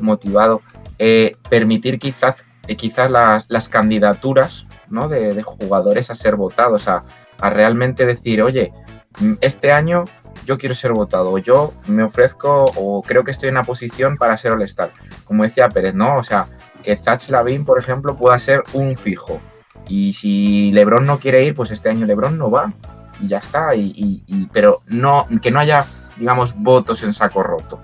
motivado, 0.00 0.60
eh, 0.98 1.36
permitir 1.48 1.98
quizás, 1.98 2.44
eh, 2.68 2.76
quizás 2.76 3.10
las, 3.10 3.46
las 3.48 3.68
candidaturas 3.70 4.66
¿no? 4.90 5.08
de, 5.08 5.42
jugadores 5.42 6.10
a 6.10 6.14
ser 6.14 6.36
votados, 6.36 6.86
a, 6.86 7.04
a 7.40 7.50
realmente 7.50 8.04
decir, 8.04 8.42
oye, 8.42 8.72
mm, 9.18 9.34
este 9.40 9.72
año 9.72 10.04
yo 10.46 10.56
quiero 10.56 10.74
ser 10.74 10.92
votado, 10.92 11.36
yo 11.38 11.74
me 11.88 12.04
ofrezco 12.04 12.64
o 12.76 13.02
creo 13.02 13.24
que 13.24 13.32
estoy 13.32 13.48
en 13.48 13.56
una 13.56 13.64
posición 13.64 14.16
para 14.16 14.38
ser 14.38 14.52
All-Star. 14.52 14.92
Como 15.24 15.42
decía 15.42 15.68
Pérez, 15.68 15.94
¿no? 15.94 16.16
O 16.16 16.24
sea, 16.24 16.46
que 16.82 16.96
Zach 16.96 17.28
Lavin, 17.28 17.64
por 17.64 17.78
ejemplo, 17.78 18.16
pueda 18.16 18.38
ser 18.38 18.62
un 18.72 18.96
fijo. 18.96 19.40
Y 19.88 20.12
si 20.12 20.70
LeBron 20.72 21.04
no 21.04 21.18
quiere 21.18 21.44
ir, 21.44 21.54
pues 21.54 21.70
este 21.72 21.90
año 21.90 22.06
LeBron 22.06 22.38
no 22.38 22.50
va. 22.50 22.72
Y 23.20 23.26
ya 23.26 23.38
está. 23.38 23.74
Y, 23.74 24.48
pero 24.52 24.82
no, 24.86 25.26
que 25.42 25.50
no 25.50 25.58
haya, 25.58 25.84
digamos, 26.16 26.54
votos 26.56 27.02
en 27.02 27.12
saco 27.12 27.42
roto. 27.42 27.80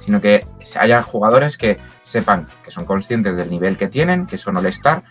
Sino 0.00 0.20
que 0.20 0.44
haya 0.78 1.02
jugadores 1.02 1.56
que 1.56 1.78
sepan 2.02 2.48
que 2.64 2.72
son 2.72 2.84
conscientes 2.84 3.36
del 3.36 3.50
nivel 3.50 3.76
que 3.76 3.86
tienen, 3.86 4.26
que 4.26 4.36
son 4.36 4.56
All-Star. 4.56 5.04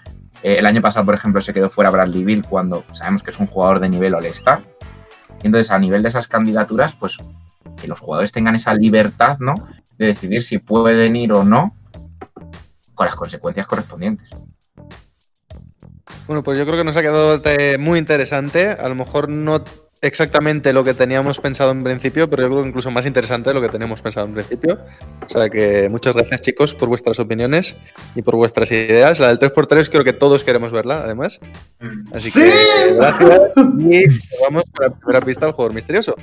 Eh, 0.43 0.58
el 0.60 0.66
año 0.66 0.82
pasado, 0.82 1.06
por 1.06 1.16
ejemplo, 1.16 1.41
se 1.41 1.54
quedó 1.54 1.70
fuera 1.70 1.89
Bradley 1.89 2.26
Bill 2.26 2.45
cuando 2.47 2.84
sabemos 2.91 3.24
que 3.24 3.32
es 3.32 3.39
un 3.39 3.47
jugador 3.47 3.80
de 3.80 3.89
nivel 3.89 4.16
All-Star. 4.16 4.62
Entonces, 5.44 5.72
a 5.72 5.80
nivel 5.80 6.02
de 6.02 6.10
esas 6.10 6.28
candidaturas, 6.28 6.94
pues 6.94 7.18
que 7.80 7.88
los 7.88 8.00
jugadores 8.00 8.32
tengan 8.32 8.56
esa 8.56 8.74
libertad, 8.74 9.38
¿no? 9.40 9.56
De 9.98 10.08
decidir 10.08 10.44
si 10.44 10.58
pueden 10.58 11.16
ir 11.16 11.34
o 11.34 11.44
no 11.44 11.76
con 12.94 13.06
las 13.06 13.16
consecuencias 13.16 13.66
correspondientes. 13.66 14.30
Bueno, 16.28 16.44
pues 16.44 16.60
yo 16.60 16.66
creo 16.66 16.78
que 16.78 16.84
nos 16.84 16.98
ha 16.98 17.02
quedado 17.02 17.42
muy 17.80 17.98
interesante. 18.00 18.70
A 18.72 18.88
lo 18.90 18.96
mejor 18.96 19.30
no 19.30 19.64
exactamente 20.02 20.74
lo 20.74 20.84
que 20.84 20.93
teníamos 20.93 21.39
pensado 21.39 21.72
en 21.72 21.84
principio, 21.84 22.30
pero 22.30 22.43
yo 22.43 22.50
creo 22.50 22.64
que 22.64 22.70
incluso 22.70 22.91
más 22.91 23.06
interesante 23.06 23.50
de 23.50 23.54
lo 23.54 23.62
que 23.62 23.70
teníamos 23.70 24.02
pensado 24.02 24.28
en 24.28 24.34
principio. 24.34 24.80
O 25.26 25.30
sea 25.30 25.50
que 25.50 25.89
muchas 25.89 26.16
gracias 26.16 26.41
chicos 26.41 26.74
por 26.74 26.89
vuestras 26.89 27.20
opiniones 27.20 27.76
y 28.16 28.22
por 28.22 28.36
vuestras 28.36 28.72
ideas. 28.72 29.20
La 29.20 29.28
del 29.28 29.39
3x3 29.39 29.89
creo 29.89 30.04
que 30.04 30.14
todos 30.14 30.43
queremos 30.43 30.72
verla, 30.72 31.02
además. 31.04 31.39
Mm. 31.80 32.16
Así 32.16 32.32
que 32.32 32.52
gracias 32.95 33.39
y 33.80 34.06
vamos 34.43 34.64
con 34.74 34.88
la 34.88 34.95
primera 34.95 35.22
pista 35.22 35.45
del 35.45 35.54
jugador 35.54 35.74
misterioso. 35.74 36.16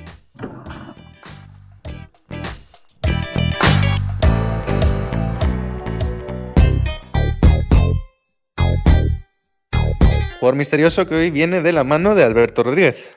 Jugador 10.39 10.57
misterioso 10.57 11.09
que 11.09 11.15
hoy 11.15 11.31
viene 11.31 11.63
de 11.63 11.73
la 11.73 11.83
mano 11.83 12.15
de 12.15 12.23
Alberto 12.23 12.63
Rodríguez. 12.63 13.11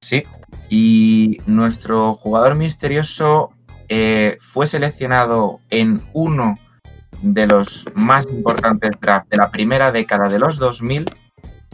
Sí. 0.00 0.24
Y 0.68 1.40
nuestro 1.46 2.14
jugador 2.14 2.54
misterioso 2.54 3.50
eh, 3.88 4.38
fue 4.52 4.66
seleccionado 4.66 5.60
en 5.70 6.02
uno 6.12 6.56
de 7.22 7.46
los 7.46 7.84
más 7.94 8.26
importantes 8.26 8.92
drafts 9.00 9.30
de 9.30 9.36
la 9.38 9.50
primera 9.50 9.90
década 9.92 10.28
de 10.28 10.38
los 10.38 10.58
2000, 10.58 11.06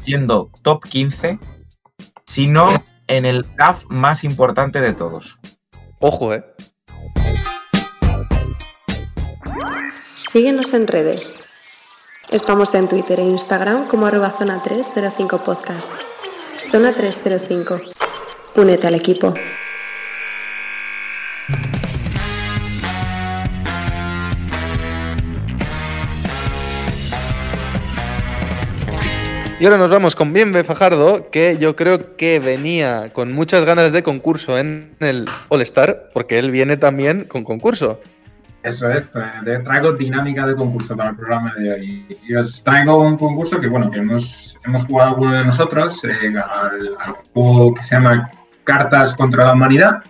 siendo 0.01 0.51
top 0.63 0.85
15, 0.85 1.39
si 2.25 2.47
no 2.47 2.71
en 3.09 3.25
el 3.27 3.43
draft 3.57 3.85
más 3.89 4.25
importante 4.25 4.81
de 4.81 4.95
todos. 4.95 5.39
Ojo, 6.01 6.35
eh. 6.35 6.45
Síguenos 10.17 10.73
en 10.75 10.87
redes. 10.87 11.39
Estamos 12.31 12.75
en 12.75 12.89
Twitter 12.89 13.21
e 13.21 13.25
Instagram 13.25 13.87
como 13.87 14.07
arroba 14.07 14.31
zona 14.31 14.63
305 14.63 15.39
podcast. 15.39 15.91
Zona 16.71 16.93
305. 16.93 18.04
Únete 18.57 18.87
al 18.87 18.95
equipo. 18.95 19.35
Y 29.59 29.67
ahora 29.67 29.79
nos 29.79 29.91
vamos 29.91 30.15
con 30.15 30.33
Bienve 30.33 30.63
Fajardo, 30.63 31.31
que 31.31 31.57
yo 31.59 31.75
creo 31.75 32.17
que 32.17 32.39
venía 32.39 33.09
con 33.13 33.33
muchas 33.33 33.65
ganas 33.65 33.93
de 33.93 34.03
concurso 34.03 34.59
en 34.59 34.95
el 35.01 35.27
All 35.49 35.63
Star, 35.63 36.11
porque 36.13 36.39
él 36.39 36.51
viene 36.51 36.77
también 36.77 37.25
con 37.25 37.45
concurso. 37.45 38.01
Eso 38.63 38.89
es, 38.89 39.11
traigo 39.11 39.93
dinámica 39.93 40.47
de 40.47 40.55
concurso 40.55 40.97
para 40.97 41.11
el 41.11 41.17
programa 41.17 41.53
de 41.57 41.73
hoy. 41.73 42.19
Y 42.29 42.35
os 42.35 42.63
traigo 42.63 43.01
un 43.01 43.17
concurso 43.17 43.61
que, 43.61 43.69
bueno, 43.69 43.91
que 43.91 43.99
hemos, 43.99 44.59
hemos 44.65 44.85
jugado 44.87 45.11
alguno 45.11 45.33
de 45.33 45.45
nosotros 45.45 46.05
eh, 46.05 46.11
al, 46.29 46.97
al 47.01 47.13
juego 47.33 47.75
que 47.75 47.83
se 47.83 47.95
llama 47.97 48.31
Cartas 48.65 49.15
contra 49.15 49.45
la 49.45 49.53
Humanidad. 49.53 50.03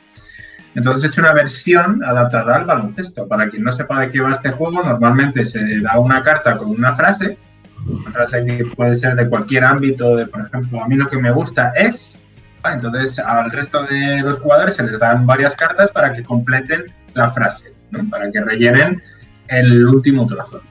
Entonces 0.75 1.05
he 1.05 1.07
hecho 1.09 1.21
una 1.21 1.33
versión 1.33 2.03
adaptada 2.05 2.57
al 2.57 2.65
baloncesto. 2.65 3.29
Para 3.29 3.49
quien 3.49 3.63
no 3.63 3.71
sepa 3.71 4.01
de 4.01 4.11
qué 4.11 4.21
va 4.21 4.31
este 4.31 4.51
juego, 4.51 4.83
normalmente 4.83 5.45
se 5.45 5.81
da 5.81 5.99
una 5.99 6.23
carta 6.23 6.57
con 6.57 6.71
una 6.71 6.93
frase, 6.93 7.39
una 7.87 8.11
frase 8.11 8.45
que 8.45 8.65
puede 8.75 8.95
ser 8.95 9.15
de 9.15 9.29
cualquier 9.29 9.65
ámbito, 9.65 10.17
de 10.17 10.27
por 10.27 10.47
ejemplo, 10.47 10.83
a 10.83 10.89
mí 10.89 10.97
lo 10.97 11.07
que 11.07 11.19
me 11.19 11.31
gusta 11.31 11.73
es... 11.77 12.21
Entonces 12.65 13.19
al 13.19 13.51
resto 13.51 13.83
de 13.85 14.23
los 14.23 14.41
jugadores 14.41 14.77
se 14.77 14.85
les 14.85 14.99
dan 14.99 15.27
varias 15.27 15.55
cartas 15.55 15.93
para 15.93 16.15
que 16.15 16.23
completen 16.23 16.87
la 17.13 17.29
frase, 17.29 17.75
¿no? 17.91 18.09
para 18.09 18.31
que 18.31 18.41
rellenen 18.41 19.03
el 19.49 19.87
último 19.87 20.25
trozo. 20.25 20.63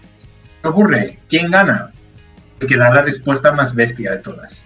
¿Qué 0.64 0.68
ocurre? 0.68 1.20
¿Quién 1.30 1.52
gana? 1.52 1.92
El 2.60 2.68
que 2.68 2.78
da 2.78 2.90
la 2.90 3.04
respuesta 3.04 3.52
más 3.52 3.76
bestia 3.76 4.12
de 4.12 4.18
todas. 4.18 4.66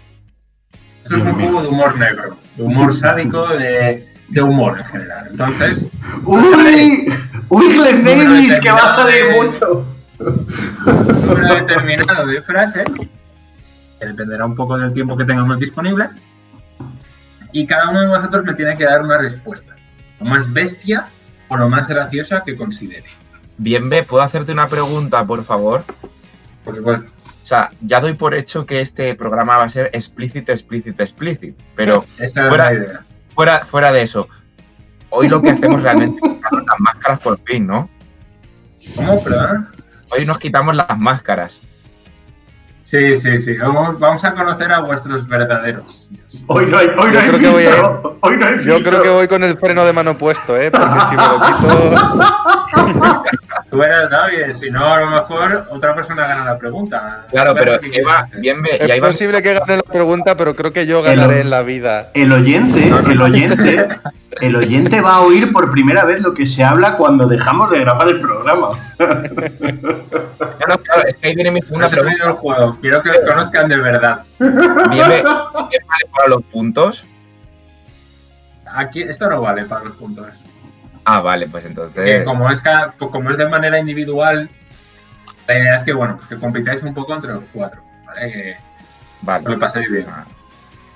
Esto 1.02 1.16
es 1.16 1.24
un 1.24 1.34
juego 1.34 1.62
de 1.62 1.68
humor 1.68 1.98
negro, 1.98 2.38
de 2.58 2.64
humor 2.64 2.92
sádico, 2.92 3.46
de, 3.56 4.06
de 4.28 4.42
humor 4.42 4.78
en 4.78 4.84
general. 4.84 5.28
Entonces, 5.30 5.86
¡Uy! 6.24 7.12
¡Uy, 7.48 7.72
Glenn 7.72 8.04
Davis, 8.04 8.60
que 8.60 8.70
va 8.70 8.84
a 8.84 8.94
salir 8.94 9.30
mucho! 9.40 9.86
un 10.18 11.26
número 11.26 11.54
determinado 11.54 12.26
de 12.26 12.42
frases, 12.42 12.88
que 14.00 14.06
dependerá 14.06 14.44
un 14.44 14.56
poco 14.56 14.76
del 14.76 14.92
tiempo 14.92 15.16
que 15.16 15.24
tengamos 15.24 15.60
disponible, 15.60 16.08
y 17.52 17.64
cada 17.64 17.90
uno 17.90 18.00
de 18.00 18.08
vosotros 18.08 18.44
me 18.44 18.54
tiene 18.54 18.76
que 18.76 18.84
dar 18.84 19.02
una 19.02 19.18
respuesta, 19.18 19.76
lo 20.18 20.26
más 20.26 20.52
bestia 20.52 21.08
o 21.46 21.56
lo 21.56 21.68
más 21.68 21.86
graciosa 21.86 22.42
que 22.44 22.56
considere. 22.56 23.06
Bien, 23.56 23.88
B, 23.88 24.02
¿puedo 24.02 24.24
hacerte 24.24 24.50
una 24.50 24.68
pregunta, 24.68 25.24
por 25.24 25.44
favor? 25.44 25.84
Por 26.64 26.74
supuesto. 26.74 27.10
O 27.42 27.46
sea, 27.48 27.70
ya 27.80 28.00
doy 28.00 28.14
por 28.14 28.34
hecho 28.34 28.66
que 28.66 28.80
este 28.80 29.14
programa 29.14 29.56
va 29.56 29.64
a 29.64 29.68
ser 29.68 29.90
explícito, 29.92 30.52
explícito, 30.52 31.02
explícito. 31.02 31.62
Pero 31.74 32.04
Esa 32.18 32.48
fuera, 32.48 32.72
idea. 32.72 33.04
fuera, 33.34 33.64
fuera 33.66 33.92
de 33.92 34.02
eso, 34.02 34.28
hoy 35.10 35.28
lo 35.28 35.40
que 35.40 35.50
hacemos 35.50 35.82
realmente 35.82 36.20
es 36.22 36.32
quitarnos 36.34 36.64
las 36.66 36.80
máscaras 36.80 37.20
por 37.20 37.40
fin, 37.44 37.66
¿no? 37.66 37.88
¿Cómo, 38.96 39.24
perdón? 39.24 39.68
Hoy 40.10 40.24
nos 40.26 40.38
quitamos 40.38 40.74
las 40.76 40.98
máscaras. 40.98 41.60
Sí, 42.88 43.14
sí, 43.16 43.38
sí. 43.38 43.54
Vamos, 43.58 43.98
vamos 43.98 44.24
a 44.24 44.32
conocer 44.32 44.72
a 44.72 44.78
vuestros 44.78 45.28
verdaderos. 45.28 46.08
Hoy 46.46 46.64
no 46.64 46.78
hay, 46.78 46.86
hoy 46.86 47.08
no 47.08 47.12
Yo 47.12 47.20
hay 47.20 47.28
creo 47.28 47.38
que 47.40 47.48
voy 47.48 47.64
a- 47.66 48.00
Hoy 48.20 48.36
no 48.38 48.46
hay 48.46 48.64
Yo 48.64 48.82
creo 48.82 49.02
que 49.02 49.08
voy 49.10 49.28
con 49.28 49.44
el 49.44 49.58
freno 49.58 49.84
de 49.84 49.92
mano 49.92 50.16
puesto, 50.16 50.56
¿eh? 50.56 50.70
Porque 50.70 51.00
si 51.00 51.14
me 51.14 51.22
lo 51.22 51.38
quito... 51.38 53.24
Tú 53.70 53.82
eres 53.82 54.08
David, 54.08 54.52
si 54.52 54.70
no, 54.70 54.90
a 54.90 55.00
lo 55.00 55.10
mejor 55.10 55.68
otra 55.70 55.94
persona 55.94 56.26
gana 56.26 56.46
la 56.46 56.58
pregunta. 56.58 57.26
Claro, 57.30 57.54
pero 57.54 57.78
Eva, 57.92 58.26
bien, 58.38 58.62
Es 58.64 59.00
posible 59.00 59.42
que 59.42 59.52
gane 59.52 59.76
la 59.76 59.82
pregunta, 59.92 60.34
pero 60.34 60.56
creo 60.56 60.72
que 60.72 60.86
yo 60.86 61.02
ganaré 61.02 61.42
en 61.42 61.50
la 61.50 61.60
vida. 61.60 62.08
El 62.14 62.32
oyente, 62.32 62.88
el 63.10 63.20
oyente, 63.20 63.86
el 64.40 64.56
oyente 64.56 65.00
va 65.00 65.14
a 65.16 65.20
oír 65.22 65.52
por 65.52 65.70
primera 65.70 66.04
vez 66.04 66.20
lo 66.20 66.34
que 66.34 66.44
se 66.46 66.62
habla 66.62 66.96
cuando 66.96 67.26
dejamos 67.26 67.70
de 67.70 67.80
grabar 67.80 68.08
el 68.08 68.20
programa. 68.20 68.70
No, 68.98 70.78
claro, 70.78 71.08
es 71.08 71.16
que 71.16 71.28
ahí 71.28 71.34
viene 71.34 71.50
mi 71.50 71.62
segunda 71.62 71.88
pregunta. 71.88 72.32
juego. 72.32 72.76
Quiero 72.80 73.00
que 73.02 73.10
os 73.10 73.20
conozcan 73.20 73.68
de 73.68 73.76
verdad. 73.78 74.24
Bien, 74.38 75.08
B, 75.08 75.22
¿qué 75.70 75.78
vale 75.86 76.04
para 76.14 76.28
los 76.28 76.42
puntos? 76.44 77.04
Aquí, 78.66 79.02
esto 79.02 79.28
no 79.30 79.40
vale 79.40 79.64
para 79.64 79.84
los 79.84 79.94
puntos. 79.94 80.42
Ah, 81.04 81.20
vale, 81.20 81.48
pues 81.48 81.62
Que 81.64 81.68
entonces. 81.70 82.24
como 82.24 82.50
es, 82.50 82.62
como 82.98 83.30
es 83.30 83.38
de 83.38 83.48
manera 83.48 83.78
individual, 83.78 84.50
la 85.46 85.58
idea 85.58 85.74
es 85.74 85.82
que, 85.82 85.92
bueno, 85.94 86.16
pues 86.16 86.28
que 86.28 86.38
compitáis 86.38 86.82
un 86.82 86.92
poco 86.92 87.14
entre 87.14 87.32
los 87.32 87.44
cuatro. 87.52 87.80
¿vale? 88.04 88.30
Que 88.30 88.56
Vale. 89.22 89.48
lo 89.48 89.58
paséis 89.58 89.90
bien. 89.90 90.06
Ah, 90.10 90.24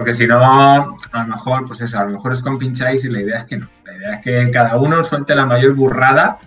Porque 0.02 0.14
si 0.14 0.26
no, 0.26 0.40
a 0.42 0.88
lo 1.12 1.26
mejor, 1.28 1.64
pues 1.64 1.80
eso, 1.80 1.96
a 1.96 2.02
lo 2.02 2.10
mejor 2.10 2.32
os 2.32 2.42
compincháis 2.42 3.04
y 3.04 3.08
la 3.08 3.20
idea 3.20 3.38
es 3.38 3.44
que 3.44 3.56
no. 3.56 3.68
La 3.84 3.94
idea 3.94 4.14
es 4.14 4.20
que 4.20 4.50
cada 4.50 4.74
uno 4.76 5.04
suelte 5.04 5.32
la 5.32 5.46
mayor 5.46 5.74
burrada 5.74 6.38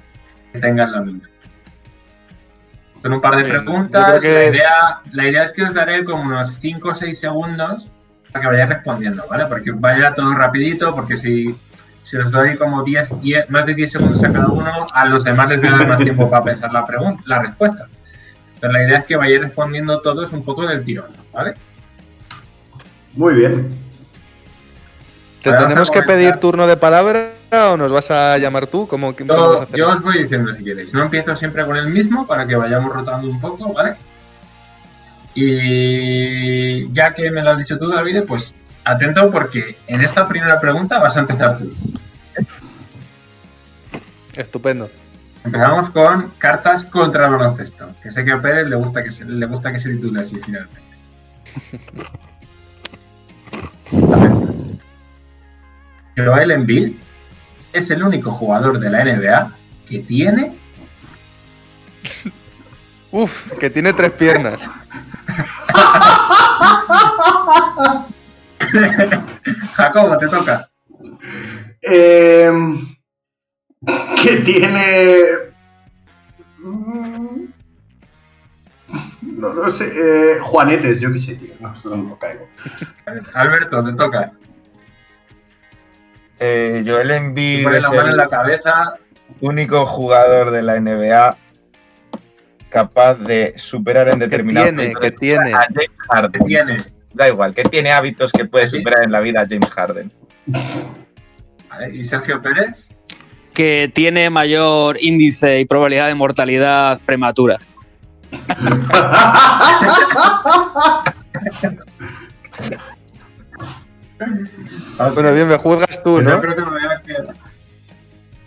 que 0.52 0.60
tenga 0.60 0.84
en 0.84 0.92
la 0.92 1.00
mente. 1.02 1.30
Con 3.02 3.14
un 3.14 3.22
par 3.22 3.38
de 3.38 3.44
Bien, 3.44 3.64
preguntas. 3.64 4.20
creo 4.20 4.34
La, 4.34 4.40
que- 4.42 4.48
idea, 4.58 5.02
la 5.14 5.28
idea 5.28 5.44
es 5.44 5.54
que 5.54 5.64
os 5.64 5.74
daré 5.74 6.04
como 6.04 6.24
unos 6.24 6.58
5 6.60 6.90
o 6.90 6.94
6 6.94 7.18
segundos 7.18 7.90
para 8.34 8.42
que 8.42 8.48
vayáis 8.52 8.70
respondiendo, 8.72 9.26
¿vale? 9.30 9.46
Porque 9.46 9.72
vaya 9.72 10.14
todo 10.14 10.34
rapidito, 10.34 10.94
porque 10.94 11.16
si, 11.16 11.56
si 12.02 12.18
os 12.18 12.30
doy 12.30 12.58
como 12.58 12.84
10, 12.84 13.22
10, 13.22 13.50
más 13.52 13.66
de 13.66 13.74
10 13.74 13.90
segundos 13.94 14.22
a 14.26 14.34
cada 14.34 14.48
uno, 14.50 14.70
a 14.94 15.06
los 15.06 15.24
demás 15.24 15.48
les 15.48 15.62
voy 15.62 15.70
a 15.70 15.78
dar 15.78 15.88
más 15.88 16.02
tiempo 16.02 16.30
para 16.30 16.44
pensar 16.44 16.74
la, 16.74 16.86
pregunta, 16.86 17.24
la 17.26 17.40
respuesta. 17.40 17.86
Entonces 18.56 18.72
la 18.74 18.84
idea 18.84 18.98
es 19.00 19.06
que 19.06 19.16
vayáis 19.16 19.40
respondiendo 19.44 20.02
todos 20.02 20.34
un 20.34 20.44
poco 20.44 20.68
del 20.68 20.84
tirón, 20.84 21.12
¿vale? 21.32 21.56
Muy 23.16 23.34
bien. 23.36 23.70
¿Te 25.42 25.52
Vamos 25.52 25.68
tenemos 25.68 25.92
que 25.92 26.02
pedir 26.02 26.38
turno 26.38 26.66
de 26.66 26.76
palabra 26.76 27.32
o 27.72 27.78
nos 27.78 27.92
vas 27.92 28.10
a 28.10 28.38
llamar 28.40 28.66
tú? 28.68 28.88
¿Cómo, 28.88 29.16
cómo 29.16 29.34
vas 29.34 29.40
a 29.40 29.46
Yo, 29.46 29.62
hacer? 29.64 29.76
yo 29.78 29.90
os 29.92 30.02
voy 30.02 30.18
diciendo 30.24 30.52
si 30.52 30.64
queréis. 30.64 30.94
No 30.94 31.04
empiezo 31.04 31.36
siempre 31.36 31.64
con 31.66 31.76
el 31.78 31.88
mismo 31.88 32.26
para 32.26 32.48
que 32.48 32.56
vayamos 32.56 32.92
rotando 32.94 33.30
un 33.30 33.40
poco, 33.40 33.72
¿vale? 33.72 33.96
Y 35.36 36.92
ya 36.92 37.14
que 37.14 37.30
me 37.30 37.44
lo 37.44 37.52
has 37.52 37.58
dicho 37.60 37.78
tú, 37.78 37.90
David, 37.90 38.24
pues 38.28 38.56
atento 38.84 39.30
porque 39.30 39.78
en 39.88 40.02
esta 40.04 40.28
primera 40.28 40.60
pregunta 40.60 40.98
vas 41.00 41.16
a 41.18 41.20
empezar 41.20 41.58
tú. 41.58 41.70
Estupendo. 44.36 44.90
Empezamos 45.44 45.90
con 45.92 46.32
cartas 46.40 46.86
contra 46.86 47.26
el 47.28 47.34
baloncesto, 47.34 47.90
que 48.02 48.10
sé 48.10 48.26
que 48.26 48.32
a 48.32 48.42
Pérez 48.42 48.68
le 48.68 48.76
gusta 48.76 49.04
que 49.04 49.12
se, 49.12 49.26
le 49.26 49.46
gusta 49.46 49.72
que 49.72 49.78
se 49.78 49.92
titule 49.92 50.22
así 50.22 50.40
finalmente. 50.44 50.82
Joel 56.18 56.52
Embiid 56.52 56.96
es 57.74 57.90
el 57.92 58.04
único 58.04 58.32
jugador 58.32 58.80
de 58.80 58.90
la 58.90 59.04
NBA 59.04 59.52
que 59.88 60.00
tiene 60.00 60.56
Uf, 63.12 63.52
que 63.60 63.70
tiene 63.70 63.94
tres 63.94 64.12
piernas. 64.12 64.70
Jacobo, 69.76 70.18
te 70.18 70.28
toca. 70.28 70.70
Eh, 71.82 72.52
que 74.22 74.36
tiene. 74.38 75.18
Mm, 76.60 77.46
No 79.22 79.54
lo 79.54 79.70
sé. 79.70 79.92
eh, 79.96 80.40
Juanetes, 80.42 81.00
yo 81.02 81.12
qué 81.12 81.20
sé, 81.20 81.36
tío. 81.36 81.54
No, 81.60 81.74
no, 81.86 81.96
no 81.98 82.20
caigo. 82.20 82.48
Alberto, 83.34 83.84
te 83.84 83.94
toca. 83.94 84.32
Eh, 86.40 86.84
Joel 86.86 87.12
Embiid 87.12 87.68
es 87.68 87.84
la 87.84 87.90
mano 87.90 88.10
en 88.10 88.18
la 88.18 88.24
el 88.24 88.30
cabeza. 88.30 88.94
único 89.42 89.86
jugador 89.86 90.52
de 90.52 90.62
la 90.62 90.80
NBA 90.80 91.38
capaz 92.70 93.16
de 93.16 93.54
superar 93.58 94.10
en 94.10 94.20
determinados 94.20 94.70
tiene, 94.70 94.84
momentos 94.84 95.02
que 95.02 95.12
tiene. 95.12 95.54
a 95.54 95.68
James 95.74 95.90
Harden. 96.10 96.32
Que 96.32 96.40
tiene. 96.40 96.78
Da 97.14 97.30
igual, 97.30 97.56
que 97.56 97.64
tiene 97.64 97.94
hábitos 97.94 98.34
que 98.34 98.44
puede 98.44 98.68
superar 98.68 99.04
en 99.04 99.12
la 99.12 99.22
vida 99.22 99.42
a 99.42 99.46
James 99.46 99.70
Harden. 99.70 100.12
¿Y 101.94 102.04
Sergio 102.04 102.42
Pérez? 102.42 102.86
Que 103.54 103.90
tiene 103.94 104.30
mayor 104.30 104.98
índice 105.00 105.62
y 105.62 105.66
probabilidad 105.66 106.08
de 106.08 106.16
mortalidad 106.16 107.00
prematura. 107.06 107.58
Bueno, 115.14 115.34
bien, 115.34 115.48
me 115.48 115.58
juzgas 115.58 116.02
tú, 116.04 116.22
¿no? 116.22 116.32
Yo 116.32 116.42
creo 116.42 116.56
que 116.56 116.62
me 116.62 116.70
voy 116.70 116.86
a 116.86 117.02
quedar. 117.02 117.36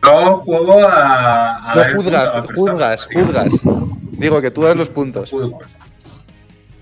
Luego 0.03 0.37
juego 0.37 0.89
a, 0.89 1.73
a 1.73 1.75
No 1.75 1.97
punto 1.97 2.09
a 2.09 2.13
la 2.13 2.31
juzgas, 2.31 2.47
persona. 2.47 2.73
juzgas, 2.73 3.09
juzgas. 3.13 3.61
Digo 4.13 4.41
que 4.41 4.51
tú 4.51 4.63
das 4.63 4.77
los 4.77 4.89
puntos. 4.89 5.31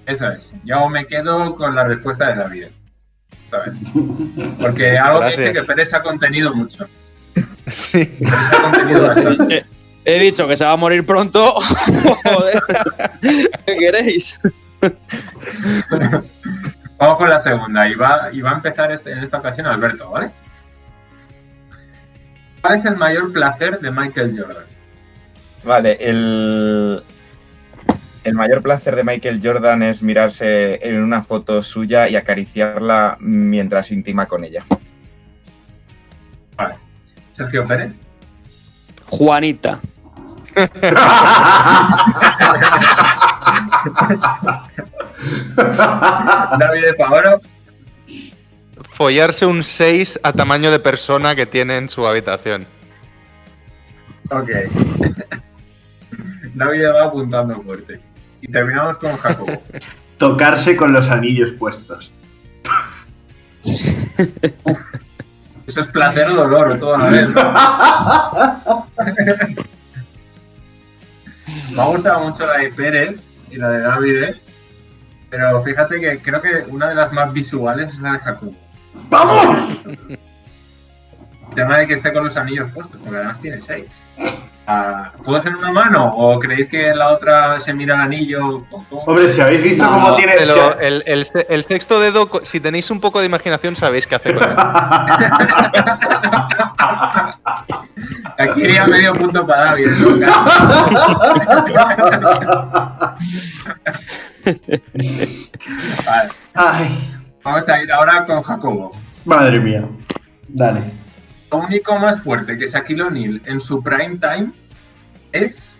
Eso 0.07 0.29
es. 0.29 0.53
Yo 0.65 0.89
me 0.89 1.07
quedo 1.07 1.55
con 1.57 1.75
la 1.75 1.85
respuesta 1.85 2.29
de 2.29 2.37
David. 2.37 2.67
¿Sabes? 3.51 3.75
Porque 4.61 4.97
algo 4.99 5.21
que 5.21 5.37
dice 5.37 5.53
que 5.53 5.63
Pérez 5.65 5.93
ha 5.95 6.03
contenido 6.03 6.55
mucho. 6.55 6.87
Sí. 7.69 8.05
Pérez 8.05 8.33
ha 8.53 8.63
contenido 8.63 9.03
bastante. 9.09 9.67
He 10.05 10.21
dicho 10.21 10.47
que 10.47 10.55
se 10.55 10.65
va 10.65 10.73
a 10.73 10.77
morir 10.77 11.05
pronto. 11.05 11.55
Joder. 12.25 12.63
¿Qué 13.67 13.77
queréis? 13.77 14.39
Vamos 16.99 17.19
con 17.19 17.29
la 17.29 17.39
segunda. 17.39 17.87
Y 17.89 17.95
va, 17.95 18.29
y 18.33 18.41
va 18.41 18.53
a 18.53 18.55
empezar 18.55 18.91
este- 18.93 19.13
en 19.13 19.19
esta 19.19 19.39
ocasión 19.39 19.67
Alberto, 19.67 20.11
¿vale? 20.11 20.31
¿Cuál 22.61 22.75
es 22.75 22.85
el 22.85 22.97
mayor 22.97 23.33
placer 23.33 23.79
de 23.81 23.91
Michael 23.91 24.35
Jordan? 24.37 24.65
Vale, 25.63 25.97
el, 26.01 27.03
el 28.25 28.35
mayor 28.35 28.63
placer 28.63 28.97
de 28.97 29.05
Michael 29.05 29.41
Jordan 29.43 29.83
es 29.83 30.03
mirarse 30.03 30.79
en 30.87 31.03
una 31.03 31.23
foto 31.23 31.63
suya 31.63 32.09
y 32.09 32.17
acariciarla 32.17 33.17
mientras 33.21 33.91
intima 33.93 34.27
con 34.27 34.45
ella. 34.45 34.65
Vale. 36.57 36.75
Sergio 37.33 37.67
Pérez. 37.67 37.93
Juanita. 39.07 39.79
David 45.57 46.83
de 46.83 46.95
Favoro. 46.95 47.41
Follarse 48.91 49.47
un 49.47 49.63
6 49.63 50.21
a 50.23 50.33
tamaño 50.33 50.71
de 50.71 50.79
persona 50.79 51.35
que 51.35 51.47
tiene 51.47 51.77
en 51.77 51.89
su 51.89 52.07
habitación. 52.07 52.67
Ok. 54.31 54.51
David 56.55 56.87
va 56.95 57.05
apuntando 57.05 57.61
fuerte. 57.63 58.01
Y 58.41 58.49
terminamos 58.49 58.99
con 58.99 59.17
Jacobo. 59.17 59.63
Tocarse 60.19 60.77
con 60.77 60.93
los 60.93 61.11
anillos 61.11 61.53
puestos. 61.53 62.13
Eso 65.67 65.81
es 65.81 65.89
placer 65.89 66.29
o 66.29 66.35
dolor, 66.35 66.71
o 66.71 66.79
todo 66.79 66.95
a 66.95 66.99
la 66.99 67.11
vez. 67.11 67.29
¿no? 67.29 68.87
Me 71.73 71.83
ha 71.83 71.87
gustado 71.87 72.21
mucho 72.21 72.47
la 72.47 72.59
de 72.59 72.71
Pérez 72.71 73.21
y 73.51 73.57
la 73.57 73.71
de 73.71 73.81
David, 73.81 74.23
¿eh? 74.23 74.41
Pero 75.31 75.61
fíjate 75.63 76.01
que 76.01 76.19
creo 76.19 76.41
que 76.41 76.65
una 76.69 76.89
de 76.89 76.95
las 76.95 77.13
más 77.13 77.33
visuales 77.33 77.95
es 77.95 78.01
la 78.01 78.13
de 78.13 78.19
Jacobo. 78.19 78.55
¡Vamos! 79.09 79.85
El 79.87 81.55
tema 81.55 81.79
de 81.79 81.87
que 81.87 81.95
esté 81.95 82.13
con 82.13 82.25
los 82.25 82.37
anillos 82.37 82.71
puestos, 82.73 83.01
porque 83.03 83.17
además 83.17 83.41
tiene 83.41 83.61
seis. 83.61 83.87
Ah, 84.69 85.13
¿Todos 85.23 85.47
en 85.47 85.55
una 85.55 85.71
mano? 85.71 86.11
¿O 86.15 86.41
creéis 86.41 86.67
que 86.67 86.93
la 86.95 87.11
otra 87.11 87.61
se 87.61 87.73
mira 87.73 87.95
el 87.95 88.01
anillo? 88.01 88.65
Hombre, 88.91 89.29
si 89.29 89.41
habéis 89.41 89.63
visto 89.63 89.85
No, 89.85 89.93
cómo 89.93 90.17
tiene. 90.17 90.33
Lo- 90.45 90.81
el, 90.81 91.05
el 91.07 91.25
se- 91.25 91.47
el 91.49 91.63
sexto 91.63 92.01
dedo, 92.01 92.29
si 92.43 92.59
tenéis 92.59 92.91
un 92.91 93.01
poco 93.01 93.21
de 93.21 93.27
imaginación, 93.27 93.77
sabéis 93.77 94.09
qué 94.09 94.17
hacer 94.17 94.35
con 94.35 94.43
él. 94.51 94.57
Aquí 98.39 98.61
iría 98.63 98.87
medio 98.87 99.13
punto 99.15 99.47
para 99.47 99.67
David. 99.67 99.93
Vale, 106.07 106.31
Ay, 106.55 107.15
vamos 107.43 107.69
a 107.69 107.83
ir 107.83 107.93
ahora 107.93 108.25
con 108.27 108.43
Jacobo. 108.43 108.93
madre 109.25 109.61
mía. 109.61 109.85
Dale. 110.49 110.81
Lo 111.51 111.59
único 111.59 111.99
más 111.99 112.23
fuerte 112.23 112.57
que 112.59 112.67
Shaquille 112.67 113.03
O'Neal 113.03 113.41
en 113.45 113.61
su 113.61 113.83
prime 113.83 114.19
time 114.19 114.51
es. 115.33 115.71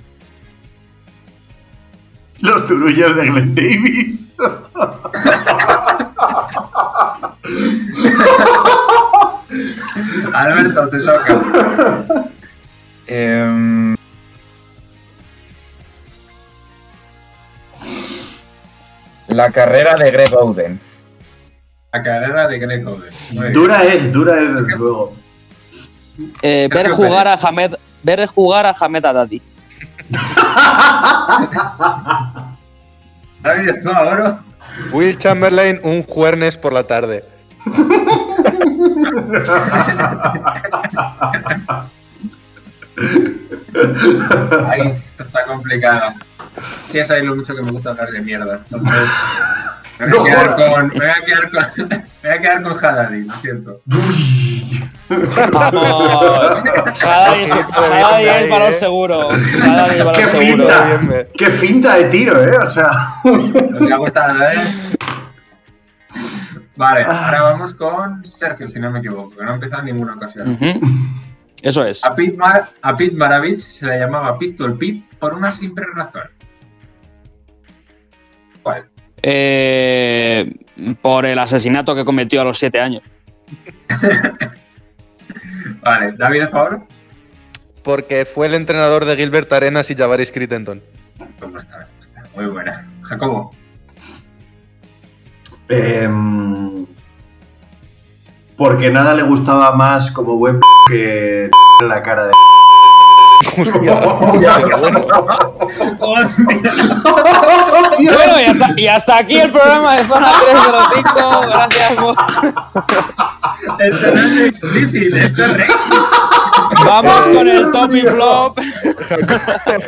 Los 2.41 2.67
turullos 2.67 3.17
de 3.17 3.27
Glenn 3.27 3.55
Davis. 3.55 4.33
Alberto, 10.35 10.89
te 10.89 10.99
toca. 11.01 12.31
Em, 13.07 13.97
la 19.29 19.51
carrera 19.51 19.97
de 19.97 20.11
Greg 20.11 20.35
Oden. 20.35 20.81
La 21.93 22.03
carrera 22.03 22.49
de 22.49 22.59
Greg 22.59 22.87
Oden. 22.87 23.53
Dura 23.53 23.85
es, 23.85 24.13
dura 24.13 24.41
es 24.41 24.55
desde 24.55 24.77
luego. 24.77 25.15
Eh, 26.43 26.69
ver 26.73 26.91
jugar 26.91 27.29
a 27.29 27.35
Hamed, 27.35 27.75
ver 28.03 28.27
jugar 28.27 28.67
a 28.67 28.75
Hamed 28.79 29.05
Haddadi. 29.05 29.41
David, 33.43 33.69
¿es 33.69 33.87
ahora? 33.87 34.43
Will 34.93 35.17
Chamberlain, 35.19 35.81
un 35.83 36.03
jueves 36.03 36.57
por 36.57 36.73
la 36.73 36.85
tarde. 36.85 37.25
Ay, 44.69 44.93
esto 45.05 45.23
está 45.23 45.45
complicado. 45.45 46.15
Ya 46.93 47.05
sabéis 47.05 47.27
lo 47.27 47.37
mucho 47.37 47.55
que 47.55 47.63
me 47.63 47.71
gusta 47.71 47.91
hablar 47.91 48.11
de 48.11 48.21
mierda. 48.21 48.63
Entonces, 48.65 49.11
me 49.99 50.07
voy 50.17 50.31
a 50.31 50.33
quedar 50.33 50.57
con. 50.57 50.89
Me 50.89 50.95
voy 50.95 51.07
a 51.09 51.25
quedar 51.25 51.51
con. 51.51 51.89
Me 51.89 52.29
voy 52.31 52.39
a 52.39 52.41
quedar 52.41 52.63
con 52.63 52.73
Haddadi, 52.85 53.23
lo 53.25 53.37
siento. 53.37 53.81
Vamos. 55.53 56.63
Día 56.65 56.85
cada 57.01 58.19
día 58.19 58.41
es 58.41 58.51
valor 58.51 58.73
seguro. 58.73 59.31
Es 59.33 59.63
valor 59.65 60.13
¡Qué 60.13 60.27
seguro. 60.27 60.69
finta! 60.69 61.27
¡Qué 61.37 61.47
finta 61.51 61.95
de 61.97 62.05
tiro, 62.07 62.43
eh! 62.43 62.59
O 62.59 62.67
sea. 62.67 63.15
Nos 63.25 63.91
ha 63.91 63.97
gustado, 63.97 64.43
¿eh? 64.43 64.55
Vale, 66.77 67.05
ahora 67.05 67.43
vamos 67.43 67.75
con 67.75 68.25
Sergio, 68.27 68.69
si 68.69 68.79
no 68.81 68.91
me 68.91 68.99
equivoco, 68.99 69.31
que 69.37 69.45
no 69.45 69.51
ha 69.53 69.55
empezado 69.55 69.81
en 69.81 69.87
ninguna 69.95 70.15
ocasión. 70.15 70.59
Eso 71.63 71.85
es. 71.87 72.05
A 72.05 72.15
Pete, 72.15 72.37
Mar- 72.37 72.69
a 72.83 72.97
Pete 72.97 73.17
Maravich 73.17 73.61
se 73.61 73.87
le 73.87 73.99
llamaba 73.99 74.37
Pistol 74.39 74.77
Pete 74.77 75.03
por 75.19 75.35
una 75.35 75.53
simple 75.53 75.87
razón. 75.95 76.25
¿Cuál? 78.63 78.85
Eh, 79.23 80.53
por 81.01 81.27
el 81.27 81.39
asesinato 81.39 81.95
que 81.95 82.05
cometió 82.05 82.41
a 82.41 82.45
los 82.45 82.59
siete 82.59 82.81
años. 82.81 83.03
Vale, 85.83 86.13
David, 86.13 86.43
por 86.43 86.51
favor. 86.51 86.83
Porque 87.83 88.25
fue 88.25 88.47
el 88.47 88.55
entrenador 88.55 89.05
de 89.05 89.17
Gilbert 89.17 89.53
Arenas 89.53 89.91
y 89.91 89.95
Javaris 89.95 90.33
Crittenton. 90.33 90.83
¿Cómo 91.41 91.57
está? 91.57 91.87
¿Cómo 91.87 92.01
está? 92.01 92.23
Muy 92.35 92.47
buena. 92.47 92.89
Jacobo. 93.03 93.55
Em, 95.69 96.87
porque 98.57 98.91
nada 98.91 99.15
le 99.15 99.23
gustaba 99.23 99.73
más 99.75 100.11
como 100.11 100.37
buen 100.37 100.61
p 100.61 100.67
que 100.89 101.51
la 101.85 102.03
cara 102.03 102.27
de. 102.27 102.33
Bueno, 107.97 108.41
y 108.41 108.45
hasta, 108.45 108.75
y 108.77 108.87
hasta 108.87 109.19
aquí 109.19 109.39
el 109.39 109.51
programa 109.51 109.97
de 109.97 110.07
Zona 110.07 110.33
305. 110.41 111.41
Gracias 111.49 111.93
por. 111.95 112.15
Esto 113.79 114.07
no 114.07 114.13
es 114.13 114.41
explícito, 114.41 115.17
esto 115.17 115.45
es 115.45 115.57
racist. 115.57 116.13
Vamos 116.85 117.29
con 117.29 117.49
el 117.49 117.71
top 117.71 117.95
y 117.95 118.03
flop. 118.03 118.59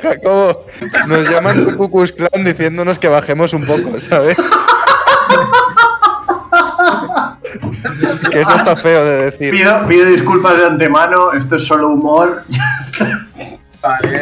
Jacobo, 0.03 0.65
nos 1.07 1.29
llaman 1.29 1.77
Klux 1.77 2.13
Klan 2.13 2.45
diciéndonos 2.45 2.99
que 2.99 3.09
bajemos 3.09 3.53
un 3.53 3.65
poco, 3.65 4.01
¿sabes? 4.01 4.39
que 8.31 8.41
eso 8.41 8.55
está 8.55 8.77
feo 8.77 9.05
de 9.05 9.31
decir. 9.31 9.51
Pido, 9.51 9.87
pido 9.87 10.07
disculpas 10.07 10.57
de 10.57 10.67
antemano, 10.67 11.33
esto 11.33 11.57
es 11.57 11.65
solo 11.65 11.91
humor. 11.91 12.43
Vale, 13.83 14.21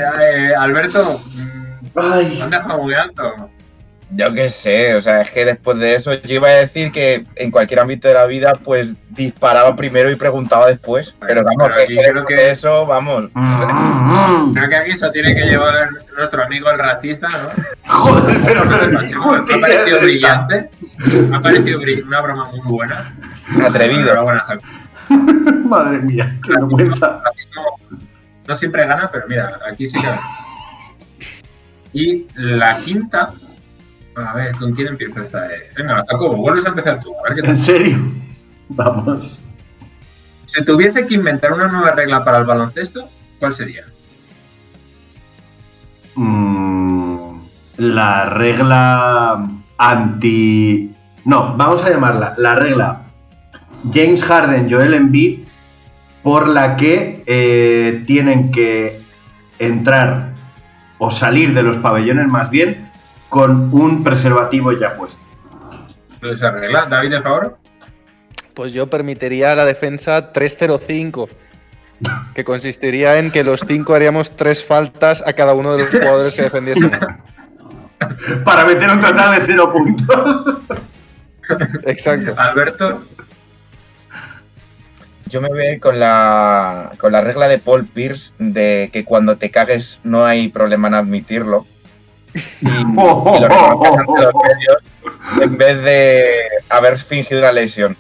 eh, 0.51 0.55
Alberto. 0.55 1.21
mm, 1.25 1.87
Ay. 1.99 2.35
Me 2.37 2.43
han 2.43 2.51
dejado 2.51 2.83
muy 2.83 2.95
alto. 2.95 3.51
Yo 4.11 4.33
qué 4.35 4.49
sé, 4.51 4.95
o 4.95 5.01
sea, 5.01 5.23
es 5.23 5.33
que 5.33 5.45
después 5.45 5.79
de 5.79 5.97
eso 5.97 6.15
yo 6.15 6.35
iba 6.37 6.47
a 6.47 6.53
decir 6.53 6.93
que 6.93 7.27
en 7.35 7.51
cualquier 7.51 7.81
ámbito 7.81 8.07
de 8.07 8.15
la 8.15 8.25
vida 8.27 8.53
pues 8.65 8.95
disparaba 9.11 9.75
primero 9.75 10.09
y 10.09 10.15
preguntaba 10.15 10.69
después. 10.69 11.17
Pero 11.27 11.43
vamos, 11.43 11.67
pero 11.67 11.77
es 11.79 11.83
aquí 11.85 11.97
que 11.97 12.03
creo 12.03 12.15
después 12.15 12.37
que- 12.37 12.43
de 12.45 12.51
eso, 12.53 12.87
vamos. 12.87 13.25
Creo 14.55 14.69
que 14.69 14.77
aquí 14.77 14.91
eso 14.93 15.11
tiene 15.11 15.35
que 15.35 15.47
llevar 15.47 15.89
nuestro 16.17 16.45
amigo 16.45 16.71
el 16.71 16.79
racista, 16.79 17.29
¿no? 17.29 17.49
Joder, 17.93 18.37
pero 18.47 18.65
Me 18.65 18.77
no 18.77 19.33
ha 19.57 19.61
parecido 19.61 20.01
brillante. 20.01 20.71
Me 21.29 21.37
ha 21.37 21.41
parecido 21.41 21.81
una 22.07 22.21
broma 22.21 22.45
muy 22.53 22.61
buena. 22.61 23.13
Atrevido. 23.65 24.15
Madre 25.65 25.99
mía, 25.99 26.37
qué 26.45 26.53
vergüenza. 26.53 27.21
No 28.47 28.55
siempre 28.55 28.87
gana, 28.87 29.11
pero 29.11 29.27
mira, 29.29 29.59
aquí 29.71 29.87
sí 29.87 29.99
que 30.01 30.07
gana. 30.07 30.21
Y 31.93 32.27
la 32.35 32.79
quinta. 32.79 33.33
A 34.15 34.35
ver, 34.35 34.57
¿con 34.57 34.75
quién 34.75 34.89
empieza 34.89 35.23
esta 35.23 35.47
vez? 35.47 35.73
Venga, 35.77 36.01
Jacobo, 36.09 36.37
vuelves 36.37 36.65
a 36.67 36.71
empezar 36.71 37.01
tú. 37.01 37.13
A 37.19 37.29
ver 37.29 37.43
qué 37.43 37.51
¿En 37.51 37.57
serio? 37.57 37.99
Vamos. 38.69 39.39
Si 40.47 40.65
tuviese 40.65 41.07
que 41.07 41.15
inventar 41.15 41.53
una 41.53 41.69
nueva 41.69 41.93
regla 41.93 42.25
para 42.25 42.39
el 42.39 42.45
baloncesto, 42.45 43.09
¿cuál 43.39 43.53
sería? 43.53 43.85
Mm, 46.15 47.39
la 47.79 48.27
regla 48.27 49.47
anti. 49.77 50.95
No, 51.25 51.57
vamos 51.57 51.83
a 51.83 51.91
llamarla 51.91 52.35
la 52.39 52.55
regla 52.55 53.03
James 53.93 54.23
Harden, 54.23 54.71
Joel 54.71 54.95
Embiid, 54.95 55.41
por 56.23 56.49
la 56.49 56.77
que 56.77 57.16
eh, 57.27 58.05
tienen 58.07 58.51
que 58.53 59.01
entrar 59.59 60.33
o 60.99 61.11
salir 61.11 61.53
de 61.55 61.63
los 61.63 61.77
pabellones 61.79 62.29
más 62.29 62.51
bien 62.51 62.89
con 63.29 63.69
un 63.73 64.03
preservativo 64.05 64.73
ya 64.73 64.97
puesto. 64.97 65.21
Esa 66.23 66.51
regla, 66.51 66.87
David, 66.87 67.11
de 67.11 67.21
favor. 67.21 67.59
Pues 68.55 68.73
yo 68.73 68.89
permitiría 68.89 69.55
la 69.55 69.65
defensa 69.65 70.33
3-0-5, 70.33 71.29
que 72.35 72.45
consistiría 72.45 73.19
en 73.19 73.31
que 73.31 73.45
los 73.45 73.61
cinco 73.67 73.95
haríamos 73.95 74.35
tres 74.35 74.65
faltas 74.65 75.23
a 75.27 75.35
cada 75.35 75.53
uno 75.53 75.73
de 75.73 75.83
los 75.83 75.91
jugadores 75.91 76.35
que 76.35 76.43
defendiesen. 76.43 76.91
Para 78.45 78.65
meter 78.65 78.91
un 78.91 79.01
total 79.01 79.39
de 79.39 79.47
cero 79.47 79.73
puntos. 79.73 80.59
Exacto. 81.85 82.35
Alberto, 82.39 83.03
Yo 85.29 85.41
me 85.41 85.49
voy 85.49 85.61
a 85.67 85.73
ir 85.73 85.81
con 85.81 85.99
la, 85.99 86.93
con 86.99 87.11
la 87.13 87.21
regla 87.21 87.49
de 87.49 87.59
Paul 87.59 87.85
Pierce 87.87 88.33
de 88.39 88.91
que 88.93 89.05
cuando 89.05 89.37
te 89.37 89.51
cagues 89.51 89.99
no 90.05 90.25
hay 90.25 90.49
problema 90.49 90.89
en 90.89 90.95
admitirlo. 90.95 91.67
Y, 92.61 92.69
y 92.69 92.73
lo 92.95 93.39
reconozcas 93.49 93.99
ante 94.01 94.23
los 94.23 94.35
medios 94.35 94.77
en 95.43 95.59
vez 95.59 95.83
de 95.83 96.33
haber 96.69 96.99
fingido 96.99 97.41
una 97.41 97.51
lesión. 97.53 97.97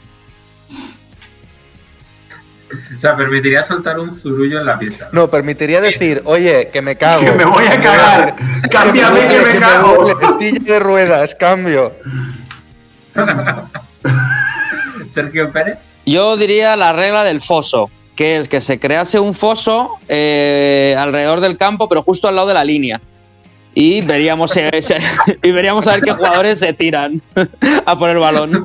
o 2.95 2.99
sea, 2.99 3.17
permitiría 3.17 3.63
soltar 3.63 3.99
un 3.99 4.11
zurullo 4.11 4.61
en 4.61 4.67
la 4.67 4.79
pista. 4.79 5.09
No, 5.13 5.29
permitiría 5.29 5.81
decir, 5.81 6.23
oye, 6.27 6.69
que 6.73 6.83
me 6.83 6.97
cago. 6.97 7.25
Que 7.25 7.33
me 7.33 7.45
voy 7.45 7.67
a 7.67 7.81
cagar. 7.81 8.37
Cámbiame 8.71 9.27
que 9.27 9.41
me 9.41 9.59
cago. 9.59 10.05
duele, 10.05 10.39
Silla 10.39 10.75
de 10.75 10.79
ruedas, 10.79 11.35
cambio. 11.35 11.93
Sergio 15.11 15.51
Pérez. 15.51 15.79
Yo 16.07 16.37
diría 16.37 16.77
la 16.77 16.93
regla 16.93 17.25
del 17.25 17.41
foso, 17.41 17.91
que 18.15 18.39
es 18.39 18.49
que 18.49 18.61
se 18.61 18.79
crease 18.79 19.19
un 19.19 19.35
foso 19.35 19.99
eh, 20.09 20.95
alrededor 20.97 21.41
del 21.41 21.57
campo, 21.57 21.89
pero 21.89 22.01
justo 22.03 22.29
al 22.29 22.37
lado 22.37 22.47
de 22.49 22.55
la 22.55 22.65
línea. 22.65 23.01
Y 23.75 24.01
veríamos, 24.03 24.57
y 25.43 25.51
veríamos 25.51 25.89
a 25.89 25.95
ver 25.95 26.03
qué 26.03 26.13
jugadores 26.13 26.61
se 26.61 26.73
tiran 26.73 27.21
a 27.87 27.99
por 27.99 28.09
el 28.11 28.19
balón. 28.19 28.65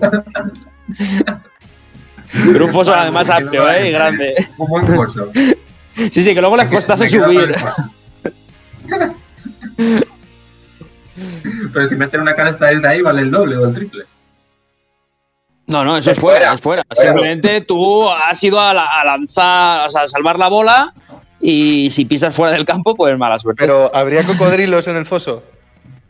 Pero 2.54 2.66
un 2.66 2.72
foso 2.72 2.92
Vale, 2.92 3.04
además 3.04 3.30
amplio 3.30 3.70
¿eh? 3.70 3.90
y 3.90 3.92
grande. 3.92 4.36
Un 4.58 4.68
buen 4.68 4.88
foso. 4.88 5.32
Sí, 5.96 6.22
sí, 6.22 6.34
que 6.34 6.40
luego 6.40 6.56
les 6.56 6.70
costase 6.70 7.10
subir. 7.10 7.54
Pero 11.74 11.86
si 11.86 11.96
meten 11.96 12.22
una 12.22 12.34
canasta 12.34 12.68
desde 12.68 12.88
ahí, 12.88 13.02
vale 13.02 13.24
el 13.24 13.32
doble 13.32 13.58
o 13.58 13.66
el 13.66 13.74
triple. 13.74 14.06
No, 15.72 15.84
no, 15.84 15.98
eso 15.98 16.12
Es 16.12 16.18
es 16.18 16.22
fuera, 16.22 16.40
fuera, 16.40 16.54
es 16.54 16.62
fuera. 16.62 16.84
fuera. 16.94 17.12
Simplemente 17.12 17.62
tú 17.62 18.10
has 18.10 18.44
ido 18.44 18.60
a, 18.60 18.74
la- 18.74 18.88
a 18.88 19.06
lanzar, 19.06 19.88
o 19.88 19.90
sea, 19.90 20.02
a 20.04 20.08
salvar 20.08 20.38
la 20.38 20.50
bola 20.50 20.94
y 21.40 21.90
si 21.92 22.06
pisas 22.06 22.36
fuera 22.36 22.54
del 22.54 22.66
campo, 22.66 22.96
pues 22.96 23.18
mala 23.18 23.40
suerte. 23.40 23.62
Pero 23.64 23.90
¿habría 23.96 24.24
cocodrilos 24.24 24.88
en 24.88 24.98
el 24.98 25.06
foso? 25.06 25.44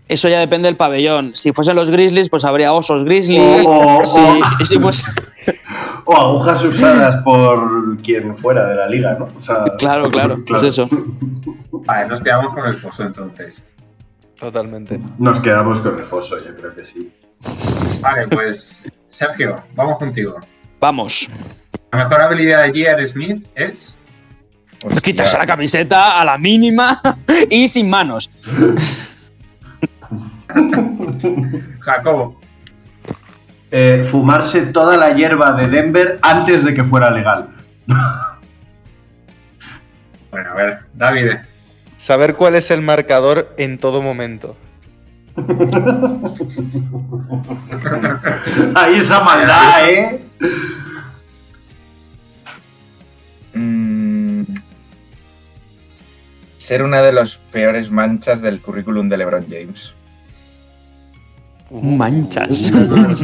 Eso 0.07 0.27
ya 0.27 0.39
depende 0.39 0.67
del 0.67 0.75
pabellón. 0.75 1.31
Si 1.35 1.53
fuesen 1.53 1.75
los 1.77 1.89
Grizzlies, 1.89 2.29
pues 2.29 2.43
habría 2.43 2.73
osos 2.73 3.05
Grizzly. 3.05 3.39
O- 3.39 3.99
o- 3.99 4.03
Si- 4.05 4.19
o- 4.19 4.65
si 4.65 4.77
fuese- 4.79 5.05
O 6.05 6.17
agujas 6.17 6.63
usadas 6.63 7.17
por 7.23 7.97
quien 7.99 8.35
fuera 8.35 8.65
de 8.67 8.75
la 8.75 8.87
liga, 8.87 9.15
¿no? 9.19 9.27
O 9.37 9.41
sea, 9.41 9.63
claro, 9.77 10.09
claro, 10.09 10.37
pues 10.45 10.63
eso. 10.63 10.89
Vale, 11.71 12.07
nos 12.09 12.19
quedamos 12.21 12.53
con 12.53 12.65
el 12.65 12.73
foso 12.75 13.03
entonces. 13.03 13.63
Totalmente. 14.41 14.99
Nos 15.19 15.39
quedamos 15.39 15.81
con 15.81 15.99
el 15.99 16.03
foso, 16.03 16.35
yo 16.43 16.55
creo 16.55 16.73
que 16.73 16.83
sí. 16.83 17.13
Vale, 18.01 18.27
pues 18.27 18.83
Sergio, 19.07 19.55
vamos 19.75 19.99
contigo. 19.99 20.39
Vamos. 20.79 21.29
La 21.91 21.99
mejor 21.99 22.21
habilidad 22.21 22.63
de 22.63 22.69
J.R. 22.69 23.05
Smith 23.05 23.47
es. 23.53 23.99
Quitarse 25.03 25.37
la 25.37 25.45
camiseta 25.45 26.19
a 26.19 26.25
la 26.25 26.39
mínima 26.39 26.99
y 27.51 27.67
sin 27.67 27.87
manos. 27.87 28.31
Jacobo. 31.81 32.41
Eh, 33.69 34.03
fumarse 34.09 34.61
toda 34.61 34.97
la 34.97 35.13
hierba 35.13 35.51
de 35.51 35.67
Denver 35.67 36.17
antes 36.23 36.65
de 36.65 36.73
que 36.73 36.83
fuera 36.83 37.11
legal. 37.11 37.47
Bueno, 40.31 40.49
a 40.49 40.55
ver, 40.55 40.79
David. 40.95 41.31
Saber 42.01 42.35
cuál 42.35 42.55
es 42.55 42.71
el 42.71 42.81
marcador 42.81 43.53
en 43.59 43.77
todo 43.77 44.01
momento. 44.01 44.57
Ahí 48.73 48.95
esa 48.95 49.19
maldad, 49.19 49.87
¿eh? 49.87 50.19
Mm, 53.53 54.41
ser 56.57 56.81
una 56.81 57.03
de 57.03 57.13
las 57.13 57.37
peores 57.37 57.91
manchas 57.91 58.41
del 58.41 58.63
currículum 58.63 59.07
de 59.07 59.17
LeBron 59.17 59.45
James. 59.47 59.93
Manchas. 61.69 62.71
Duras, 62.71 63.23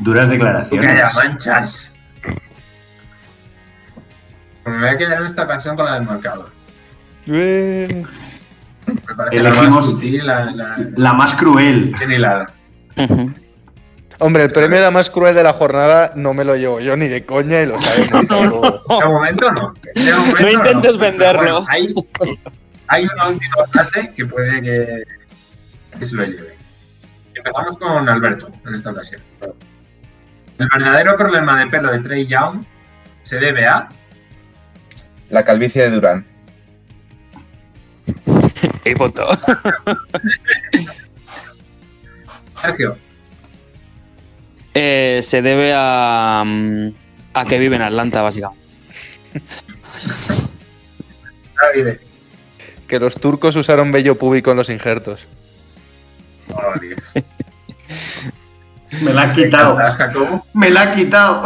Que 0.00 0.10
haya 0.10 0.26
declaraciones. 0.26 1.14
manchas. 1.14 1.94
Me 4.66 4.80
voy 4.80 4.88
a 4.90 4.98
quedar 4.98 5.20
en 5.20 5.24
esta 5.24 5.44
ocasión 5.44 5.76
con 5.76 5.86
la 5.86 5.94
del 5.94 6.04
marcador. 6.04 6.57
Eh, 7.30 8.04
Me 8.86 9.14
parece 9.14 9.42
la 9.42 9.50
más 9.50 9.84
sutil, 9.84 10.26
la, 10.26 10.44
la, 10.46 10.76
La 10.96 11.12
más 11.12 11.34
cruel. 11.34 11.94
Hombre, 14.20 14.42
el 14.44 14.50
premio 14.50 14.80
la 14.80 14.90
más 14.90 15.10
cruel 15.10 15.34
de 15.34 15.42
la 15.44 15.52
jornada 15.52 16.12
no 16.16 16.34
me 16.34 16.44
lo 16.44 16.56
llevo 16.56 16.80
yo 16.80 16.96
ni 16.96 17.06
de 17.06 17.24
coña 17.24 17.62
y 17.62 17.66
lo 17.66 17.78
sabemos. 17.78 18.24
pero- 18.28 18.98
De 19.00 19.06
momento 19.06 19.52
no. 19.52 19.74
De 19.94 20.12
momento 20.14 20.40
No 20.40 20.50
intentes 20.50 20.96
venderlo. 20.98 21.42
bueno, 21.62 21.66
hay, 21.68 21.94
hay 22.88 23.04
una 23.04 23.28
última 23.28 23.56
fase 23.72 24.12
que 24.16 24.24
puede 24.26 24.60
que, 24.62 25.04
que 25.98 26.04
se 26.04 26.16
lo 26.16 26.24
lleve. 26.24 26.54
Empezamos 27.34 27.76
con 27.78 28.08
Alberto 28.08 28.50
en 28.66 28.74
esta 28.74 28.90
ocasión. 28.90 29.20
El 30.58 30.68
verdadero 30.74 31.14
problema 31.16 31.60
de 31.60 31.66
pelo 31.68 31.92
de 31.92 32.00
Trey 32.00 32.26
Young 32.26 32.64
se 33.22 33.38
debe 33.38 33.66
a. 33.66 33.88
La 35.30 35.44
calvicie 35.44 35.82
de 35.82 35.90
Durán. 35.90 36.26
Y 38.84 38.94
punto. 38.94 39.26
Sergio, 42.60 42.96
Eh, 44.74 45.20
se 45.22 45.42
debe 45.42 45.72
a, 45.74 46.42
mm, 46.46 46.88
a 47.34 47.44
que 47.44 47.58
vive 47.58 47.76
en 47.76 47.82
Atlanta, 47.82 48.22
básicamente. 48.22 48.66
David. 51.56 51.96
que 52.86 52.98
los 52.98 53.20
turcos 53.20 53.54
usaron 53.56 53.92
vello 53.92 54.16
púbico 54.16 54.50
en 54.50 54.56
los 54.56 54.70
injertos. 54.70 55.26
Oh, 56.54 56.78
Dios. 56.80 57.12
Me 59.02 59.12
la 59.12 59.22
ha 59.22 59.32
quitado. 59.34 59.76
Jacobo. 59.76 60.46
Me 60.54 60.70
la 60.70 60.82
ha 60.82 60.92
quitado. 60.94 61.42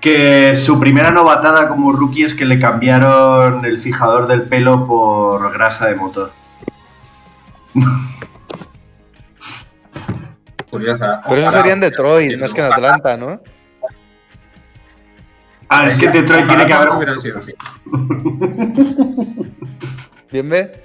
Que 0.00 0.54
su 0.54 0.78
primera 0.78 1.10
novatada 1.10 1.68
como 1.68 1.92
rookie 1.92 2.24
es 2.24 2.34
que 2.34 2.44
le 2.44 2.58
cambiaron 2.58 3.64
el 3.64 3.78
fijador 3.78 4.26
del 4.26 4.42
pelo 4.42 4.86
por 4.86 5.52
grasa 5.52 5.86
de 5.86 5.94
motor. 5.96 6.32
Curiosa. 10.70 11.22
Pero 11.26 11.40
eso 11.40 11.50
sería 11.50 11.72
en 11.72 11.80
Detroit, 11.80 12.38
más 12.38 12.52
que 12.52 12.60
en 12.60 12.72
Atlanta, 12.72 13.16
¿no? 13.16 13.40
Ah, 15.70 15.86
es 15.86 15.96
que 15.96 16.08
Detroit 16.08 16.46
tiene 16.46 16.66
que 16.66 16.72
haber. 16.72 16.88
hubieran 16.90 17.18
sido 17.18 17.38
así. 17.38 17.54
¿Bien 20.30 20.48
ve? 20.48 20.84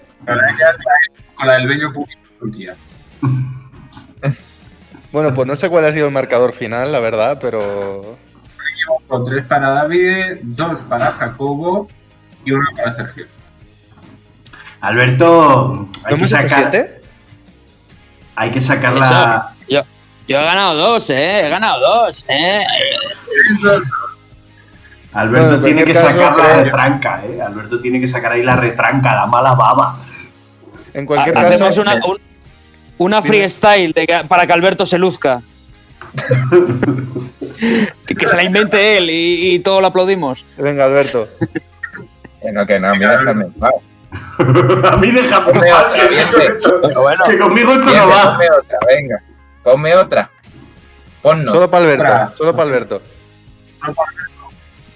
Con 1.35 1.47
la 1.47 1.53
del 1.53 1.67
bello 1.67 1.91
público 1.91 2.21
de 2.23 2.37
Turquía. 2.39 2.75
Bueno, 5.11 5.31
pues 5.31 5.47
no 5.47 5.55
sé 5.55 5.69
cuál 5.69 5.85
ha 5.85 5.91
sido 5.91 6.07
el 6.07 6.11
marcador 6.11 6.53
final, 6.53 6.91
la 6.91 6.99
verdad, 6.99 7.37
pero. 7.39 8.17
Con 9.07 9.25
tres 9.25 9.45
para 9.45 9.69
David, 9.69 10.39
dos 10.41 10.81
para 10.81 11.11
Jacobo 11.11 11.87
y 12.45 12.51
uno 12.51 12.65
para 12.75 12.91
Sergio. 12.91 13.25
Alberto, 14.81 15.87
hay 16.03 16.13
¿No 16.15 16.19
que 16.19 16.27
sacar. 16.27 16.49
siete? 16.71 17.01
Hay 18.35 18.51
que 18.51 18.59
sacar 18.61 18.93
la. 18.93 19.53
Yo, 19.69 19.81
yo 20.27 20.39
he 20.39 20.43
ganado 20.43 20.75
dos, 20.75 21.09
¿eh? 21.09 21.45
He 21.45 21.49
ganado 21.49 21.79
dos, 21.79 22.25
¿eh? 22.29 22.63
Alberto 25.13 25.47
Bueno, 25.59 25.67
en 25.67 25.75
tiene 25.75 25.85
que 25.85 25.93
sacar 25.93 26.35
la 26.35 26.63
retranca, 26.63 27.21
¿eh? 27.25 27.39
Alberto 27.41 27.79
tiene 27.79 27.99
que 27.99 28.07
sacar 28.07 28.31
ahí 28.31 28.41
la 28.41 28.55
retranca, 28.55 29.13
la 29.15 29.27
mala 29.27 29.53
baba. 29.53 29.97
En 30.93 31.05
cualquier 31.05 31.37
Hacemos 31.37 31.59
caso. 31.77 31.81
una, 31.81 31.95
un- 32.05 32.19
una 32.97 33.21
freestyle 33.21 33.91
de 33.93 34.25
para 34.27 34.47
que 34.47 34.53
Alberto 34.53 34.85
se 34.85 34.97
luzca. 34.97 35.41
que, 38.07 38.15
que 38.15 38.27
se 38.27 38.35
la 38.35 38.43
invente 38.43 38.97
él 38.97 39.09
y, 39.09 39.53
y 39.55 39.59
todo 39.59 39.81
lo 39.81 39.87
aplaudimos. 39.87 40.45
Venga, 40.57 40.85
Alberto. 40.85 41.27
Que 42.41 42.51
no, 42.51 42.65
que 42.65 42.79
no, 42.79 42.89
a 42.89 42.93
mí 42.95 43.05
déjame 43.05 43.45
en 43.45 43.53
paz. 43.53 43.71
A 44.91 44.97
mí 44.97 45.11
déjame 45.11 45.51
en 45.51 45.59
paz, 45.59 45.93
que. 45.93 46.93
Bueno, 46.93 47.23
conmigo 47.39 47.73
esto 47.73 47.85
no 47.85 48.07
va. 48.07 48.33
ponme 48.33 48.49
otra, 48.51 48.77
venga. 48.87 49.23
Ponme 49.63 49.95
otra. 49.95 50.29
Ponnos. 51.21 51.49
Solo 51.49 51.71
para 51.71 51.85
Alberto. 51.85 52.03
Otra. 52.03 52.33
Solo 52.35 52.51
para 52.55 52.63
Alberto. 52.63 53.01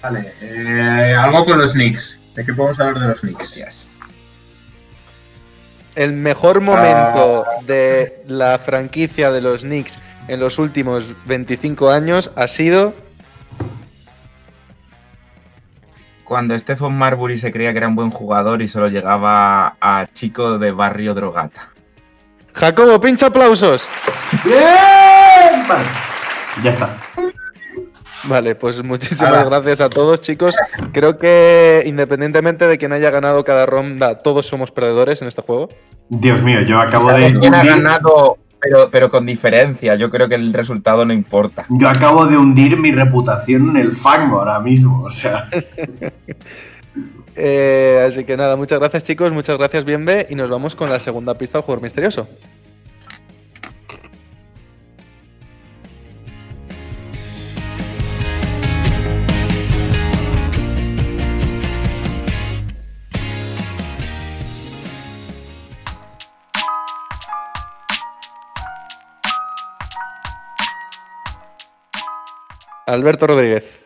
Vale, 0.01 0.34
eh, 0.41 1.16
algo 1.18 1.45
con 1.45 1.58
los 1.58 1.74
Knicks. 1.74 2.20
¿De 2.36 2.45
qué 2.45 2.53
podemos 2.53 2.80
hablar 2.80 3.01
de 3.01 3.08
los 3.08 3.22
Knicks? 3.22 3.41
Hostias. 3.41 3.88
El 5.98 6.14
mejor 6.14 6.62
momento 6.62 7.43
de 7.66 8.22
la 8.28 8.60
franquicia 8.60 9.32
de 9.32 9.41
los 9.41 9.62
Knicks 9.62 9.98
en 10.28 10.39
los 10.39 10.60
últimos 10.60 11.16
25 11.26 11.89
años 11.89 12.30
ha 12.36 12.48
sido. 12.48 12.93
Cuando 16.24 16.58
Stephen 16.60 16.95
Marbury 16.95 17.39
se 17.39 17.52
creía 17.52 17.72
que 17.72 17.80
era 17.80 17.88
un 17.88 17.95
buen 17.95 18.12
jugador 18.12 18.62
y 18.62 18.68
solo 18.68 18.89
llegaba 18.89 19.76
a 19.82 20.06
chico 20.14 20.60
de 20.60 20.72
barrio 20.72 21.16
drogata. 21.16 21.70
Jacobo, 22.54 23.02
pincha 23.02 23.26
aplausos. 23.26 23.89
¡Bien! 24.43 25.68
Vale. 25.68 25.86
Ya 26.62 26.72
está. 26.74 26.95
Vale, 28.24 28.55
pues 28.55 28.84
muchísimas 28.84 29.45
gracias 29.49 29.82
a 29.82 29.89
todos, 29.89 30.22
chicos. 30.22 30.55
Creo 30.91 31.18
que 31.18 31.84
independientemente 31.86 32.68
de 32.68 32.78
quien 32.78 32.91
haya 32.91 33.11
ganado 33.11 33.43
cada 33.43 33.65
ronda, 33.65 34.18
todos 34.18 34.45
somos 34.45 34.72
perdedores 34.72 35.22
en 35.22 35.28
este 35.28 35.41
juego. 35.41 35.70
Dios 36.09 36.41
mío, 36.41 36.61
yo 36.61 36.80
acabo 36.80 37.11
de. 37.11 37.38
¿Quién 37.39 37.53
ha 37.53 37.63
ganado? 37.63 38.38
Pero, 38.59 38.89
pero 38.89 39.09
con 39.09 39.26
diferencia. 39.26 39.95
Yo 39.95 40.09
creo 40.09 40.28
que 40.28 40.36
el 40.36 40.51
resultado 40.51 41.05
no 41.05 41.13
importa. 41.13 41.65
Yo 41.70 41.88
acabo 41.88 42.26
de 42.26 42.38
hundir 42.38 42.80
mi 42.80 42.91
reputación 42.91 43.70
en 43.70 43.78
el 43.78 43.91
fango 43.91 44.39
ahora 44.39 44.59
mismo. 44.59 45.03
O 45.03 45.09
sea. 45.09 45.49
Eh, 47.39 48.03
así 48.07 48.24
que 48.24 48.36
nada, 48.36 48.55
muchas 48.55 48.80
gracias, 48.80 49.03
chicos. 49.03 49.32
Muchas 49.32 49.59
gracias, 49.59 49.86
Bienve. 49.86 50.26
Y 50.32 50.34
nos 50.34 50.49
vamos 50.49 50.74
con 50.74 50.89
la 50.89 50.99
segunda 50.99 51.38
pista 51.38 51.59
del 51.59 51.65
jugador 51.65 51.84
misterioso. 51.84 52.28
Alberto 72.88 73.27
Rodríguez. 73.27 73.85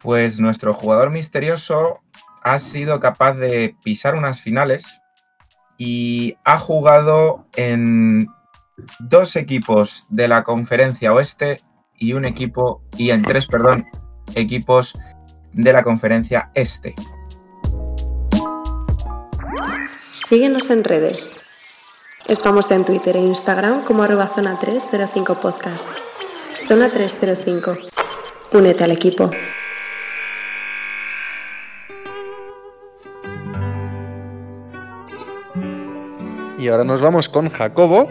Pues 0.00 0.40
nuestro 0.40 0.72
jugador 0.72 1.10
misterioso 1.10 2.00
ha 2.42 2.58
sido 2.58 2.98
capaz 2.98 3.34
de 3.34 3.76
pisar 3.84 4.14
unas 4.14 4.40
finales 4.40 4.86
y 5.76 6.36
ha 6.44 6.58
jugado 6.58 7.46
en 7.56 8.26
dos 9.00 9.36
equipos 9.36 10.06
de 10.08 10.28
la 10.28 10.44
conferencia 10.44 11.12
oeste 11.12 11.62
y 11.94 12.14
un 12.14 12.24
equipo, 12.24 12.82
y 12.96 13.10
en 13.10 13.22
tres, 13.22 13.46
perdón, 13.46 13.86
equipos 14.34 14.94
de 15.52 15.72
la 15.72 15.82
conferencia 15.82 16.50
este. 16.54 16.94
Síguenos 20.12 20.70
en 20.70 20.84
redes. 20.84 21.32
Estamos 22.28 22.70
en 22.70 22.84
Twitter 22.84 23.16
e 23.16 23.20
Instagram 23.20 23.82
como 23.82 24.04
arroba 24.04 24.28
zona 24.28 24.58
305 24.58 25.34
podcast. 25.34 25.88
Zona 26.68 26.90
305. 26.90 27.76
Únete 28.52 28.84
al 28.84 28.90
equipo. 28.90 29.30
Y 36.58 36.68
ahora 36.68 36.84
nos 36.84 37.00
vamos 37.00 37.30
con 37.30 37.48
Jacobo, 37.48 38.08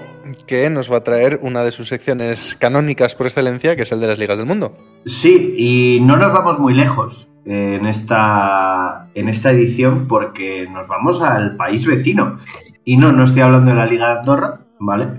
que 0.47 0.71
nos 0.71 0.91
va 0.91 0.97
a 0.97 1.03
traer 1.03 1.39
una 1.43 1.63
de 1.63 1.69
sus 1.69 1.89
secciones 1.89 2.55
canónicas 2.59 3.13
por 3.13 3.27
excelencia, 3.27 3.75
que 3.75 3.83
es 3.83 3.91
el 3.91 3.99
de 3.99 4.07
las 4.07 4.17
ligas 4.17 4.39
del 4.39 4.47
mundo. 4.47 4.75
Sí, 5.05 5.53
y 5.55 5.99
no 6.01 6.17
nos 6.17 6.33
vamos 6.33 6.57
muy 6.57 6.73
lejos 6.73 7.27
en 7.45 7.85
esta, 7.85 9.07
en 9.13 9.29
esta 9.29 9.51
edición 9.51 10.07
porque 10.07 10.67
nos 10.67 10.87
vamos 10.87 11.21
al 11.21 11.57
país 11.57 11.85
vecino. 11.85 12.39
Y 12.83 12.97
no, 12.97 13.11
no 13.11 13.25
estoy 13.25 13.43
hablando 13.43 13.69
de 13.69 13.77
la 13.77 13.85
Liga 13.85 14.07
de 14.07 14.19
Andorra, 14.21 14.61
¿vale? 14.79 15.09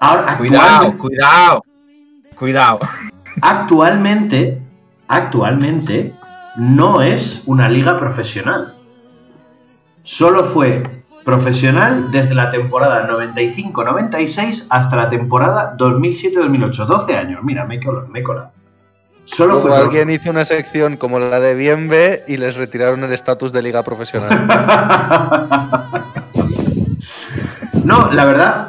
Ahora, 0.00 0.38
Cuidado, 0.38 0.98
cuidado. 0.98 1.62
Cuidado. 2.34 2.80
actualmente, 3.42 4.62
actualmente 5.08 6.14
no 6.56 7.02
es 7.02 7.42
una 7.46 7.68
liga 7.68 7.98
profesional. 7.98 8.74
Solo 10.08 10.42
fue 10.42 10.82
profesional 11.22 12.10
desde 12.10 12.34
la 12.34 12.50
temporada 12.50 13.06
95-96 13.06 14.64
hasta 14.70 14.96
la 14.96 15.10
temporada 15.10 15.76
2007-2008. 15.76 16.86
12 16.86 17.14
años, 17.14 17.40
mira, 17.44 17.66
me 17.66 17.74
he 17.74 17.84
colado. 17.84 18.08
Me 18.08 18.20
he 18.20 18.22
colado. 18.22 18.50
Solo 19.26 19.60
fue 19.60 19.76
alguien 19.76 20.08
hizo 20.08 20.30
una 20.30 20.46
sección 20.46 20.96
como 20.96 21.18
la 21.18 21.40
de 21.40 21.54
Bienve 21.54 22.24
y 22.26 22.38
les 22.38 22.56
retiraron 22.56 23.04
el 23.04 23.12
estatus 23.12 23.52
de 23.52 23.60
liga 23.60 23.82
profesional. 23.84 24.48
No, 27.84 28.12
la 28.12 28.26
verdad. 28.26 28.68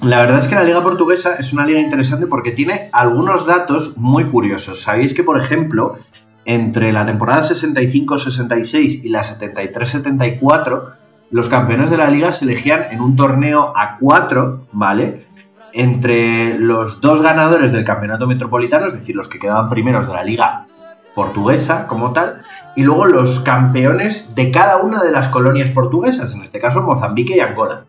La 0.00 0.18
verdad 0.18 0.38
es 0.38 0.46
que 0.46 0.54
la 0.54 0.64
liga 0.64 0.82
portuguesa 0.82 1.34
es 1.34 1.52
una 1.52 1.66
liga 1.66 1.78
interesante 1.80 2.26
porque 2.26 2.52
tiene 2.52 2.88
algunos 2.92 3.44
datos 3.46 3.98
muy 3.98 4.24
curiosos. 4.24 4.80
Sabéis 4.80 5.12
que, 5.12 5.22
por 5.22 5.38
ejemplo, 5.38 5.98
entre 6.44 6.92
la 6.92 7.06
temporada 7.06 7.42
65-66 7.42 9.04
y 9.04 9.08
la 9.08 9.22
73-74, 9.22 10.94
los 11.30 11.48
campeones 11.48 11.90
de 11.90 11.96
la 11.96 12.10
liga 12.10 12.32
se 12.32 12.44
elegían 12.44 12.86
en 12.90 13.00
un 13.00 13.16
torneo 13.16 13.72
a 13.76 13.96
4, 13.98 14.66
¿vale? 14.72 15.26
Entre 15.72 16.58
los 16.58 17.00
dos 17.00 17.22
ganadores 17.22 17.72
del 17.72 17.84
campeonato 17.84 18.26
metropolitano, 18.26 18.86
es 18.86 18.92
decir, 18.92 19.16
los 19.16 19.28
que 19.28 19.38
quedaban 19.38 19.68
primeros 19.68 20.06
de 20.06 20.12
la 20.12 20.22
liga 20.22 20.66
portuguesa 21.14 21.86
como 21.86 22.12
tal, 22.12 22.42
y 22.76 22.82
luego 22.82 23.06
los 23.06 23.40
campeones 23.40 24.34
de 24.34 24.50
cada 24.50 24.76
una 24.78 25.02
de 25.02 25.12
las 25.12 25.28
colonias 25.28 25.70
portuguesas, 25.70 26.34
en 26.34 26.42
este 26.42 26.60
caso 26.60 26.82
Mozambique 26.82 27.36
y 27.36 27.40
Angola. 27.40 27.84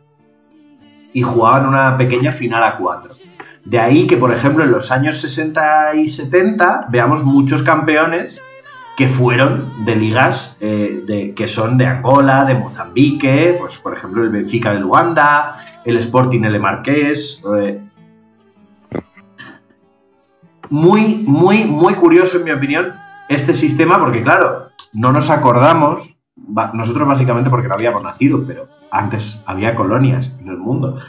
Y 1.14 1.22
jugaban 1.22 1.68
una 1.68 1.98
pequeña 1.98 2.32
final 2.32 2.64
a 2.64 2.78
cuatro. 2.78 3.12
De 3.66 3.80
ahí 3.80 4.06
que, 4.06 4.16
por 4.16 4.32
ejemplo, 4.32 4.64
en 4.64 4.72
los 4.72 4.92
años 4.92 5.20
60 5.20 5.96
y 5.96 6.08
70 6.08 6.88
veamos 6.90 7.24
muchos 7.24 7.64
campeones 7.64 8.40
que 8.96 9.08
fueron 9.08 9.86
de 9.86 9.96
ligas 9.96 10.56
eh, 10.60 11.04
de, 11.06 11.34
que 11.34 11.48
son 11.48 11.78
de 11.78 11.88
Angola, 11.88 12.46
de 12.46 12.54
Mozambique, 12.54 13.58
pues 13.60 13.78
por 13.78 13.94
ejemplo 13.94 14.24
el 14.24 14.30
Benfica 14.30 14.72
de 14.72 14.80
Luanda, 14.80 15.58
el 15.84 15.98
Sporting 15.98 16.44
L 16.44 16.60
Marqués. 16.60 17.42
eh. 17.58 17.82
Muy, 20.70 21.24
muy, 21.28 21.66
muy 21.66 21.96
curioso 21.96 22.38
en 22.38 22.44
mi 22.46 22.52
opinión 22.52 22.94
este 23.28 23.54
sistema 23.54 24.00
porque 24.00 24.24
claro, 24.24 24.70
no 24.94 25.12
nos 25.12 25.30
acordamos, 25.30 26.16
nosotros 26.74 27.08
básicamente 27.08 27.50
porque 27.50 27.68
no 27.68 27.74
habíamos 27.74 28.04
nacido, 28.04 28.44
pero 28.46 28.68
antes 28.92 29.40
había 29.46 29.76
colonias 29.76 30.32
en 30.40 30.50
el 30.50 30.58
mundo. 30.58 31.00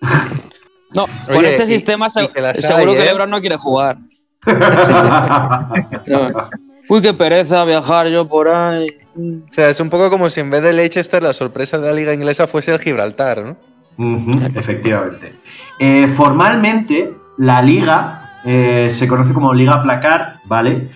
No, 0.94 1.06
con 1.30 1.44
este 1.44 1.64
y- 1.64 1.66
sistema 1.66 2.06
y 2.06 2.10
se- 2.10 2.28
que 2.28 2.40
las 2.40 2.56
seguro 2.58 2.92
hay, 2.92 2.96
que 2.98 3.02
¿eh? 3.02 3.06
LeBron 3.06 3.30
no 3.30 3.40
quiere 3.40 3.56
jugar. 3.56 3.98
Uy, 6.88 7.02
qué 7.02 7.12
pereza 7.12 7.64
viajar 7.64 8.08
yo 8.08 8.26
por 8.26 8.48
ahí. 8.48 8.88
O 9.16 9.52
sea, 9.52 9.68
es 9.68 9.78
un 9.80 9.90
poco 9.90 10.08
como 10.10 10.30
si 10.30 10.40
en 10.40 10.50
vez 10.50 10.62
de 10.62 10.72
Leicester 10.72 11.22
la 11.22 11.34
sorpresa 11.34 11.78
de 11.78 11.86
la 11.86 11.92
liga 11.92 12.14
inglesa 12.14 12.46
fuese 12.46 12.72
el 12.72 12.78
Gibraltar, 12.80 13.44
¿no? 13.44 13.56
Ujú, 13.98 14.30
efectivamente. 14.54 15.34
Eh, 15.80 16.06
formalmente, 16.16 17.12
la 17.36 17.60
liga 17.60 18.40
eh, 18.44 18.88
se 18.90 19.06
conoce 19.08 19.34
como 19.34 19.52
Liga 19.52 19.82
Placar, 19.82 20.36
¿vale? 20.46 20.88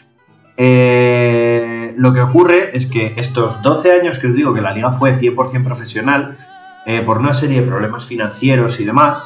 Eh, 0.57 1.93
lo 1.97 2.13
que 2.15 2.21
ocurre 2.21 2.75
es 2.77 2.87
que 2.87 3.13
estos 3.17 3.61
12 3.63 3.93
años 3.93 4.19
que 4.19 4.29
os 4.29 4.35
digo 4.35 4.55
que 4.55 4.61
la 4.63 4.73
liga 4.73 4.93
fue 4.93 5.15
100% 5.15 5.65
profesional, 5.65 6.39
eh, 6.87 7.03
por 7.03 7.19
una 7.19 7.35
serie 7.35 7.61
de 7.61 7.67
problemas 7.67 8.07
financieros 8.07 8.81
y 8.81 8.85
demás, 8.85 9.23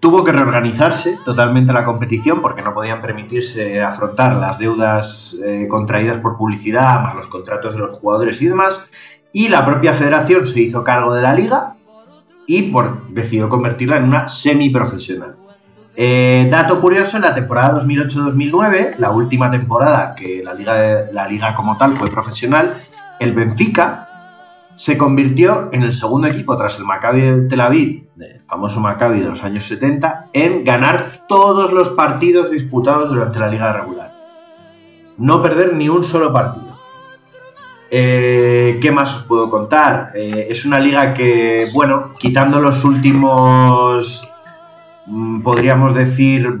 tuvo 0.00 0.24
que 0.24 0.32
reorganizarse 0.32 1.18
totalmente 1.24 1.72
la 1.72 1.84
competición 1.84 2.40
porque 2.40 2.62
no 2.62 2.74
podían 2.74 3.02
permitirse 3.02 3.80
afrontar 3.82 4.36
las 4.36 4.58
deudas 4.58 5.36
eh, 5.44 5.66
contraídas 5.68 6.18
por 6.18 6.38
publicidad, 6.38 7.02
más 7.02 7.14
los 7.14 7.26
contratos 7.26 7.74
de 7.74 7.80
los 7.80 7.98
jugadores 7.98 8.40
y 8.40 8.48
demás. 8.48 8.80
Y 9.32 9.48
la 9.48 9.64
propia 9.64 9.92
federación 9.92 10.46
se 10.46 10.60
hizo 10.60 10.82
cargo 10.82 11.14
de 11.14 11.22
la 11.22 11.34
liga 11.34 11.74
y 12.46 12.62
por, 12.62 13.08
decidió 13.10 13.48
convertirla 13.48 13.98
en 13.98 14.04
una 14.04 14.26
semiprofesional. 14.26 15.36
Eh, 15.94 16.48
dato 16.50 16.80
curioso, 16.80 17.16
en 17.16 17.24
la 17.24 17.34
temporada 17.34 17.80
2008-2009, 17.80 18.96
la 18.96 19.10
última 19.10 19.50
temporada 19.50 20.14
que 20.14 20.42
la 20.42 20.54
liga, 20.54 21.04
la 21.12 21.28
liga 21.28 21.54
como 21.54 21.76
tal 21.76 21.92
fue 21.92 22.08
profesional, 22.08 22.82
el 23.18 23.34
Benfica 23.34 24.08
se 24.80 24.96
convirtió 24.96 25.68
en 25.72 25.82
el 25.82 25.92
segundo 25.92 26.26
equipo 26.26 26.56
tras 26.56 26.78
el 26.78 26.86
Maccabi 26.86 27.20
de 27.20 27.48
Tel 27.48 27.60
Aviv, 27.60 28.08
el 28.18 28.40
famoso 28.48 28.80
Maccabi 28.80 29.20
de 29.20 29.28
los 29.28 29.44
años 29.44 29.66
70, 29.66 30.28
en 30.32 30.64
ganar 30.64 31.20
todos 31.28 31.70
los 31.70 31.90
partidos 31.90 32.50
disputados 32.50 33.10
durante 33.10 33.38
la 33.38 33.48
liga 33.48 33.74
regular. 33.74 34.10
No 35.18 35.42
perder 35.42 35.76
ni 35.76 35.90
un 35.90 36.02
solo 36.02 36.32
partido. 36.32 36.78
Eh, 37.90 38.78
¿Qué 38.80 38.90
más 38.90 39.16
os 39.16 39.22
puedo 39.24 39.50
contar? 39.50 40.12
Eh, 40.14 40.46
es 40.48 40.64
una 40.64 40.80
liga 40.80 41.12
que, 41.12 41.66
bueno, 41.74 42.12
quitando 42.18 42.58
los 42.58 42.82
últimos, 42.82 44.26
mm, 45.04 45.42
podríamos 45.42 45.92
decir, 45.92 46.58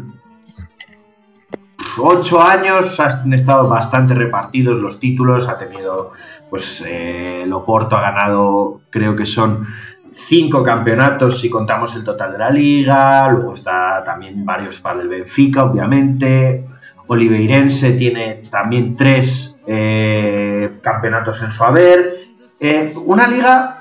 ocho 1.98 2.42
años, 2.42 2.98
han 3.00 3.32
estado 3.32 3.68
bastante 3.68 4.14
repartidos 4.14 4.76
los 4.76 5.00
títulos, 5.00 5.48
ha 5.48 5.58
tenido, 5.58 6.12
pues, 6.48 6.82
eh, 6.86 7.42
el 7.44 7.52
Oporto 7.52 7.96
ha 7.96 8.02
ganado, 8.02 8.80
creo 8.90 9.16
que 9.16 9.26
son 9.26 9.66
cinco 10.12 10.62
campeonatos 10.62 11.40
si 11.40 11.48
contamos 11.50 11.94
el 11.96 12.04
total 12.04 12.32
de 12.32 12.38
la 12.38 12.50
liga, 12.50 13.28
luego 13.30 13.54
está 13.54 14.02
también 14.04 14.44
varios 14.44 14.80
para 14.80 15.00
el 15.00 15.08
Benfica, 15.08 15.64
obviamente, 15.64 16.66
Oliveirense 17.08 17.92
tiene 17.94 18.40
también 18.50 18.94
tres 18.94 19.58
eh, 19.66 20.78
campeonatos 20.80 21.42
en 21.42 21.50
su 21.50 21.64
haber. 21.64 22.14
Eh, 22.60 22.94
una 23.04 23.26
liga 23.26 23.79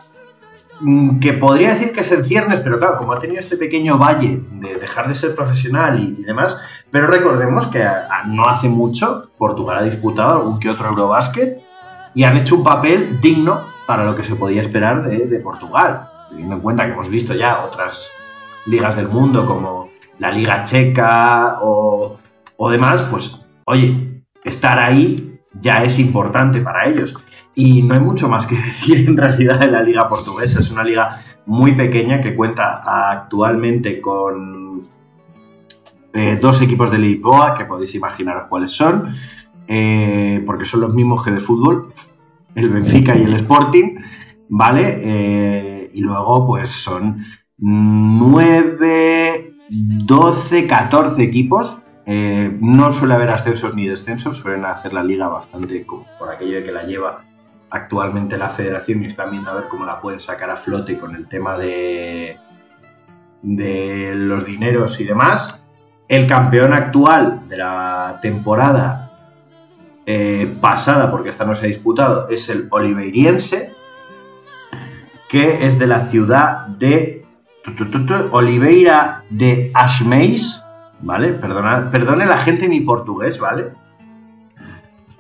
que 1.21 1.33
podría 1.33 1.73
decir 1.73 1.91
que 1.91 2.01
es 2.01 2.11
en 2.11 2.23
ciernes, 2.23 2.61
pero 2.61 2.79
claro, 2.79 2.97
como 2.97 3.13
ha 3.13 3.19
tenido 3.19 3.39
este 3.39 3.57
pequeño 3.57 3.97
valle 3.97 4.41
de 4.51 4.75
dejar 4.75 5.07
de 5.07 5.15
ser 5.15 5.35
profesional 5.35 5.99
y, 5.99 6.23
demás, 6.23 6.57
pero 6.89 7.07
recordemos 7.07 7.67
que 7.67 7.85
no 8.27 8.45
hace 8.45 8.69
mucho 8.69 9.29
Portugal 9.37 9.79
ha 9.79 9.83
disputado 9.83 10.37
algún 10.37 10.59
que 10.59 10.69
otro 10.69 10.87
Eurobásquet 10.87 11.61
y 12.15 12.23
han 12.23 12.37
hecho 12.37 12.55
un 12.55 12.63
papel 12.63 13.19
digno 13.21 13.61
para 13.85 14.05
lo 14.05 14.15
que 14.15 14.23
se 14.23 14.35
podía 14.35 14.61
esperar 14.61 15.03
de, 15.03 15.25
de 15.25 15.39
Portugal, 15.39 16.07
teniendo 16.29 16.55
en 16.55 16.61
cuenta 16.61 16.85
que 16.85 16.93
hemos 16.93 17.09
visto 17.09 17.33
ya 17.33 17.63
otras 17.63 18.09
ligas 18.65 18.95
del 18.95 19.09
mundo 19.09 19.45
como 19.45 19.89
la 20.19 20.31
Liga 20.31 20.63
Checa 20.63 21.57
o, 21.61 22.17
o 22.57 22.69
demás, 22.69 23.01
pues 23.03 23.41
oye, 23.65 24.23
estar 24.43 24.79
ahí 24.79 25.39
ya 25.53 25.83
es 25.83 25.99
importante 25.99 26.61
para 26.61 26.85
ellos. 26.87 27.17
Y 27.55 27.81
no 27.81 27.93
hay 27.93 27.99
mucho 27.99 28.29
más 28.29 28.45
que 28.45 28.55
decir 28.55 29.07
en 29.07 29.17
realidad 29.17 29.59
de 29.59 29.71
la 29.71 29.81
liga 29.83 30.07
portuguesa. 30.07 30.59
Es 30.59 30.69
una 30.71 30.83
liga 30.83 31.21
muy 31.45 31.73
pequeña 31.73 32.21
que 32.21 32.35
cuenta 32.35 32.83
actualmente 33.11 33.99
con 33.99 34.81
eh, 36.13 36.37
dos 36.41 36.61
equipos 36.61 36.91
de 36.91 36.99
Lisboa, 36.99 37.53
que 37.55 37.65
podéis 37.65 37.93
imaginaros 37.93 38.47
cuáles 38.49 38.71
son, 38.71 39.13
eh, 39.67 40.43
porque 40.45 40.65
son 40.65 40.81
los 40.81 40.93
mismos 40.93 41.23
que 41.23 41.31
de 41.31 41.39
fútbol, 41.39 41.93
el 42.55 42.69
Benfica 42.69 43.15
y 43.15 43.23
el 43.23 43.33
Sporting, 43.35 43.97
¿vale? 44.49 44.99
Eh, 45.01 45.91
y 45.93 46.01
luego 46.01 46.45
pues 46.45 46.69
son 46.69 47.23
9, 47.57 49.53
12, 49.69 50.67
14 50.67 51.23
equipos. 51.23 51.83
No 52.05 52.91
suele 52.91 53.13
haber 53.13 53.29
ascensos 53.29 53.75
ni 53.75 53.87
descensos, 53.87 54.37
suelen 54.37 54.65
hacer 54.65 54.93
la 54.93 55.03
liga 55.03 55.27
bastante 55.27 55.85
por 56.17 56.29
aquello 56.29 56.55
de 56.55 56.63
que 56.63 56.71
la 56.71 56.83
lleva 56.83 57.28
actualmente 57.69 58.37
la 58.37 58.49
federación 58.49 59.03
y 59.03 59.07
están 59.07 59.31
viendo 59.31 59.51
a 59.51 59.55
ver 59.55 59.65
cómo 59.69 59.85
la 59.85 59.99
pueden 59.99 60.19
sacar 60.19 60.49
a 60.49 60.55
flote 60.55 60.97
con 60.97 61.15
el 61.15 61.27
tema 61.27 61.57
de, 61.57 62.37
de 63.41 64.13
los 64.15 64.45
dineros 64.45 64.99
y 64.99 65.05
demás. 65.05 65.61
El 66.07 66.27
campeón 66.27 66.73
actual 66.73 67.47
de 67.47 67.57
la 67.57 68.19
temporada 68.21 69.11
eh, 70.05 70.51
pasada, 70.59 71.11
porque 71.11 71.29
esta 71.29 71.45
no 71.45 71.53
se 71.53 71.65
ha 71.65 71.67
disputado, 71.67 72.27
es 72.29 72.49
el 72.49 72.67
Oliveiriense, 72.71 73.73
que 75.29 75.67
es 75.67 75.77
de 75.77 75.85
la 75.85 76.07
ciudad 76.07 76.65
de 76.65 77.23
Oliveira 78.31 79.23
de 79.29 79.71
Asmeis, 79.75 80.63
¿vale? 81.01 81.33
Perdona, 81.33 81.91
perdone 81.91 82.25
la 82.25 82.39
gente 82.39 82.67
mi 82.67 82.81
portugués, 82.81 83.39
¿vale? 83.39 83.73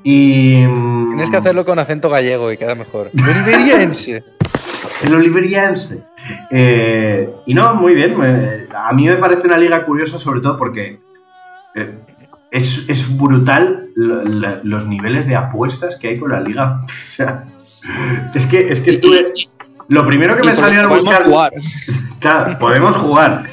Y... 0.03 0.63
mm, 0.65 1.09
Tienes 1.09 1.29
que 1.29 1.37
hacerlo 1.37 1.65
con 1.65 1.79
acento 1.79 2.09
gallego 2.09 2.51
y 2.51 2.57
queda 2.57 2.75
mejor. 2.75 3.09
Oliveriense. 3.13 4.23
El 5.03 5.15
Oliveriense. 5.15 6.03
Eh, 6.51 7.29
y 7.45 7.53
no, 7.53 7.73
muy 7.75 7.93
bien. 7.93 8.15
a 8.75 8.91
mí 8.93 9.05
me 9.07 9.15
parece 9.15 9.47
una 9.47 9.57
liga 9.57 9.85
curiosa, 9.85 10.19
sobre 10.19 10.41
todo 10.41 10.57
porque 10.57 10.99
eh, 11.75 11.93
es, 12.51 12.83
es 12.87 13.17
brutal 13.17 13.87
lo- 13.95 14.23
la- 14.25 14.59
los 14.63 14.85
niveles 14.85 15.25
de 15.27 15.35
apuestas 15.35 15.95
que 15.95 16.09
hay 16.09 16.19
con 16.19 16.31
la 16.31 16.41
liga. 16.41 16.81
O 16.89 17.21
sea, 17.21 17.43
es 18.35 18.45
que, 18.45 18.69
es 18.71 18.79
que 18.81 18.91
estuve. 18.91 19.33
Lo 19.87 20.05
primero 20.05 20.35
que 20.37 20.43
me 20.43 20.53
salió 20.55 20.81
al 20.81 20.87
podemos 20.89 21.05
buscar. 21.05 21.23
jugar. 21.25 21.51
Claro, 22.19 22.59
podemos 22.59 22.95
jugar. 22.97 23.43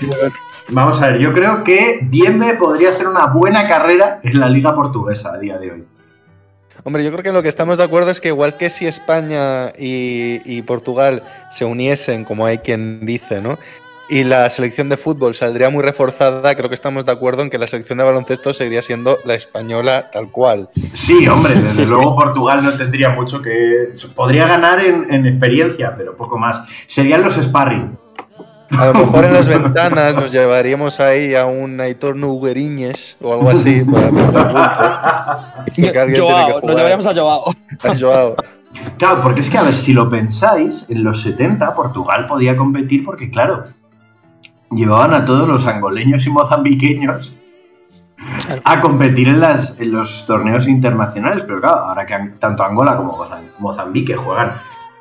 Vamos 0.71 1.01
a 1.01 1.11
ver, 1.11 1.21
yo 1.21 1.33
creo 1.33 1.63
que 1.63 2.01
Bienve 2.03 2.55
podría 2.55 2.91
hacer 2.91 3.07
una 3.07 3.27
buena 3.29 3.69
carrera 3.69 4.19
en 4.25 4.41
la 4.41 4.49
liga 4.49 4.75
portuguesa 4.75 5.33
a 5.35 5.39
día 5.39 5.57
de 5.59 5.71
hoy. 5.71 5.85
Hombre, 6.87 7.03
yo 7.03 7.11
creo 7.11 7.25
que 7.25 7.33
lo 7.33 7.43
que 7.43 7.49
estamos 7.49 7.79
de 7.79 7.85
acuerdo 7.85 8.13
es 8.13 8.21
que 8.21 8.29
igual 8.29 8.57
que 8.57 8.71
si 8.71 8.87
España 8.87 9.73
y, 9.77 10.41
y 10.45 10.63
Portugal 10.63 11.25
se 11.51 11.65
uniesen, 11.65 12.25
como 12.25 12.47
hay 12.47 12.59
quien 12.59 13.05
dice, 13.05 13.43
¿no? 13.43 13.59
Y 14.09 14.23
la 14.23 14.49
selección 14.51 14.89
de 14.89 14.97
fútbol 14.97 15.35
saldría 15.35 15.69
muy 15.69 15.83
reforzada, 15.83 16.55
creo 16.55 16.69
que 16.69 16.77
estamos 16.77 17.05
de 17.05 17.11
acuerdo 17.11 17.43
en 17.43 17.51
que 17.51 17.59
la 17.59 17.67
selección 17.67 17.99
de 17.99 18.05
baloncesto 18.05 18.55
seguiría 18.55 18.83
siendo 18.83 19.19
la 19.25 19.35
española 19.35 20.13
tal 20.13 20.31
cual. 20.31 20.69
Sí, 20.77 21.27
hombre, 21.27 21.55
desde 21.57 21.71
Sí, 21.71 21.87
sí. 21.87 21.93
luego 21.93 22.15
Portugal 22.15 22.63
no 22.63 22.73
tendría 22.77 23.09
mucho 23.09 23.43
que. 23.43 23.89
Podría 24.15 24.47
ganar 24.47 24.79
en, 24.79 25.13
en 25.13 25.27
experiencia, 25.27 25.93
pero 25.97 26.15
poco 26.15 26.39
más. 26.39 26.61
Serían 26.87 27.23
los 27.23 27.35
sparring. 27.35 27.99
A 28.71 28.87
lo 28.87 28.95
mejor 28.95 29.25
en 29.25 29.33
las 29.33 29.49
ventanas 29.49 30.15
nos 30.15 30.33
llevaríamos 30.33 30.99
ahí 31.01 31.35
a 31.35 31.47
un 31.47 31.81
Aitor 31.81 32.17
Nugueriñes 32.17 33.17
o 33.23 33.33
algo 33.35 33.51
así 33.51 33.85
para 33.85 34.11
meter 34.11 34.35
Joao, 36.17 36.61
nos 36.63 36.77
llevaríamos 36.77 37.07
a 37.07 37.15
Joao. 37.15 37.45
A 37.83 37.95
Joao. 37.99 38.37
Claro, 38.99 39.21
porque 39.23 39.41
es 39.41 39.51
que, 39.51 39.59
a 39.59 39.63
ver, 39.63 39.73
si 39.73 39.93
lo 39.93 40.11
pensáis, 40.11 40.85
en 40.89 41.03
los 41.05 41.23
70 41.23 41.75
Portugal 41.75 42.27
podía 42.27 42.57
competir 42.57 43.05
porque, 43.05 43.31
claro, 43.31 43.65
llevaban 44.71 45.15
a 45.15 45.25
todos 45.25 45.49
los 45.49 45.67
angoleños 45.67 46.27
y 46.27 46.31
mozambiqueños 46.31 47.33
a 48.65 48.81
competir 48.81 49.29
en, 49.29 49.41
las, 49.41 49.81
en 49.81 49.93
los 49.93 50.27
torneos 50.27 50.67
internacionales. 50.67 51.45
Pero 51.47 51.61
claro, 51.61 51.77
ahora 51.77 52.05
que 52.05 52.15
an- 52.15 52.35
tanto 52.39 52.65
Angola 52.65 52.97
como 52.97 53.17
Mozam- 53.17 53.49
Mozambique 53.59 54.15
juegan 54.17 54.53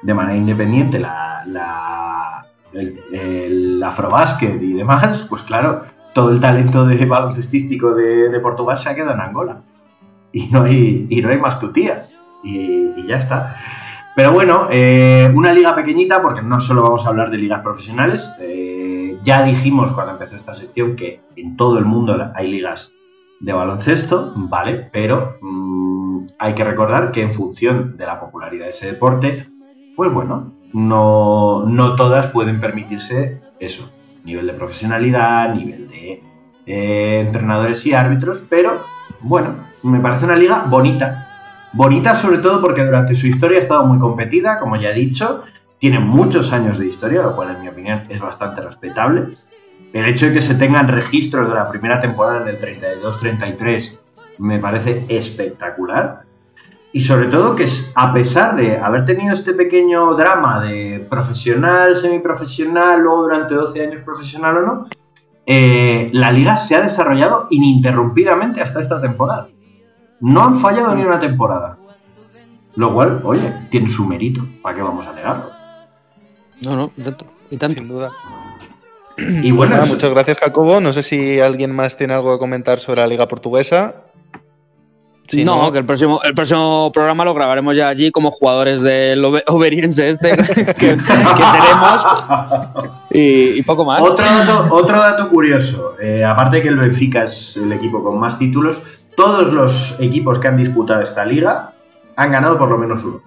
de 0.04 0.14
manera 0.14 0.38
independiente 0.38 1.00
la, 1.00 1.44
la, 1.48 2.46
el, 2.76 3.00
el 3.14 3.84
y 4.62 4.74
demás, 4.74 5.26
pues 5.30 5.42
claro, 5.44 5.84
todo 6.14 6.32
el 6.32 6.40
talento 6.40 6.86
de 6.86 7.06
baloncestístico 7.06 7.94
de, 7.94 8.30
de 8.30 8.40
Portugal 8.40 8.80
se 8.80 8.90
ha 8.90 8.96
quedado 8.96 9.14
en 9.14 9.22
Angola. 9.22 9.62
Y 10.32 10.48
no 10.48 10.64
hay, 10.64 11.08
y 11.10 11.22
no 11.22 11.30
hay 11.30 11.38
más 11.38 11.60
tutía. 11.60 12.06
Y, 12.44 12.92
y 12.96 13.06
ya 13.08 13.18
está. 13.18 13.56
Pero 14.16 14.32
bueno, 14.32 14.68
eh, 14.70 15.32
una 15.34 15.54
liga 15.54 15.76
pequeñita, 15.76 16.22
porque 16.22 16.42
no 16.42 16.60
solo 16.60 16.84
vamos 16.84 17.06
a 17.06 17.10
hablar 17.10 17.30
de 17.30 17.38
ligas 17.38 17.62
profesionales. 17.62 18.34
eh, 18.40 18.76
ya 19.26 19.44
dijimos 19.44 19.92
cuando 19.92 20.14
empezó 20.14 20.36
esta 20.36 20.54
sección 20.54 20.96
que 20.96 21.20
en 21.36 21.58
todo 21.58 21.80
el 21.80 21.86
mundo 21.86 22.32
hay 22.36 22.52
ligas 22.52 22.94
de 23.40 23.54
baloncesto, 23.54 24.34
¿vale? 24.36 24.90
Pero 24.94 25.38
mm, 25.42 26.26
hay 26.40 26.54
que 26.54 26.64
recordar 26.64 27.12
que 27.12 27.24
en 27.24 27.34
función 27.34 27.98
de 27.98 28.06
la 28.06 28.20
popularidad 28.20 28.66
de 28.66 28.70
ese 28.70 28.92
deporte, 28.92 29.48
pues 29.96 30.14
bueno, 30.14 30.54
no, 30.76 31.64
no 31.66 31.96
todas 31.96 32.28
pueden 32.28 32.60
permitirse 32.60 33.40
eso. 33.60 33.90
Nivel 34.26 34.46
de 34.48 34.54
profesionalidad, 34.54 35.56
nivel 35.56 35.88
de 35.88 36.22
eh, 36.66 37.22
entrenadores 37.26 37.86
y 37.86 37.94
árbitros, 37.94 38.44
pero 38.50 38.82
bueno, 39.22 39.56
me 39.84 40.02
parece 40.02 40.26
una 40.26 40.36
liga 40.36 40.66
bonita. 40.68 41.70
Bonita 41.72 42.16
sobre 42.16 42.40
todo 42.40 42.60
porque 42.60 42.84
durante 42.84 43.16
su 43.16 43.28
historia 43.28 43.58
ha 43.58 43.62
estado 43.62 43.86
muy 43.86 44.00
competida, 44.00 44.60
como 44.60 44.76
ya 44.76 44.90
he 44.90 44.94
dicho, 44.94 45.46
tiene 45.78 46.00
muchos 46.00 46.52
años 46.52 46.78
de 46.78 46.88
historia, 46.88 47.22
lo 47.22 47.38
cual 47.38 47.56
en 47.56 47.62
mi 47.62 47.70
opinión 47.70 48.02
es 48.10 48.20
bastante 48.20 48.60
respetable. 48.60 49.28
El 49.94 50.06
hecho 50.08 50.26
de 50.26 50.34
que 50.34 50.42
se 50.42 50.56
tengan 50.56 50.90
registros 50.90 51.48
de 51.48 51.56
la 51.56 51.70
primera 51.70 52.02
temporada 52.02 52.42
en 52.42 52.50
el 52.50 52.60
32-33 52.60 53.98
me 54.40 54.60
parece 54.60 55.06
espectacular. 55.08 56.24
Y 56.96 57.02
sobre 57.02 57.26
todo 57.28 57.58
que 57.58 57.66
es- 57.66 57.92
a 57.94 58.14
pesar 58.14 58.56
de 58.56 58.78
haber 58.80 59.06
tenido 59.06 59.34
este 59.34 59.54
pequeño 59.54 60.14
drama 60.16 60.62
de 60.62 61.06
profesional, 61.10 61.94
semiprofesional, 61.94 63.02
luego 63.02 63.24
durante 63.24 63.54
12 63.54 63.84
años 63.86 64.00
profesional 64.06 64.56
o 64.60 64.62
no, 64.62 64.86
eh, 65.46 66.10
la 66.14 66.32
liga 66.32 66.56
se 66.56 66.74
ha 66.74 66.82
desarrollado 66.82 67.48
ininterrumpidamente 67.50 68.62
hasta 68.62 68.80
esta 68.80 69.02
temporada. 69.02 69.50
No 70.22 70.42
han 70.42 70.58
fallado 70.62 70.96
ni 70.96 71.04
una 71.04 71.20
temporada. 71.20 71.78
Lo 72.78 72.94
cual, 72.94 73.20
oye, 73.26 73.54
tiene 73.70 73.90
su 73.90 74.06
mérito. 74.06 74.46
¿Para 74.62 74.78
qué 74.78 74.82
vamos 74.82 75.06
a 75.06 75.12
negarlo? 75.12 75.50
No, 76.64 76.78
no, 76.78 76.92
dentro. 76.96 77.28
Y 77.52 77.58
tanto. 77.58 77.78
Sin 77.78 77.90
duda. 77.90 78.10
Y 79.18 79.52
bueno, 79.52 79.76
Nada, 79.76 79.86
muchas 79.86 80.12
gracias, 80.12 80.38
Jacobo. 80.40 80.80
No 80.80 80.94
sé 80.94 81.04
si 81.04 81.42
alguien 81.42 81.76
más 81.76 81.98
tiene 81.98 82.14
algo 82.14 82.32
que 82.32 82.40
comentar 82.40 82.80
sobre 82.80 83.02
la 83.02 83.08
Liga 83.08 83.28
Portuguesa. 83.28 84.05
Si 85.28 85.44
no, 85.44 85.72
que 85.72 85.80
el 85.80 85.86
próximo, 85.86 86.20
el 86.24 86.34
próximo 86.36 86.92
programa 86.94 87.26
lo 87.26 87.34
grabaremos 87.34 87.76
ya 87.76 87.88
allí 87.88 88.12
como 88.12 88.30
jugadores 88.32 88.82
del 88.84 89.24
Ove- 89.26 89.44
Overiense 89.48 90.08
este 90.10 90.32
que, 90.38 90.98
que 90.98 91.46
seremos 91.46 92.06
y, 93.10 93.60
y 93.60 93.62
poco 93.64 93.86
más. 93.86 94.02
Otro 94.02 94.24
dato, 94.24 94.68
otro 94.76 95.00
dato 95.00 95.30
curioso, 95.30 95.94
eh, 96.00 96.24
aparte 96.24 96.62
que 96.62 96.68
el 96.68 96.78
Benfica 96.78 97.24
es 97.24 97.58
el 97.58 97.72
equipo 97.72 98.04
con 98.04 98.20
más 98.20 98.38
títulos, 98.38 98.82
todos 99.16 99.52
los 99.52 99.96
equipos 100.00 100.38
que 100.40 100.48
han 100.48 100.58
disputado 100.58 101.02
esta 101.02 101.26
liga 101.26 101.72
han 102.16 102.32
ganado 102.32 102.58
por 102.60 102.70
lo 102.70 102.78
menos 102.78 103.04
uno. 103.04 103.22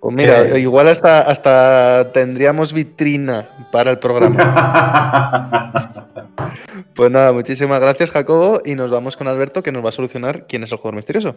Pues 0.00 0.14
mira, 0.14 0.42
Eh. 0.42 0.60
igual 0.60 0.88
hasta, 0.88 1.20
hasta 1.22 2.12
tendríamos 2.12 2.72
vitrina 2.72 3.46
para 3.72 3.90
el 3.92 3.98
programa. 3.98 5.92
Pues 6.94 7.10
nada, 7.10 7.32
muchísimas 7.32 7.80
gracias, 7.80 8.10
Jacobo. 8.10 8.60
Y 8.64 8.74
nos 8.74 8.90
vamos 8.90 9.16
con 9.16 9.28
Alberto, 9.28 9.62
que 9.62 9.72
nos 9.72 9.84
va 9.84 9.90
a 9.90 9.92
solucionar 9.92 10.46
quién 10.46 10.64
es 10.64 10.72
el 10.72 10.78
jugador 10.78 10.96
misterioso. 10.96 11.36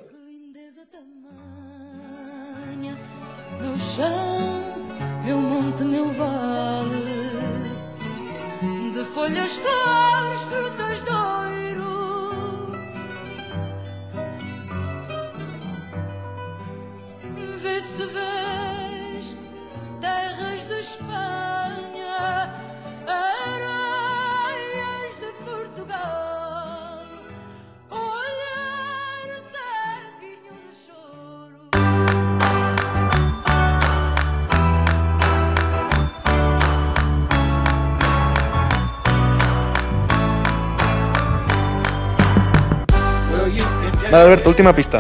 Vale, 44.12 44.26
Alberto, 44.26 44.50
última 44.50 44.76
pista. 44.76 44.98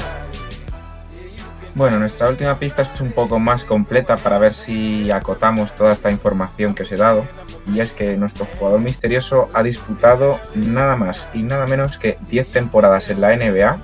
Bueno, 1.76 2.00
nuestra 2.00 2.30
última 2.30 2.58
pista 2.58 2.84
es 2.84 3.02
un 3.02 3.12
poco 3.12 3.40
más 3.40 3.66
completa 3.66 4.16
para 4.16 4.38
ver 4.38 4.54
si 4.54 5.12
acotamos 5.12 5.76
toda 5.76 5.92
esta 5.92 6.10
información 6.10 6.74
que 6.74 6.84
os 6.84 6.92
he 6.94 6.96
dado. 6.96 7.28
Y 7.74 7.82
es 7.82 7.92
que 7.92 8.16
nuestro 8.16 8.46
jugador 8.46 8.80
misterioso 8.80 9.50
ha 9.54 9.64
disputado 9.64 10.40
nada 10.56 10.96
más 10.96 11.28
y 11.34 11.44
nada 11.44 11.68
menos 11.68 11.98
que 11.98 12.18
10 12.30 12.52
temporadas 12.52 13.10
en 13.10 13.20
la 13.20 13.36
NBA. 13.36 13.78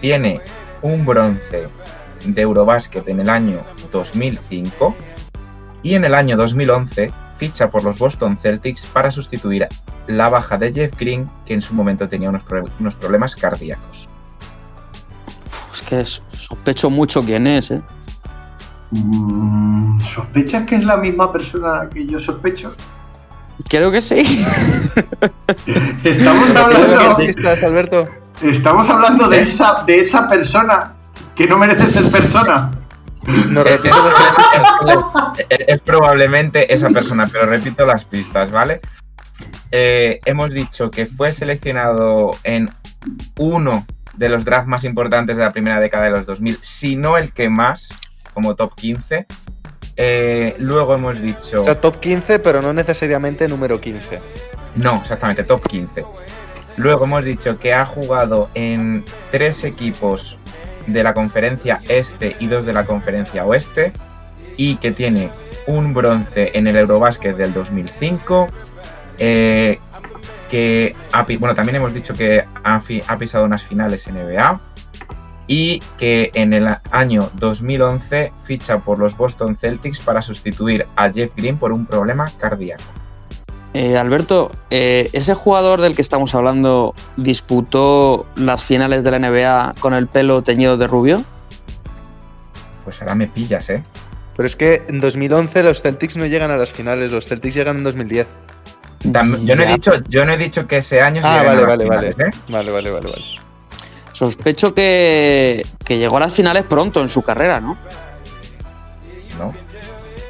Tiene 0.00 0.40
un 0.80 1.04
bronce 1.04 1.68
de 2.24 2.42
Eurobásquet 2.42 3.06
en 3.08 3.20
el 3.20 3.28
año 3.28 3.62
2005 3.92 4.96
y 5.82 5.96
en 5.96 6.06
el 6.06 6.14
año 6.14 6.38
2011 6.38 7.08
ficha 7.36 7.70
por 7.70 7.84
los 7.84 7.98
Boston 7.98 8.38
Celtics 8.38 8.86
para 8.86 9.10
sustituir 9.10 9.68
la 10.06 10.30
baja 10.30 10.56
de 10.56 10.72
Jeff 10.72 10.96
Green 10.96 11.26
que 11.44 11.52
en 11.52 11.60
su 11.60 11.74
momento 11.74 12.08
tenía 12.08 12.30
unos, 12.30 12.44
unos 12.80 12.96
problemas 12.96 13.36
cardíacos. 13.36 14.13
Que 15.98 16.04
sospecho 16.04 16.90
mucho 16.90 17.22
quién 17.22 17.46
es, 17.46 17.70
¿eh? 17.70 17.82
Mm, 18.90 20.00
¿Sospechas 20.00 20.64
que 20.64 20.76
es 20.76 20.84
la 20.84 20.96
misma 20.96 21.32
persona 21.32 21.88
que 21.92 22.06
yo 22.06 22.18
sospecho? 22.18 22.74
Creo 23.68 23.90
que 23.92 24.00
sí. 24.00 24.20
Estamos 26.04 26.50
que 26.50 26.58
hablando, 26.58 27.12
sí 27.14 27.24
estás, 27.24 27.62
Alberto. 27.62 28.04
estamos 28.42 28.88
hablando 28.88 29.28
de, 29.28 29.42
esa, 29.42 29.84
de 29.86 30.00
esa 30.00 30.28
persona 30.28 30.92
que 31.36 31.46
no 31.46 31.58
merece 31.58 31.86
ser 31.90 32.10
persona. 32.10 32.70
Repites 33.26 33.92
las- 34.84 35.38
es- 35.48 35.64
es 35.68 35.80
probablemente 35.80 36.72
esa 36.72 36.88
persona, 36.90 37.28
pero 37.32 37.46
repito 37.46 37.86
las 37.86 38.04
pistas, 38.04 38.50
¿vale? 38.50 38.80
Eh, 39.70 40.20
hemos 40.24 40.50
dicho 40.50 40.90
que 40.90 41.06
fue 41.06 41.32
seleccionado 41.32 42.32
en 42.42 42.68
uno 43.38 43.86
de 44.16 44.28
los 44.28 44.44
drafts 44.44 44.68
más 44.68 44.84
importantes 44.84 45.36
de 45.36 45.44
la 45.44 45.50
primera 45.50 45.80
década 45.80 46.04
de 46.04 46.10
los 46.10 46.26
2000, 46.26 46.58
si 46.62 46.96
no 46.96 47.16
el 47.16 47.32
que 47.32 47.48
más, 47.48 47.88
como 48.32 48.54
top 48.54 48.74
15. 48.74 49.26
Eh, 49.96 50.56
luego 50.58 50.94
hemos 50.94 51.20
dicho. 51.20 51.60
O 51.60 51.64
sea, 51.64 51.80
top 51.80 52.00
15, 52.00 52.40
pero 52.40 52.60
no 52.60 52.72
necesariamente 52.72 53.46
número 53.48 53.80
15. 53.80 54.18
No, 54.76 55.00
exactamente, 55.02 55.44
top 55.44 55.66
15. 55.66 56.04
Luego 56.76 57.04
hemos 57.04 57.24
dicho 57.24 57.58
que 57.58 57.72
ha 57.72 57.86
jugado 57.86 58.48
en 58.54 59.04
tres 59.30 59.62
equipos 59.62 60.36
de 60.86 61.02
la 61.04 61.14
conferencia 61.14 61.80
este 61.88 62.32
y 62.40 62.48
dos 62.48 62.66
de 62.66 62.72
la 62.72 62.84
conferencia 62.84 63.46
oeste 63.46 63.92
y 64.56 64.76
que 64.76 64.90
tiene 64.90 65.30
un 65.66 65.94
bronce 65.94 66.50
en 66.54 66.66
el 66.66 66.76
Eurobásquet 66.76 67.36
del 67.36 67.52
2005. 67.52 68.48
eh, 69.18 69.78
que 70.54 70.94
ha 71.10 71.26
bueno, 71.40 71.52
también 71.52 71.74
hemos 71.74 71.92
dicho 71.92 72.14
que 72.14 72.44
ha, 72.62 72.80
ha 73.08 73.18
pisado 73.18 73.44
unas 73.44 73.64
finales 73.64 74.06
NBA 74.06 74.56
y 75.48 75.80
que 75.98 76.30
en 76.32 76.52
el 76.52 76.68
año 76.92 77.28
2011 77.34 78.32
ficha 78.46 78.76
por 78.76 79.00
los 79.00 79.16
Boston 79.16 79.56
Celtics 79.56 79.98
para 79.98 80.22
sustituir 80.22 80.84
a 80.94 81.10
Jeff 81.10 81.32
Green 81.34 81.56
por 81.56 81.72
un 81.72 81.86
problema 81.86 82.30
cardíaco. 82.38 82.84
Eh, 83.72 83.96
Alberto, 83.96 84.52
eh, 84.70 85.10
¿ese 85.12 85.34
jugador 85.34 85.80
del 85.80 85.96
que 85.96 86.02
estamos 86.02 86.36
hablando 86.36 86.94
disputó 87.16 88.24
las 88.36 88.62
finales 88.62 89.02
de 89.02 89.10
la 89.10 89.18
NBA 89.18 89.74
con 89.80 89.92
el 89.92 90.06
pelo 90.06 90.44
teñido 90.44 90.76
de 90.76 90.86
rubio? 90.86 91.24
Pues 92.84 93.02
ahora 93.02 93.16
me 93.16 93.26
pillas, 93.26 93.70
¿eh? 93.70 93.82
Pero 94.36 94.46
es 94.46 94.54
que 94.54 94.84
en 94.86 95.00
2011 95.00 95.64
los 95.64 95.82
Celtics 95.82 96.16
no 96.16 96.26
llegan 96.26 96.52
a 96.52 96.56
las 96.56 96.70
finales, 96.70 97.10
los 97.10 97.26
Celtics 97.26 97.56
llegan 97.56 97.78
en 97.78 97.82
2010. 97.82 98.28
Yo 99.04 99.56
no, 99.56 99.62
he 99.62 99.66
dicho, 99.66 99.92
yo 100.08 100.24
no 100.24 100.32
he 100.32 100.36
dicho 100.38 100.66
que 100.66 100.78
ese 100.78 101.00
año 101.02 101.22
se 101.22 101.28
Ah, 101.28 101.42
vale, 101.44 101.64
vale, 101.64 101.84
vale. 101.86 102.12
finales, 102.12 102.34
¿eh? 102.34 102.38
Vale, 102.50 102.70
vale, 102.70 102.90
vale, 102.90 103.06
vale. 103.10 103.24
Sospecho 104.12 104.74
que, 104.74 105.66
que 105.84 105.98
llegó 105.98 106.16
a 106.16 106.20
las 106.20 106.32
finales 106.34 106.62
pronto 106.64 107.00
en 107.00 107.08
su 107.08 107.20
carrera, 107.22 107.60
¿no? 107.60 107.76
No. 109.38 109.52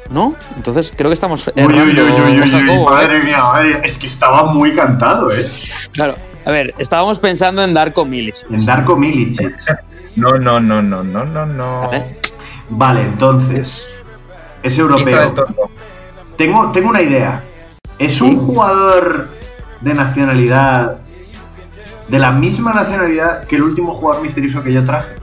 ¿No? 0.09 0.35
Entonces 0.55 0.91
creo 0.95 1.09
que 1.09 1.13
estamos 1.13 1.47
Uy, 1.55 1.63
uy, 1.63 1.63
uy, 1.63 1.73
errando, 1.73 2.03
uy, 2.03 2.31
uy, 2.33 2.41
uy, 2.41 2.49
Jacobo, 2.49 2.89
¿eh? 2.89 2.93
madre 2.93 3.23
mía, 3.23 3.37
madre 3.39 3.69
mía. 3.69 3.81
Es 3.83 3.97
que 3.97 4.07
estaba 4.07 4.43
muy 4.45 4.75
cantado, 4.75 5.31
¿eh? 5.31 5.45
Claro, 5.91 6.15
a 6.45 6.51
ver, 6.51 6.73
estábamos 6.77 7.19
pensando 7.19 7.63
en 7.63 7.73
Darko 7.73 8.05
Milicic. 8.05 8.49
En 8.51 8.65
Darko 8.65 8.95
Milicic. 8.95 9.55
No, 10.15 10.31
no, 10.37 10.61
no, 10.61 10.81
no, 10.81 11.03
no, 11.03 11.25
no, 11.25 11.45
no. 11.45 11.91
Vale, 12.69 13.01
entonces. 13.01 14.13
Es 14.63 14.77
europeo. 14.77 15.33
Tengo, 16.37 16.71
tengo 16.71 16.89
una 16.89 17.01
idea. 17.01 17.43
¿Es 17.99 18.21
un 18.21 18.45
jugador 18.45 19.27
de 19.81 19.93
nacionalidad. 19.93 20.97
de 22.07 22.19
la 22.19 22.31
misma 22.31 22.71
nacionalidad 22.73 23.45
que 23.45 23.55
el 23.55 23.63
último 23.63 23.95
jugador 23.95 24.21
misterioso 24.21 24.61
que 24.63 24.73
yo 24.73 24.83
traje? 24.83 25.15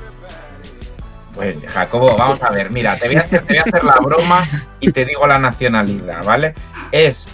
Pues 1.35 1.65
Jacobo, 1.67 2.15
vamos 2.17 2.43
a 2.43 2.51
ver, 2.51 2.71
mira, 2.71 2.97
te 2.97 3.07
voy 3.07 3.17
a 3.17 3.21
hacer, 3.21 3.41
te 3.43 3.55
voy 3.55 3.57
a 3.57 3.63
hacer 3.63 3.85
la 3.85 3.97
broma 4.01 4.41
y 4.81 4.93
te 4.93 5.05
digo 5.05 5.27
la 5.27 5.39
nacionalidad, 5.39 6.25
¿vale? 6.25 6.55
Es, 6.91 7.27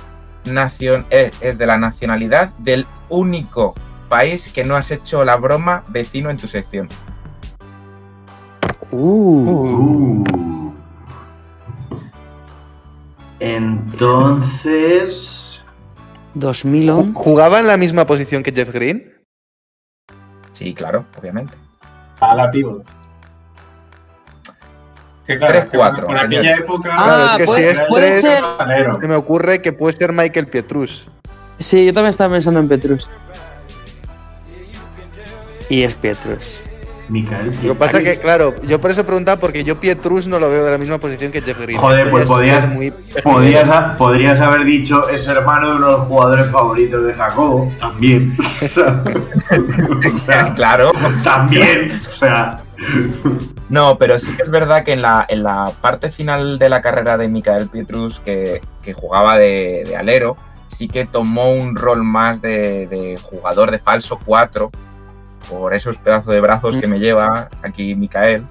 nacion, 0.45 1.05
es, 1.11 1.37
es 1.41 1.59
de 1.59 1.67
la 1.67 1.79
nacionalidad 1.79 2.51
del 2.59 2.87
único 3.09 3.75
país 4.09 4.53
que 4.53 4.65
no 4.65 4.77
has 4.77 4.91
hecho 4.91 5.25
la 5.25 5.37
broma 5.37 5.85
vecino 5.89 6.31
en 6.31 6.37
tu 6.37 6.47
sección. 6.47 6.89
Uh, 8.91 9.49
Uh. 9.51 10.68
Entonces. 14.39 15.35
2011. 16.35 17.13
¿Jugaba 17.15 17.59
en 17.61 17.67
la 17.67 17.77
misma 17.77 18.05
posición 18.07 18.43
que 18.43 18.53
Jeff 18.53 18.73
Green? 18.73 19.13
Sí, 20.53 20.75
claro, 20.75 21.05
obviamente. 21.19 21.55
A 22.21 22.35
la 22.35 22.51
pivot. 22.51 22.85
Sí, 25.23 25.37
claro, 25.37 25.53
Tres, 25.53 25.65
es 25.65 25.69
que 25.71 25.77
cuatro, 25.77 26.07
por 26.07 26.17
aquella 26.19 26.55
época. 26.57 26.89
Ah, 26.93 27.05
Claro, 27.05 27.27
es 27.27 27.35
que 27.35 27.45
puede- 27.45 27.63
si 27.63 27.69
es 27.69 27.83
puede 27.89 28.11
tres, 28.11 28.23
ser- 28.23 28.43
Valero. 28.43 28.95
se 28.95 29.07
me 29.07 29.15
ocurre 29.15 29.61
que 29.63 29.73
puede 29.75 29.93
ser 29.93 30.13
Michael 30.13 30.47
Pietrus. 30.49 31.07
Sí, 31.59 31.85
yo 31.87 31.93
también 31.93 32.11
estaba 32.11 32.33
pensando 32.33 32.61
en 32.61 32.69
Petrus. 32.69 33.11
Y 35.69 35.83
es 35.83 35.95
Pietrus. 35.97 36.63
Micael 37.09 37.51
Lo 37.63 37.73
que 37.73 37.79
pasa 37.79 38.03
que, 38.03 38.17
claro, 38.19 38.55
yo 38.67 38.81
por 38.81 38.91
eso 38.91 39.05
preguntaba, 39.05 39.41
porque 39.41 39.65
yo 39.65 39.77
Pietrus 39.81 40.27
no 40.29 40.39
lo 40.39 40.51
veo 40.51 40.65
de 40.65 40.71
la 40.71 40.79
misma 40.79 40.99
posición 40.99 41.33
que 41.33 41.41
Jeff 41.43 41.59
Green. 41.61 41.79
Joder, 41.79 42.11
pues 42.11 42.29
podías- 42.29 42.69
muy 42.69 42.91
Podrías, 43.23 43.69
ha- 43.69 43.97
podrías 43.97 44.41
haber 44.41 44.65
dicho 44.65 45.09
es 45.09 45.27
hermano 45.27 45.71
de 45.71 45.77
uno 45.77 45.87
de 45.87 45.93
los 45.93 46.07
jugadores 46.09 46.47
favoritos 46.49 47.05
de 47.07 47.15
Jacobo. 47.15 47.73
También. 47.81 48.37
O 48.63 48.69
sea, 48.69 49.03
o 50.15 50.19
sea, 50.19 50.55
claro. 50.57 50.91
también. 51.25 51.99
O 52.09 52.13
sea. 52.13 52.61
No, 53.69 53.97
pero 53.99 54.19
sí 54.19 54.33
que 54.37 54.43
es 54.43 54.51
verdad 54.51 54.85
que 54.85 54.93
en 54.93 55.03
la, 55.03 55.25
en 55.29 55.43
la 55.43 55.71
parte 55.81 56.11
final 56.11 56.59
de 56.59 56.69
la 56.69 56.81
carrera 56.81 57.17
de 57.19 57.29
Michael 57.29 57.69
Pietrus, 57.69 58.21
que, 58.21 58.61
que 58.83 58.93
jugaba 58.95 59.37
de, 59.37 59.85
de 59.87 59.97
alero, 59.97 60.37
sí 60.69 60.87
que 60.89 61.05
tomó 61.05 61.51
un 61.51 61.77
rol 61.77 62.03
más 62.05 62.41
de, 62.41 62.87
de 62.87 63.17
jugador 63.23 63.71
de 63.71 63.79
falso 63.79 64.19
4, 64.25 64.69
por 65.51 65.75
esos 65.75 65.99
pedazos 65.99 66.33
de 66.33 66.41
brazos 66.41 66.77
que 66.77 66.87
me 66.87 66.99
lleva 66.99 67.49
aquí 67.63 67.95
Micael. 67.95 68.45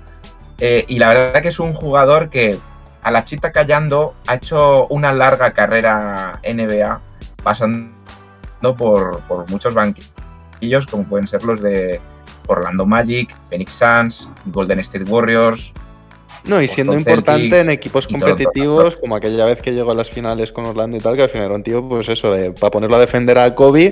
Eh, 0.59 0.85
y 0.87 0.97
la 0.97 1.09
verdad 1.09 1.41
que 1.41 1.49
es 1.49 1.59
un 1.59 1.73
jugador 1.73 2.29
que 2.29 2.57
a 3.03 3.11
la 3.11 3.23
chita 3.23 3.51
callando 3.51 4.13
ha 4.27 4.35
hecho 4.35 4.87
una 4.87 5.11
larga 5.13 5.51
carrera 5.51 6.33
NBA, 6.43 6.99
pasando 7.43 8.75
por, 8.75 9.21
por 9.27 9.49
muchos 9.49 9.73
banquillos, 9.73 10.87
como 10.89 11.03
pueden 11.03 11.27
ser 11.27 11.43
los 11.43 11.61
de 11.61 12.01
Orlando 12.47 12.85
Magic, 12.85 13.35
Phoenix 13.49 13.71
Suns, 13.73 14.29
Golden 14.47 14.79
State 14.79 15.09
Warriors. 15.09 15.73
No, 16.45 16.61
y 16.61 16.67
siendo 16.67 16.93
importante 16.93 17.59
en 17.59 17.69
equipos 17.69 18.07
competitivos, 18.07 18.97
como 18.97 19.15
aquella 19.15 19.45
vez 19.45 19.61
que 19.61 19.73
llegó 19.73 19.91
a 19.91 19.95
las 19.95 20.09
finales 20.09 20.51
con 20.51 20.65
Orlando 20.65 20.97
y 20.97 20.99
tal, 20.99 21.15
que 21.15 21.23
al 21.23 21.29
final 21.29 21.47
era 21.47 21.55
un 21.55 21.63
tío, 21.63 21.87
pues 21.87 22.07
eso, 22.09 22.31
de, 22.31 22.51
para 22.51 22.71
ponerlo 22.71 22.95
a 22.95 22.99
defender 22.99 23.37
a 23.37 23.53
Kobe, 23.53 23.91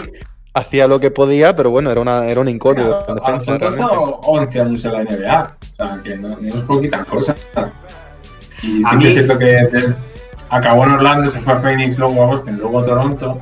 hacía 0.55 0.87
lo 0.87 0.99
que 0.99 1.11
podía, 1.11 1.55
pero 1.55 1.69
bueno, 1.69 1.91
era, 1.91 2.01
una, 2.01 2.25
era 2.25 2.41
un 2.41 2.47
incordio 2.49 2.99
en 3.07 3.11
A 3.11 3.15
defensa, 3.15 3.51
nosotros 3.51 3.75
realmente. 3.75 3.93
estado 3.93 4.19
11 4.23 4.61
años 4.61 4.85
en 4.85 4.91
la 4.93 5.03
NBA. 5.03 5.43
O 5.43 5.75
sea, 5.75 5.99
que 6.03 6.17
no, 6.17 6.29
no 6.39 6.47
es 6.47 6.61
poquita 6.61 7.03
cosa. 7.05 7.35
Y 8.63 8.81
sí 8.81 8.97
que 8.99 9.07
es 9.07 9.13
cierto 9.13 9.37
que 9.37 9.45
desde- 9.71 9.95
acabó 10.49 10.85
en 10.85 10.91
Orlando, 10.91 11.29
se 11.29 11.39
fue 11.41 11.53
a 11.53 11.57
Phoenix, 11.57 11.97
luego 11.97 12.23
a 12.23 12.25
Boston, 12.27 12.57
luego 12.57 12.79
a 12.79 12.85
Toronto. 12.85 13.41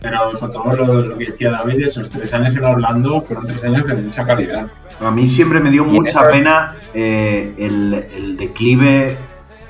Pero 0.00 0.34
sobre 0.34 0.52
todo 0.54 0.72
lo, 0.72 1.02
lo 1.02 1.18
que 1.18 1.26
decía 1.26 1.50
David, 1.50 1.84
esos 1.84 2.08
tres 2.10 2.32
años 2.32 2.56
en 2.56 2.64
Orlando 2.64 3.20
fueron 3.20 3.46
tres 3.46 3.62
años 3.64 3.86
de 3.86 3.94
mucha 3.96 4.24
calidad. 4.24 4.66
A 4.98 5.10
mí 5.10 5.26
siempre 5.26 5.60
me 5.60 5.70
dio 5.70 5.84
Y 5.86 5.90
mucha 5.90 6.26
pena 6.28 6.74
eh, 6.94 7.52
el, 7.58 8.06
el 8.16 8.36
declive 8.38 9.16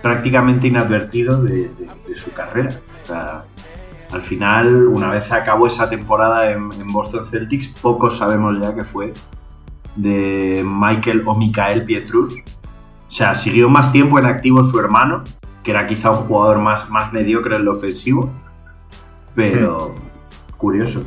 prácticamente 0.03 0.69
inadvertido 0.69 1.43
de, 1.43 1.53
de- 1.69 1.91
de 2.09 2.15
su 2.17 2.31
carrera. 2.33 2.71
O 3.03 3.07
sea, 3.09 3.43
al 4.13 4.23
final, 4.23 4.87
una 4.89 5.11
vez 5.11 5.31
acabó 5.31 5.67
esa 5.67 5.89
temporada 5.89 6.51
en, 6.51 6.69
en 6.73 6.87
Boston 6.89 7.25
Celtics, 7.25 7.69
pocos 7.81 8.19
sabemos 8.19 8.59
ya 8.61 8.75
que 8.75 8.85
fue 8.85 9.13
de 9.97 10.65
Michael 10.65 11.23
o 11.27 11.35
Micael 11.35 11.85
Pietrus. 11.85 12.35
O 12.35 13.11
sea, 13.11 13.35
siguió 13.35 13.69
más 13.69 13.93
tiempo 13.93 14.19
en 14.19 14.27
activo 14.27 14.63
su 14.63 14.79
hermano, 14.79 15.23
que 15.63 15.73
era 15.73 15.87
quizá 15.87 16.11
un 16.11 16.27
jugador 16.27 16.59
más, 16.59 16.89
más 16.91 17.13
mediocre 17.13 17.57
en 17.57 17.65
lo 17.65 17.73
ofensivo. 17.73 18.33
Pero 19.35 19.95
curioso. 20.57 21.03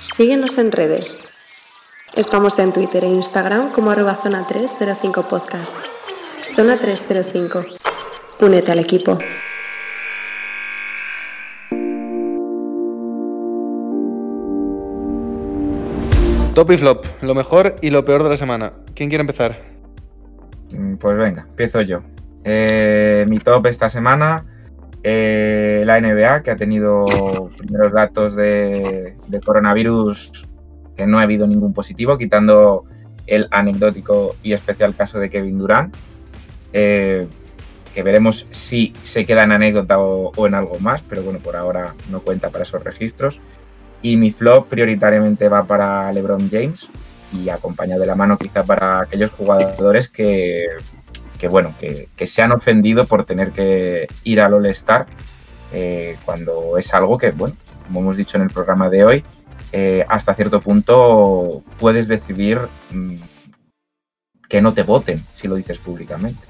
Síguenos 0.00 0.58
en 0.58 0.72
redes. 0.72 1.31
Estamos 2.14 2.58
en 2.58 2.72
Twitter 2.72 3.04
e 3.04 3.08
Instagram 3.08 3.70
como 3.72 3.90
arroba 3.90 4.14
zona 4.22 4.46
305 4.46 5.22
podcast. 5.28 5.74
Zona 6.54 6.76
305. 6.76 7.62
Únete 8.40 8.72
al 8.72 8.80
equipo. 8.80 9.18
Top 16.54 16.70
y 16.70 16.76
flop, 16.76 17.06
lo 17.22 17.34
mejor 17.34 17.76
y 17.80 17.88
lo 17.90 18.04
peor 18.04 18.22
de 18.22 18.28
la 18.28 18.36
semana. 18.36 18.72
¿Quién 18.94 19.08
quiere 19.08 19.22
empezar? 19.22 19.56
Mm, 20.76 20.96
Pues 20.96 21.16
venga, 21.16 21.46
empiezo 21.48 21.80
yo. 21.80 22.02
Eh, 22.44 23.24
mi 23.28 23.38
top 23.38 23.66
esta 23.66 23.88
semana, 23.88 24.44
eh, 25.02 25.82
la 25.86 25.98
NBA, 25.98 26.42
que 26.42 26.50
ha 26.50 26.56
tenido 26.56 27.06
primeros 27.56 27.92
datos 27.94 28.34
de, 28.36 29.14
de 29.28 29.40
coronavirus, 29.40 30.46
no 31.06 31.18
ha 31.18 31.22
habido 31.22 31.46
ningún 31.46 31.72
positivo, 31.72 32.18
quitando 32.18 32.84
el 33.26 33.48
anecdótico 33.50 34.36
y 34.42 34.52
especial 34.52 34.94
caso 34.94 35.18
de 35.18 35.30
Kevin 35.30 35.58
Durant, 35.58 35.94
eh, 36.72 37.26
que 37.94 38.02
veremos 38.02 38.46
si 38.50 38.92
se 39.02 39.26
queda 39.26 39.44
en 39.44 39.52
anécdota 39.52 39.98
o, 39.98 40.46
en 40.46 40.54
algo 40.54 40.78
más, 40.80 41.02
pero 41.02 41.22
bueno, 41.22 41.38
por 41.38 41.56
ahora 41.56 41.94
no 42.10 42.20
cuenta 42.20 42.50
para 42.50 42.64
esos 42.64 42.82
registros. 42.82 43.40
Y 44.00 44.16
mi 44.16 44.32
flop 44.32 44.68
prioritariamente 44.68 45.48
va 45.48 45.64
para 45.64 46.10
LeBron 46.12 46.50
James 46.50 46.88
y 47.38 47.48
acompañado 47.50 48.00
de 48.00 48.06
la 48.06 48.16
mano 48.16 48.36
quizá 48.36 48.64
para 48.64 49.00
aquellos 49.00 49.30
jugadores 49.30 50.08
que, 50.08 50.64
que 51.38 51.48
bueno, 51.48 51.74
que, 51.78 52.08
que 52.16 52.26
se 52.26 52.42
han 52.42 52.52
ofendido 52.52 53.06
por 53.06 53.24
tener 53.24 53.52
que 53.52 54.08
ir 54.24 54.40
al 54.40 54.54
All-Star 54.54 55.06
eh, 55.72 56.16
cuando 56.24 56.76
es 56.78 56.92
algo 56.92 57.16
que, 57.16 57.30
bueno, 57.30 57.56
como 57.86 58.00
hemos 58.00 58.16
dicho 58.16 58.36
en 58.36 58.44
el 58.44 58.50
programa 58.50 58.90
de 58.90 59.04
hoy, 59.04 59.24
eh, 59.72 60.04
hasta 60.08 60.34
cierto 60.34 60.60
punto 60.60 61.62
puedes 61.78 62.06
decidir 62.06 62.60
mm, 62.90 63.14
que 64.48 64.60
no 64.60 64.74
te 64.74 64.82
voten 64.82 65.24
si 65.34 65.48
lo 65.48 65.54
dices 65.54 65.78
públicamente. 65.78 66.42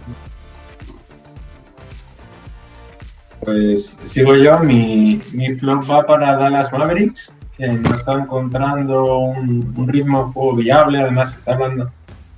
Pues 3.44 3.98
sigo 4.04 4.36
yo, 4.36 4.58
mi, 4.60 5.20
mi 5.32 5.52
flop 5.54 5.88
va 5.90 6.06
para 6.06 6.36
Dallas 6.36 6.72
Mavericks, 6.72 7.32
que 7.56 7.68
no 7.68 7.94
está 7.94 8.12
encontrando 8.12 9.18
un, 9.18 9.88
ritmo 9.88 10.32
juego 10.32 10.56
viable, 10.56 11.00
además 11.00 11.32
se 11.32 11.38
está 11.38 11.54
hablando, 11.54 11.92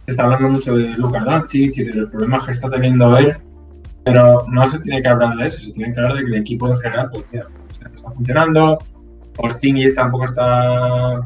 está 0.06 0.24
hablando 0.24 0.48
mucho 0.48 0.74
de 0.76 0.88
Luka 0.96 1.20
Doncic 1.20 1.78
y 1.78 1.84
de 1.84 1.94
los 1.94 2.10
problemas 2.10 2.44
que 2.44 2.52
está 2.52 2.70
teniendo 2.70 3.16
él, 3.16 3.36
pero 4.02 4.46
no 4.48 4.66
se 4.66 4.78
tiene 4.80 5.02
que 5.02 5.08
hablar 5.08 5.36
de 5.36 5.46
eso, 5.46 5.60
se 5.60 5.72
tiene 5.72 5.92
que 5.92 6.00
hablar 6.00 6.16
de 6.16 6.24
que 6.24 6.30
el 6.30 6.40
equipo 6.42 6.68
en 6.68 6.78
general 6.78 7.10
pues, 7.10 7.24
está 7.92 8.10
funcionando, 8.10 8.78
Porzingis 9.36 9.94
tampoco 9.94 10.24
está 10.24 11.20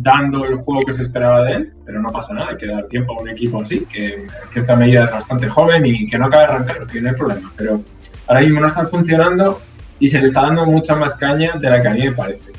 dando 0.00 0.44
el 0.44 0.56
juego 0.56 0.84
que 0.84 0.92
se 0.92 1.02
esperaba 1.02 1.44
de 1.44 1.52
él, 1.52 1.72
pero 1.84 2.00
no 2.00 2.10
pasa 2.10 2.34
nada, 2.34 2.50
hay 2.50 2.56
que 2.56 2.66
dar 2.66 2.86
tiempo 2.86 3.16
a 3.16 3.22
un 3.22 3.28
equipo 3.28 3.60
así, 3.60 3.80
que 3.80 4.14
en 4.14 4.30
cierta 4.50 4.76
medida 4.76 5.04
es 5.04 5.10
bastante 5.10 5.48
joven 5.48 5.86
y 5.86 6.06
que 6.06 6.18
no 6.18 6.28
cabe 6.28 6.44
arrancar, 6.44 6.86
que 6.86 7.00
no 7.00 7.10
hay 7.10 7.14
problema, 7.14 7.52
pero 7.56 7.82
ahora 8.26 8.40
mismo 8.40 8.60
no 8.60 8.66
está 8.66 8.86
funcionando 8.86 9.60
y 9.98 10.08
se 10.08 10.18
le 10.18 10.24
está 10.24 10.42
dando 10.42 10.66
mucha 10.66 10.96
más 10.96 11.14
caña 11.14 11.52
de 11.60 11.70
la 11.70 11.80
que 11.80 11.88
a 11.88 11.94
mí 11.94 12.02
me 12.02 12.12
parece. 12.12 12.50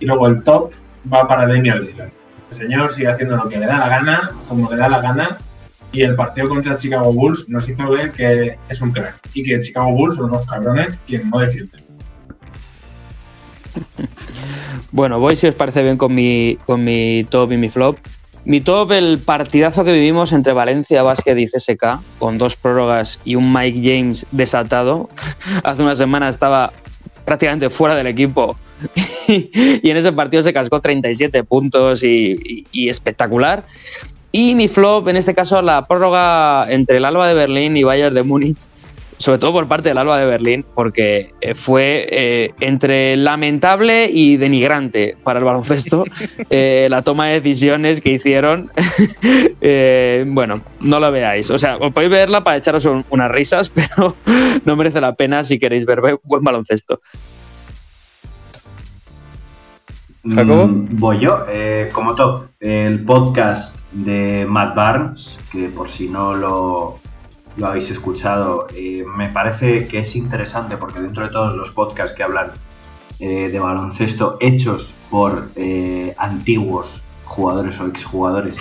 Y 0.00 0.06
luego 0.06 0.26
el 0.26 0.42
top 0.42 0.72
va 1.12 1.28
para 1.28 1.46
Damian 1.46 1.80
Lillard. 1.84 2.10
Este 2.40 2.64
señor 2.64 2.90
sigue 2.90 3.08
haciendo 3.08 3.36
lo 3.36 3.48
que 3.48 3.58
le 3.58 3.66
da 3.66 3.78
la 3.78 3.88
gana, 3.88 4.30
como 4.48 4.68
le 4.70 4.76
da 4.76 4.88
la 4.88 5.00
gana, 5.00 5.38
y 5.92 6.02
el 6.02 6.16
partido 6.16 6.48
contra 6.48 6.74
Chicago 6.76 7.12
Bulls 7.12 7.48
nos 7.48 7.68
hizo 7.68 7.88
ver 7.90 8.10
que 8.12 8.58
es 8.68 8.80
un 8.80 8.92
crack 8.92 9.16
y 9.34 9.42
que 9.42 9.60
Chicago 9.60 9.92
Bulls 9.92 10.16
son 10.16 10.26
unos 10.26 10.46
cabrones 10.46 11.00
quien 11.06 11.28
no 11.30 11.38
defienden. 11.38 11.84
Bueno, 14.90 15.18
voy 15.20 15.36
si 15.36 15.46
os 15.46 15.54
parece 15.54 15.82
bien 15.82 15.96
con 15.96 16.14
mi, 16.14 16.58
con 16.66 16.84
mi 16.84 17.24
top 17.28 17.52
y 17.52 17.56
mi 17.56 17.68
flop. 17.68 17.96
Mi 18.44 18.60
top, 18.60 18.90
el 18.92 19.18
partidazo 19.20 19.84
que 19.84 19.92
vivimos 19.92 20.32
entre 20.32 20.52
Valencia 20.52 21.02
Basket 21.02 21.36
y 21.38 21.46
CSK, 21.46 22.00
con 22.18 22.38
dos 22.38 22.56
prórrogas 22.56 23.20
y 23.24 23.36
un 23.36 23.52
Mike 23.52 23.80
James 23.82 24.26
desatado. 24.32 25.08
Hace 25.64 25.82
una 25.82 25.94
semana 25.94 26.28
estaba 26.28 26.72
prácticamente 27.24 27.70
fuera 27.70 27.94
del 27.94 28.08
equipo 28.08 28.56
y 29.28 29.88
en 29.88 29.96
ese 29.96 30.10
partido 30.12 30.42
se 30.42 30.52
cascó 30.52 30.80
37 30.80 31.44
puntos 31.44 32.02
y, 32.02 32.36
y- 32.44 32.66
y 32.72 32.88
espectacular. 32.88 33.64
Y 34.32 34.54
mi 34.56 34.66
flop, 34.66 35.08
en 35.08 35.16
este 35.16 35.34
caso, 35.34 35.60
la 35.62 35.86
prórroga 35.86 36.66
entre 36.70 36.96
el 36.96 37.04
Alba 37.04 37.28
de 37.28 37.34
Berlín 37.34 37.76
y 37.76 37.84
Bayern 37.84 38.14
de 38.14 38.22
Múnich, 38.22 38.66
sobre 39.22 39.38
todo 39.38 39.52
por 39.52 39.68
parte 39.68 39.88
del 39.88 39.98
Alba 39.98 40.18
de 40.18 40.26
Berlín, 40.26 40.66
porque 40.74 41.32
eh, 41.40 41.54
fue 41.54 42.08
eh, 42.10 42.54
entre 42.60 43.16
lamentable 43.16 44.10
y 44.12 44.36
denigrante 44.36 45.16
para 45.22 45.38
el 45.38 45.44
baloncesto 45.44 46.04
eh, 46.50 46.88
la 46.90 47.02
toma 47.02 47.28
de 47.28 47.40
decisiones 47.40 48.00
que 48.00 48.10
hicieron. 48.12 48.70
Eh, 49.64 50.24
bueno, 50.26 50.60
no 50.80 50.98
lo 50.98 51.12
veáis. 51.12 51.48
O 51.50 51.56
sea, 51.56 51.76
os 51.76 51.92
podéis 51.92 52.10
verla 52.10 52.42
para 52.42 52.56
echaros 52.56 52.84
un- 52.84 53.04
unas 53.10 53.30
risas, 53.30 53.70
pero 53.74 54.16
no 54.64 54.74
merece 54.74 55.00
la 55.00 55.14
pena 55.14 55.44
si 55.44 55.60
queréis 55.60 55.86
ver 55.86 56.00
buen 56.24 56.42
baloncesto. 56.42 57.00
¿Jacobo? 60.28 60.66
voy 60.68 61.20
yo. 61.20 61.44
Eh, 61.48 61.90
como 61.92 62.14
top, 62.16 62.46
el 62.58 63.04
podcast 63.04 63.76
de 63.92 64.46
Matt 64.48 64.74
Barnes, 64.74 65.38
que 65.52 65.68
por 65.68 65.88
si 65.88 66.08
no 66.08 66.34
lo, 66.34 66.98
lo 67.56 67.66
habéis 67.66 67.90
escuchado, 67.90 68.66
eh, 68.74 69.04
me 69.16 69.28
parece 69.28 69.86
que 69.86 69.98
es 69.98 70.16
interesante 70.16 70.76
porque 70.76 71.00
dentro 71.00 71.24
de 71.24 71.30
todos 71.30 71.54
los 71.54 71.70
podcasts 71.70 72.16
que 72.16 72.22
hablan 72.22 72.52
eh, 73.20 73.48
de 73.50 73.58
baloncesto 73.58 74.36
hechos 74.40 74.94
por 75.10 75.48
eh, 75.56 76.14
antiguos 76.18 77.04
jugadores 77.24 77.80
o 77.80 77.86
exjugadores, 77.86 78.58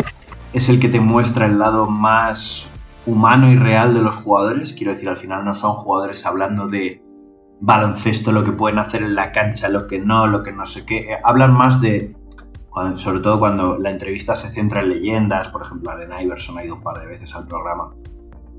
es 0.53 0.69
el 0.69 0.80
que 0.80 0.89
te 0.89 0.99
muestra 0.99 1.45
el 1.45 1.57
lado 1.57 1.88
más 1.88 2.68
humano 3.05 3.51
y 3.51 3.55
real 3.55 3.93
de 3.93 4.01
los 4.01 4.15
jugadores. 4.15 4.73
Quiero 4.73 4.91
decir, 4.93 5.09
al 5.09 5.18
final 5.18 5.45
no 5.45 5.53
son 5.53 5.73
jugadores 5.73 6.26
hablando 6.26 6.68
de 6.68 7.01
baloncesto, 7.61 8.31
lo 8.31 8.43
que 8.43 8.51
pueden 8.51 8.80
hacer 8.80 9.01
en 9.03 9.15
la 9.15 9.31
cancha, 9.31 9.69
lo 9.69 9.88
que 9.88 9.99
no, 9.99 10.27
lo 10.27 10.43
que 10.43 10.51
no 10.51 10.65
sé 10.65 10.85
qué. 10.85 11.18
Hablan 11.23 11.53
más 11.53 11.80
de, 11.80 12.15
sobre 12.95 13.19
todo 13.19 13.39
cuando 13.39 13.77
la 13.77 13.91
entrevista 13.91 14.35
se 14.35 14.49
centra 14.49 14.81
en 14.81 14.89
leyendas, 14.89 15.47
por 15.49 15.61
ejemplo, 15.61 15.91
Allen 15.91 16.11
Iverson 16.22 16.57
ha 16.57 16.65
ido 16.65 16.76
un 16.76 16.81
par 16.81 16.99
de 16.99 17.07
veces 17.07 17.34
al 17.35 17.47
programa, 17.47 17.93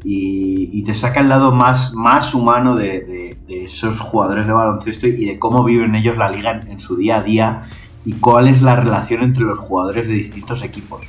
y, 0.05 0.83
te 0.83 0.95
saca 0.95 1.21
el 1.21 1.29
lado 1.29 1.53
más, 1.53 1.95
más 1.95 2.35
humano 2.35 2.77
de, 2.77 3.37
esos 3.49 4.01
jugadores 4.01 4.47
de 4.47 4.53
baloncesto 4.53 5.07
y 5.07 5.27
de 5.27 5.39
cómo 5.39 5.63
viven 5.65 5.95
ellos 5.95 6.17
la 6.17 6.31
liga 6.31 6.61
en, 6.69 6.79
su 6.79 6.97
día 6.97 7.19
a 7.19 7.23
día 7.23 7.63
y 8.05 8.15
cuál 8.15 8.49
es 8.49 8.63
la 8.63 8.77
relación 8.77 9.23
entre 9.23 9.45
los 9.45 9.59
jugadores 9.59 10.09
de 10.09 10.15
distintos 10.15 10.63
equipos. 10.63 11.05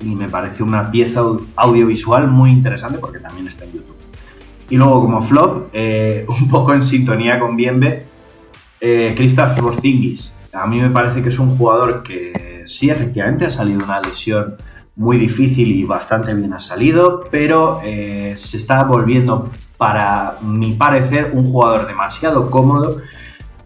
Y 0.00 0.14
me 0.14 0.28
parece 0.28 0.62
una 0.62 0.90
pieza 0.90 1.20
au- 1.20 1.44
audiovisual 1.56 2.28
muy 2.28 2.50
interesante 2.50 2.98
porque 2.98 3.18
también 3.18 3.46
está 3.46 3.64
en 3.64 3.72
YouTube. 3.72 3.96
Y 4.70 4.76
luego 4.76 5.02
como 5.02 5.22
flop, 5.22 5.68
eh, 5.72 6.26
un 6.40 6.48
poco 6.48 6.74
en 6.74 6.82
sintonía 6.82 7.38
con 7.38 7.56
Bienve, 7.56 8.06
eh, 8.80 9.14
Kristaps. 9.16 9.60
A 10.52 10.66
mí 10.66 10.80
me 10.80 10.90
parece 10.90 11.22
que 11.22 11.28
es 11.28 11.38
un 11.38 11.56
jugador 11.56 12.02
que 12.02 12.62
sí, 12.64 12.90
efectivamente 12.90 13.46
ha 13.46 13.50
salido 13.50 13.84
una 13.84 14.00
lesión 14.00 14.56
muy 14.98 15.16
difícil 15.16 15.70
y 15.70 15.84
bastante 15.84 16.34
bien 16.34 16.52
ha 16.52 16.58
salido, 16.58 17.24
pero 17.30 17.80
eh, 17.84 18.34
se 18.36 18.56
está 18.56 18.82
volviendo, 18.82 19.48
para 19.76 20.34
mi 20.42 20.72
parecer, 20.72 21.30
un 21.32 21.52
jugador 21.52 21.86
demasiado 21.86 22.50
cómodo, 22.50 23.00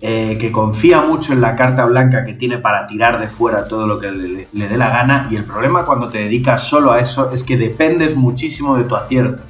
eh, 0.03 0.37
que 0.39 0.53
confía 0.53 1.01
mucho 1.01 1.33
en 1.33 1.41
la 1.41 1.57
carta 1.57 1.87
blanca 1.87 2.27
que 2.27 2.35
tiene 2.35 2.59
para 2.59 2.87
tirar 2.87 3.19
de 3.19 3.29
fuera 3.29 3.67
todo 3.67 3.87
lo 3.87 3.99
que 3.99 4.13
le, 4.13 4.69
dé 4.69 4.77
la 4.77 4.91
gana, 4.91 5.27
y 5.31 5.37
el 5.37 5.45
problema 5.45 5.87
cuando 5.87 6.09
te 6.09 6.19
dedicas 6.19 6.65
solo 6.65 6.93
a 6.93 7.01
eso 7.01 7.31
es 7.33 7.43
que 7.43 7.57
dependes 7.57 8.15
muchísimo 8.15 8.77
de 8.77 8.85
tu 8.85 8.95
acierto. 8.95 9.43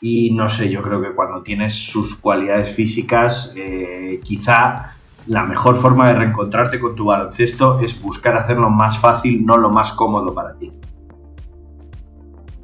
Y 0.00 0.30
no 0.30 0.48
sé, 0.48 0.70
yo 0.70 0.80
creo 0.80 1.02
que 1.02 1.10
cuando 1.10 1.42
tienes 1.42 1.74
sus 1.74 2.14
cualidades 2.16 2.70
físicas, 2.70 3.52
eh, 3.56 4.20
quizá 4.22 4.94
la 5.26 5.44
mejor 5.44 5.76
forma 5.76 6.08
de 6.08 6.14
reencontrarte 6.14 6.78
con 6.78 6.94
tu 6.94 7.06
baloncesto 7.06 7.80
es 7.80 8.00
buscar 8.00 8.36
hacerlo 8.36 8.70
más 8.70 8.98
fácil, 8.98 9.44
no 9.44 9.56
lo 9.56 9.70
más 9.70 9.92
cómodo 9.92 10.34
para 10.34 10.54
ti. 10.54 10.70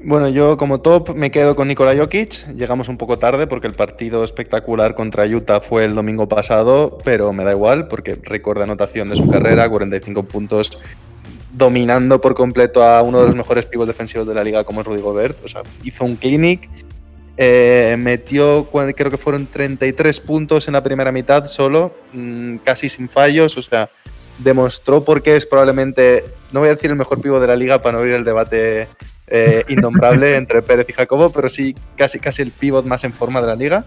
Bueno, 0.02 0.30
yo 0.30 0.56
como 0.56 0.80
top 0.80 1.14
me 1.14 1.30
quedo 1.30 1.54
con 1.54 1.68
Nikola 1.68 1.94
Jokic. 1.94 2.54
Llegamos 2.54 2.88
un 2.88 2.96
poco 2.96 3.18
tarde 3.18 3.46
porque 3.46 3.66
el 3.66 3.74
partido 3.74 4.24
espectacular 4.24 4.94
contra 4.94 5.26
Utah 5.26 5.60
fue 5.60 5.84
el 5.84 5.94
domingo 5.94 6.26
pasado, 6.26 6.96
pero 7.04 7.34
me 7.34 7.44
da 7.44 7.52
igual 7.52 7.86
porque 7.86 8.18
récord 8.22 8.62
anotación 8.62 9.10
de 9.10 9.16
su 9.16 9.28
carrera, 9.28 9.68
45 9.68 10.22
puntos, 10.22 10.78
dominando 11.52 12.18
por 12.18 12.34
completo 12.34 12.82
a 12.82 13.02
uno 13.02 13.20
de 13.20 13.26
los 13.26 13.36
mejores 13.36 13.66
pivos 13.66 13.86
defensivos 13.86 14.26
de 14.26 14.34
la 14.34 14.42
liga 14.42 14.64
como 14.64 14.80
es 14.80 14.86
Rudy 14.86 15.02
Gobert. 15.02 15.44
O 15.44 15.48
sea, 15.48 15.62
hizo 15.84 16.04
un 16.06 16.16
clinic, 16.16 16.70
eh, 17.42 17.96
metió, 17.98 18.68
creo 18.70 19.10
que 19.10 19.16
fueron 19.16 19.46
33 19.46 20.20
puntos 20.20 20.68
en 20.68 20.74
la 20.74 20.82
primera 20.82 21.10
mitad 21.10 21.46
solo, 21.46 21.96
mm, 22.12 22.56
casi 22.56 22.90
sin 22.90 23.08
fallos, 23.08 23.56
o 23.56 23.62
sea, 23.62 23.88
demostró 24.36 25.02
por 25.02 25.22
qué 25.22 25.36
es 25.36 25.46
probablemente, 25.46 26.26
no 26.52 26.60
voy 26.60 26.68
a 26.68 26.74
decir 26.74 26.90
el 26.90 26.96
mejor 26.96 27.22
pivo 27.22 27.40
de 27.40 27.46
la 27.46 27.56
liga 27.56 27.80
para 27.80 27.92
no 27.92 28.00
abrir 28.00 28.16
el 28.16 28.24
debate 28.26 28.88
eh, 29.26 29.64
innombrable 29.68 30.36
entre 30.36 30.60
Pérez 30.60 30.84
y 30.90 30.92
Jacobo, 30.92 31.30
pero 31.30 31.48
sí 31.48 31.74
casi, 31.96 32.20
casi 32.20 32.42
el 32.42 32.52
pivot 32.52 32.84
más 32.84 33.04
en 33.04 33.14
forma 33.14 33.40
de 33.40 33.46
la 33.46 33.56
liga. 33.56 33.86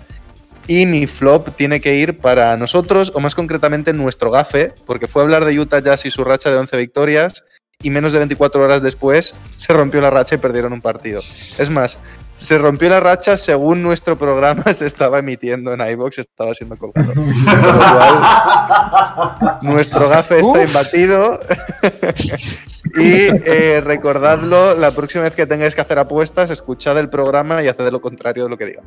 Y 0.66 0.88
mi 0.88 1.06
flop 1.06 1.56
tiene 1.56 1.80
que 1.80 1.94
ir 1.94 2.18
para 2.18 2.58
nosotros, 2.58 3.12
o 3.14 3.20
más 3.20 3.36
concretamente 3.36 3.94
nuestro 3.94 4.32
gafe, 4.32 4.74
porque 4.88 5.08
fue 5.08 5.22
a 5.22 5.26
hablar 5.26 5.46
de 5.46 5.60
Utah 5.60 5.80
Jazz 5.80 6.08
y 6.08 6.10
su 6.10 6.24
racha 6.24 6.50
de 6.50 6.58
11 6.58 6.76
victorias, 6.78 7.44
y 7.84 7.90
menos 7.90 8.14
de 8.14 8.20
24 8.20 8.64
horas 8.64 8.82
después 8.82 9.36
se 9.56 9.74
rompió 9.74 10.02
la 10.02 10.10
racha 10.10 10.36
y 10.36 10.38
perdieron 10.40 10.74
un 10.74 10.82
partido. 10.82 11.20
Es 11.20 11.70
más, 11.70 12.00
se 12.36 12.58
rompió 12.58 12.90
la 12.90 13.00
racha 13.00 13.38
según 13.38 13.84
nuestro 13.84 14.18
programa 14.18 14.64
se 14.74 14.88
estaba 14.88 15.20
emitiendo 15.20 15.74
en 15.74 15.82
iVoox, 15.82 16.18
estaba 16.20 16.54
siendo 16.54 16.78
colgado. 16.78 17.14
Con 17.14 17.26
lo 17.26 17.78
cual, 17.78 19.58
nuestro 19.62 20.10
gafe 20.10 20.40
está 20.40 20.60
Uf. 20.60 20.68
imbatido. 20.68 21.40
y 22.98 23.28
eh, 23.46 23.82
recordadlo, 23.84 24.76
la 24.76 24.92
próxima 24.92 25.26
vez 25.26 25.36
que 25.36 25.46
tengáis 25.46 25.76
que 25.76 25.82
hacer 25.82 26.00
apuestas, 26.00 26.50
escuchad 26.50 26.98
el 26.98 27.10
programa 27.10 27.62
y 27.62 27.68
haced 27.68 27.92
lo 27.92 28.02
contrario 28.02 28.46
de 28.46 28.50
lo 28.50 28.58
que 28.58 28.66
diga. 28.66 28.82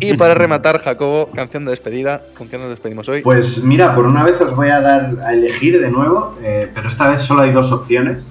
Y 0.00 0.16
para 0.16 0.34
rematar, 0.34 0.78
Jacobo, 0.78 1.30
canción 1.34 1.64
de 1.64 1.70
despedida. 1.70 2.22
¿Con 2.36 2.48
qué 2.48 2.58
nos 2.58 2.68
despedimos 2.68 3.08
hoy? 3.08 3.22
Pues 3.22 3.62
mira, 3.62 3.94
por 3.94 4.06
una 4.06 4.22
vez 4.24 4.40
os 4.40 4.54
voy 4.54 4.68
a 4.68 4.80
dar 4.80 5.18
a 5.20 5.32
elegir 5.32 5.80
de 5.80 5.90
nuevo, 5.90 6.36
eh, 6.42 6.70
pero 6.74 6.88
esta 6.88 7.08
vez 7.08 7.22
solo 7.22 7.42
hay 7.42 7.52
dos 7.52 7.72
opciones. 7.72 8.26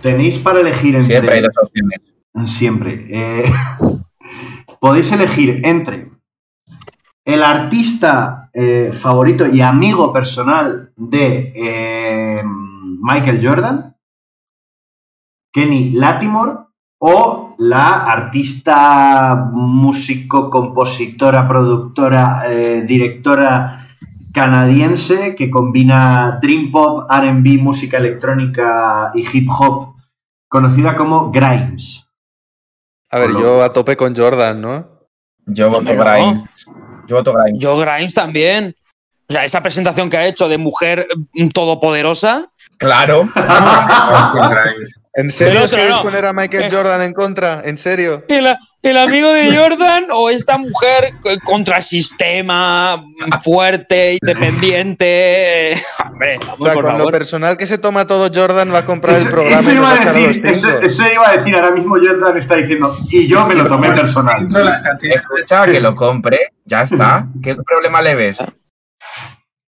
Tenéis 0.00 0.38
para 0.38 0.60
elegir 0.60 0.94
entre... 0.94 1.06
Siempre 1.06 1.36
hay 1.36 1.42
dos 1.42 1.56
opciones. 1.62 2.00
Siempre. 2.44 3.04
Eh, 3.08 3.52
podéis 4.80 5.10
elegir 5.12 5.60
entre 5.64 6.10
el 7.24 7.42
artista 7.42 8.50
eh, 8.52 8.90
favorito 8.92 9.46
y 9.46 9.62
amigo 9.62 10.12
personal 10.12 10.92
de 10.96 11.52
eh, 11.54 12.42
Michael 12.44 13.40
Jordan, 13.42 13.96
Kenny 15.52 15.92
Latimore, 15.92 16.52
o 16.98 17.43
la 17.58 18.04
artista, 18.04 19.48
músico, 19.52 20.50
compositora, 20.50 21.46
productora, 21.46 22.42
eh, 22.50 22.82
directora 22.82 23.80
canadiense 24.34 25.36
que 25.36 25.48
combina 25.48 26.38
dream 26.42 26.72
pop, 26.72 27.08
R&B, 27.08 27.58
música 27.58 27.98
electrónica 27.98 29.12
y 29.14 29.24
hip 29.32 29.48
hop, 29.48 29.94
conocida 30.48 30.96
como 30.96 31.30
Grimes. 31.30 32.04
A 33.10 33.18
ver, 33.20 33.30
yo 33.30 33.62
a 33.62 33.68
tope 33.68 33.96
con 33.96 34.14
Jordan, 34.14 34.60
¿no? 34.60 34.88
Yo 35.46 35.70
voto 35.70 35.94
no. 35.94 36.04
Grimes. 36.04 36.66
Yo 37.06 37.16
voto 37.16 37.32
Grimes. 37.32 37.62
Yo 37.62 37.76
Grimes 37.76 38.12
también. 38.12 38.74
O 39.28 39.32
sea, 39.32 39.44
esa 39.44 39.62
presentación 39.62 40.10
que 40.10 40.16
ha 40.16 40.26
hecho 40.26 40.48
de 40.48 40.58
mujer 40.58 41.06
mm, 41.34 41.48
todopoderosa. 41.48 42.50
Claro. 42.78 43.28
¿En 45.16 45.30
serio 45.30 45.60
queréis 45.70 45.90
no. 45.90 46.02
poner 46.02 46.26
a 46.26 46.32
Michael 46.32 46.74
Jordan 46.74 47.00
en 47.02 47.12
contra? 47.12 47.62
¿En 47.64 47.78
serio? 47.78 48.24
El, 48.26 48.52
el 48.82 48.98
amigo 48.98 49.32
de 49.32 49.56
Jordan 49.56 50.06
o 50.12 50.28
esta 50.28 50.58
mujer 50.58 51.14
contra 51.44 51.76
el 51.76 51.84
sistema, 51.84 53.00
fuerte, 53.40 54.18
independiente. 54.20 55.74
Hombre, 56.04 56.38
vamos, 56.40 56.56
O 56.58 56.64
sea, 56.64 56.74
por 56.74 56.84
con 56.86 56.98
lo 56.98 57.06
personal 57.10 57.56
que 57.56 57.66
se 57.68 57.78
toma 57.78 58.08
todo 58.08 58.28
Jordan 58.34 58.74
va 58.74 58.78
a 58.78 58.84
comprar 58.84 59.14
el 59.14 59.28
programa 59.28 59.60
eso 59.60 59.70
y 59.70 59.74
iba 59.74 59.92
a 59.92 59.94
decir, 59.94 60.46
eso, 60.82 61.02
iba 61.12 61.28
a 61.28 61.36
decir, 61.36 61.54
ahora 61.54 61.70
mismo 61.70 61.94
Jordan 61.94 62.36
está 62.36 62.56
diciendo, 62.56 62.92
y 63.12 63.28
yo 63.28 63.46
me 63.46 63.54
lo 63.54 63.66
tomé 63.66 63.92
personal. 63.92 64.48
Escucha, 65.00 65.64
que 65.66 65.78
lo 65.80 65.94
compre, 65.94 66.54
ya 66.64 66.82
está. 66.82 67.28
¿Qué 67.40 67.54
problema 67.54 68.02
le 68.02 68.16
ves? 68.16 68.38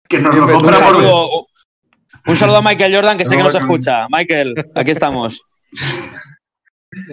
Que 0.08 0.18
nos 0.18 0.34
lo 0.34 0.46
Un 0.46 0.52
compra 0.52 0.78
por... 0.78 1.46
un 2.26 2.36
saludo 2.36 2.56
a 2.58 2.62
Michael 2.62 2.94
Jordan, 2.94 3.16
que 3.18 3.24
sé 3.24 3.36
que 3.36 3.42
nos 3.42 3.52
con- 3.52 3.62
escucha. 3.62 4.06
Michael, 4.10 4.54
aquí 4.74 4.90
estamos. 4.90 5.42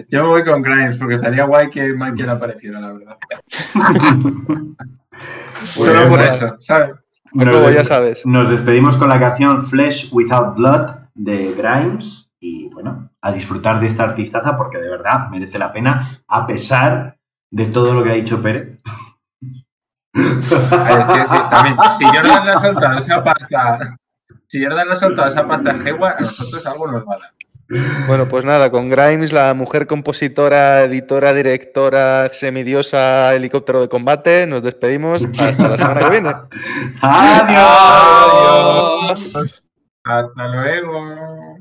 Yo 0.08 0.22
me 0.22 0.28
voy 0.28 0.44
con 0.44 0.62
Grimes 0.62 0.96
porque 0.96 1.14
estaría 1.14 1.44
guay 1.44 1.68
que 1.70 1.92
Michael 1.92 2.30
apareciera, 2.30 2.80
la 2.80 2.92
verdad. 2.92 3.16
Solo 5.64 6.08
por 6.08 6.20
eso, 6.20 6.56
¿sabes? 6.60 6.96
Jacobo, 7.36 7.70
ya 7.70 7.84
sabes. 7.84 8.24
Nos 8.24 8.48
despedimos 8.48 8.96
con 8.96 9.08
la 9.08 9.18
canción 9.18 9.62
Flesh 9.62 10.08
Without 10.12 10.56
Blood 10.56 10.90
de 11.14 11.52
Grimes 11.52 12.30
y 12.40 12.68
bueno, 12.68 13.10
a 13.20 13.32
disfrutar 13.32 13.80
de 13.80 13.86
esta 13.88 14.04
artistaza 14.04 14.56
porque 14.56 14.78
de 14.78 14.88
verdad 14.88 15.28
merece 15.30 15.58
la 15.58 15.72
pena 15.72 16.20
a 16.28 16.46
pesar 16.46 17.16
de 17.50 17.66
todo 17.66 17.94
lo 17.94 18.02
que 18.04 18.10
ha 18.10 18.14
dicho 18.14 18.40
Pérez. 18.40 18.78
Es 20.14 20.48
que 20.48 21.24
sí, 21.26 21.36
también, 21.50 21.76
si 21.98 22.04
Jordan 22.04 22.44
le 22.46 22.52
ha 22.52 22.58
soltado 22.58 22.98
esa 22.98 23.22
pasta, 23.22 23.78
si 24.46 24.62
Jordan 24.62 24.90
ha 24.90 24.94
soltado 24.94 25.28
esa 25.28 25.46
pasta 25.46 25.70
a 25.72 25.74
Hayward, 25.74 26.16
a 26.18 26.20
nosotros 26.20 26.66
algo 26.66 26.90
nos 26.90 27.06
va 27.06 27.14
a 27.14 27.18
dar. 27.18 27.30
Bueno, 28.06 28.28
pues 28.28 28.44
nada, 28.44 28.70
con 28.70 28.90
Grimes, 28.90 29.32
la 29.32 29.54
mujer 29.54 29.86
compositora, 29.86 30.82
editora, 30.82 31.32
directora, 31.32 32.28
semidiosa, 32.32 33.34
helicóptero 33.34 33.80
de 33.80 33.88
combate, 33.88 34.46
nos 34.46 34.62
despedimos 34.62 35.26
hasta 35.40 35.68
la 35.68 35.76
semana 35.78 36.00
que 36.00 36.10
viene. 36.10 36.28
¡Adiós! 37.00 38.16
Adiós. 39.36 39.64
Hasta 40.04 40.48
luego. 40.48 41.53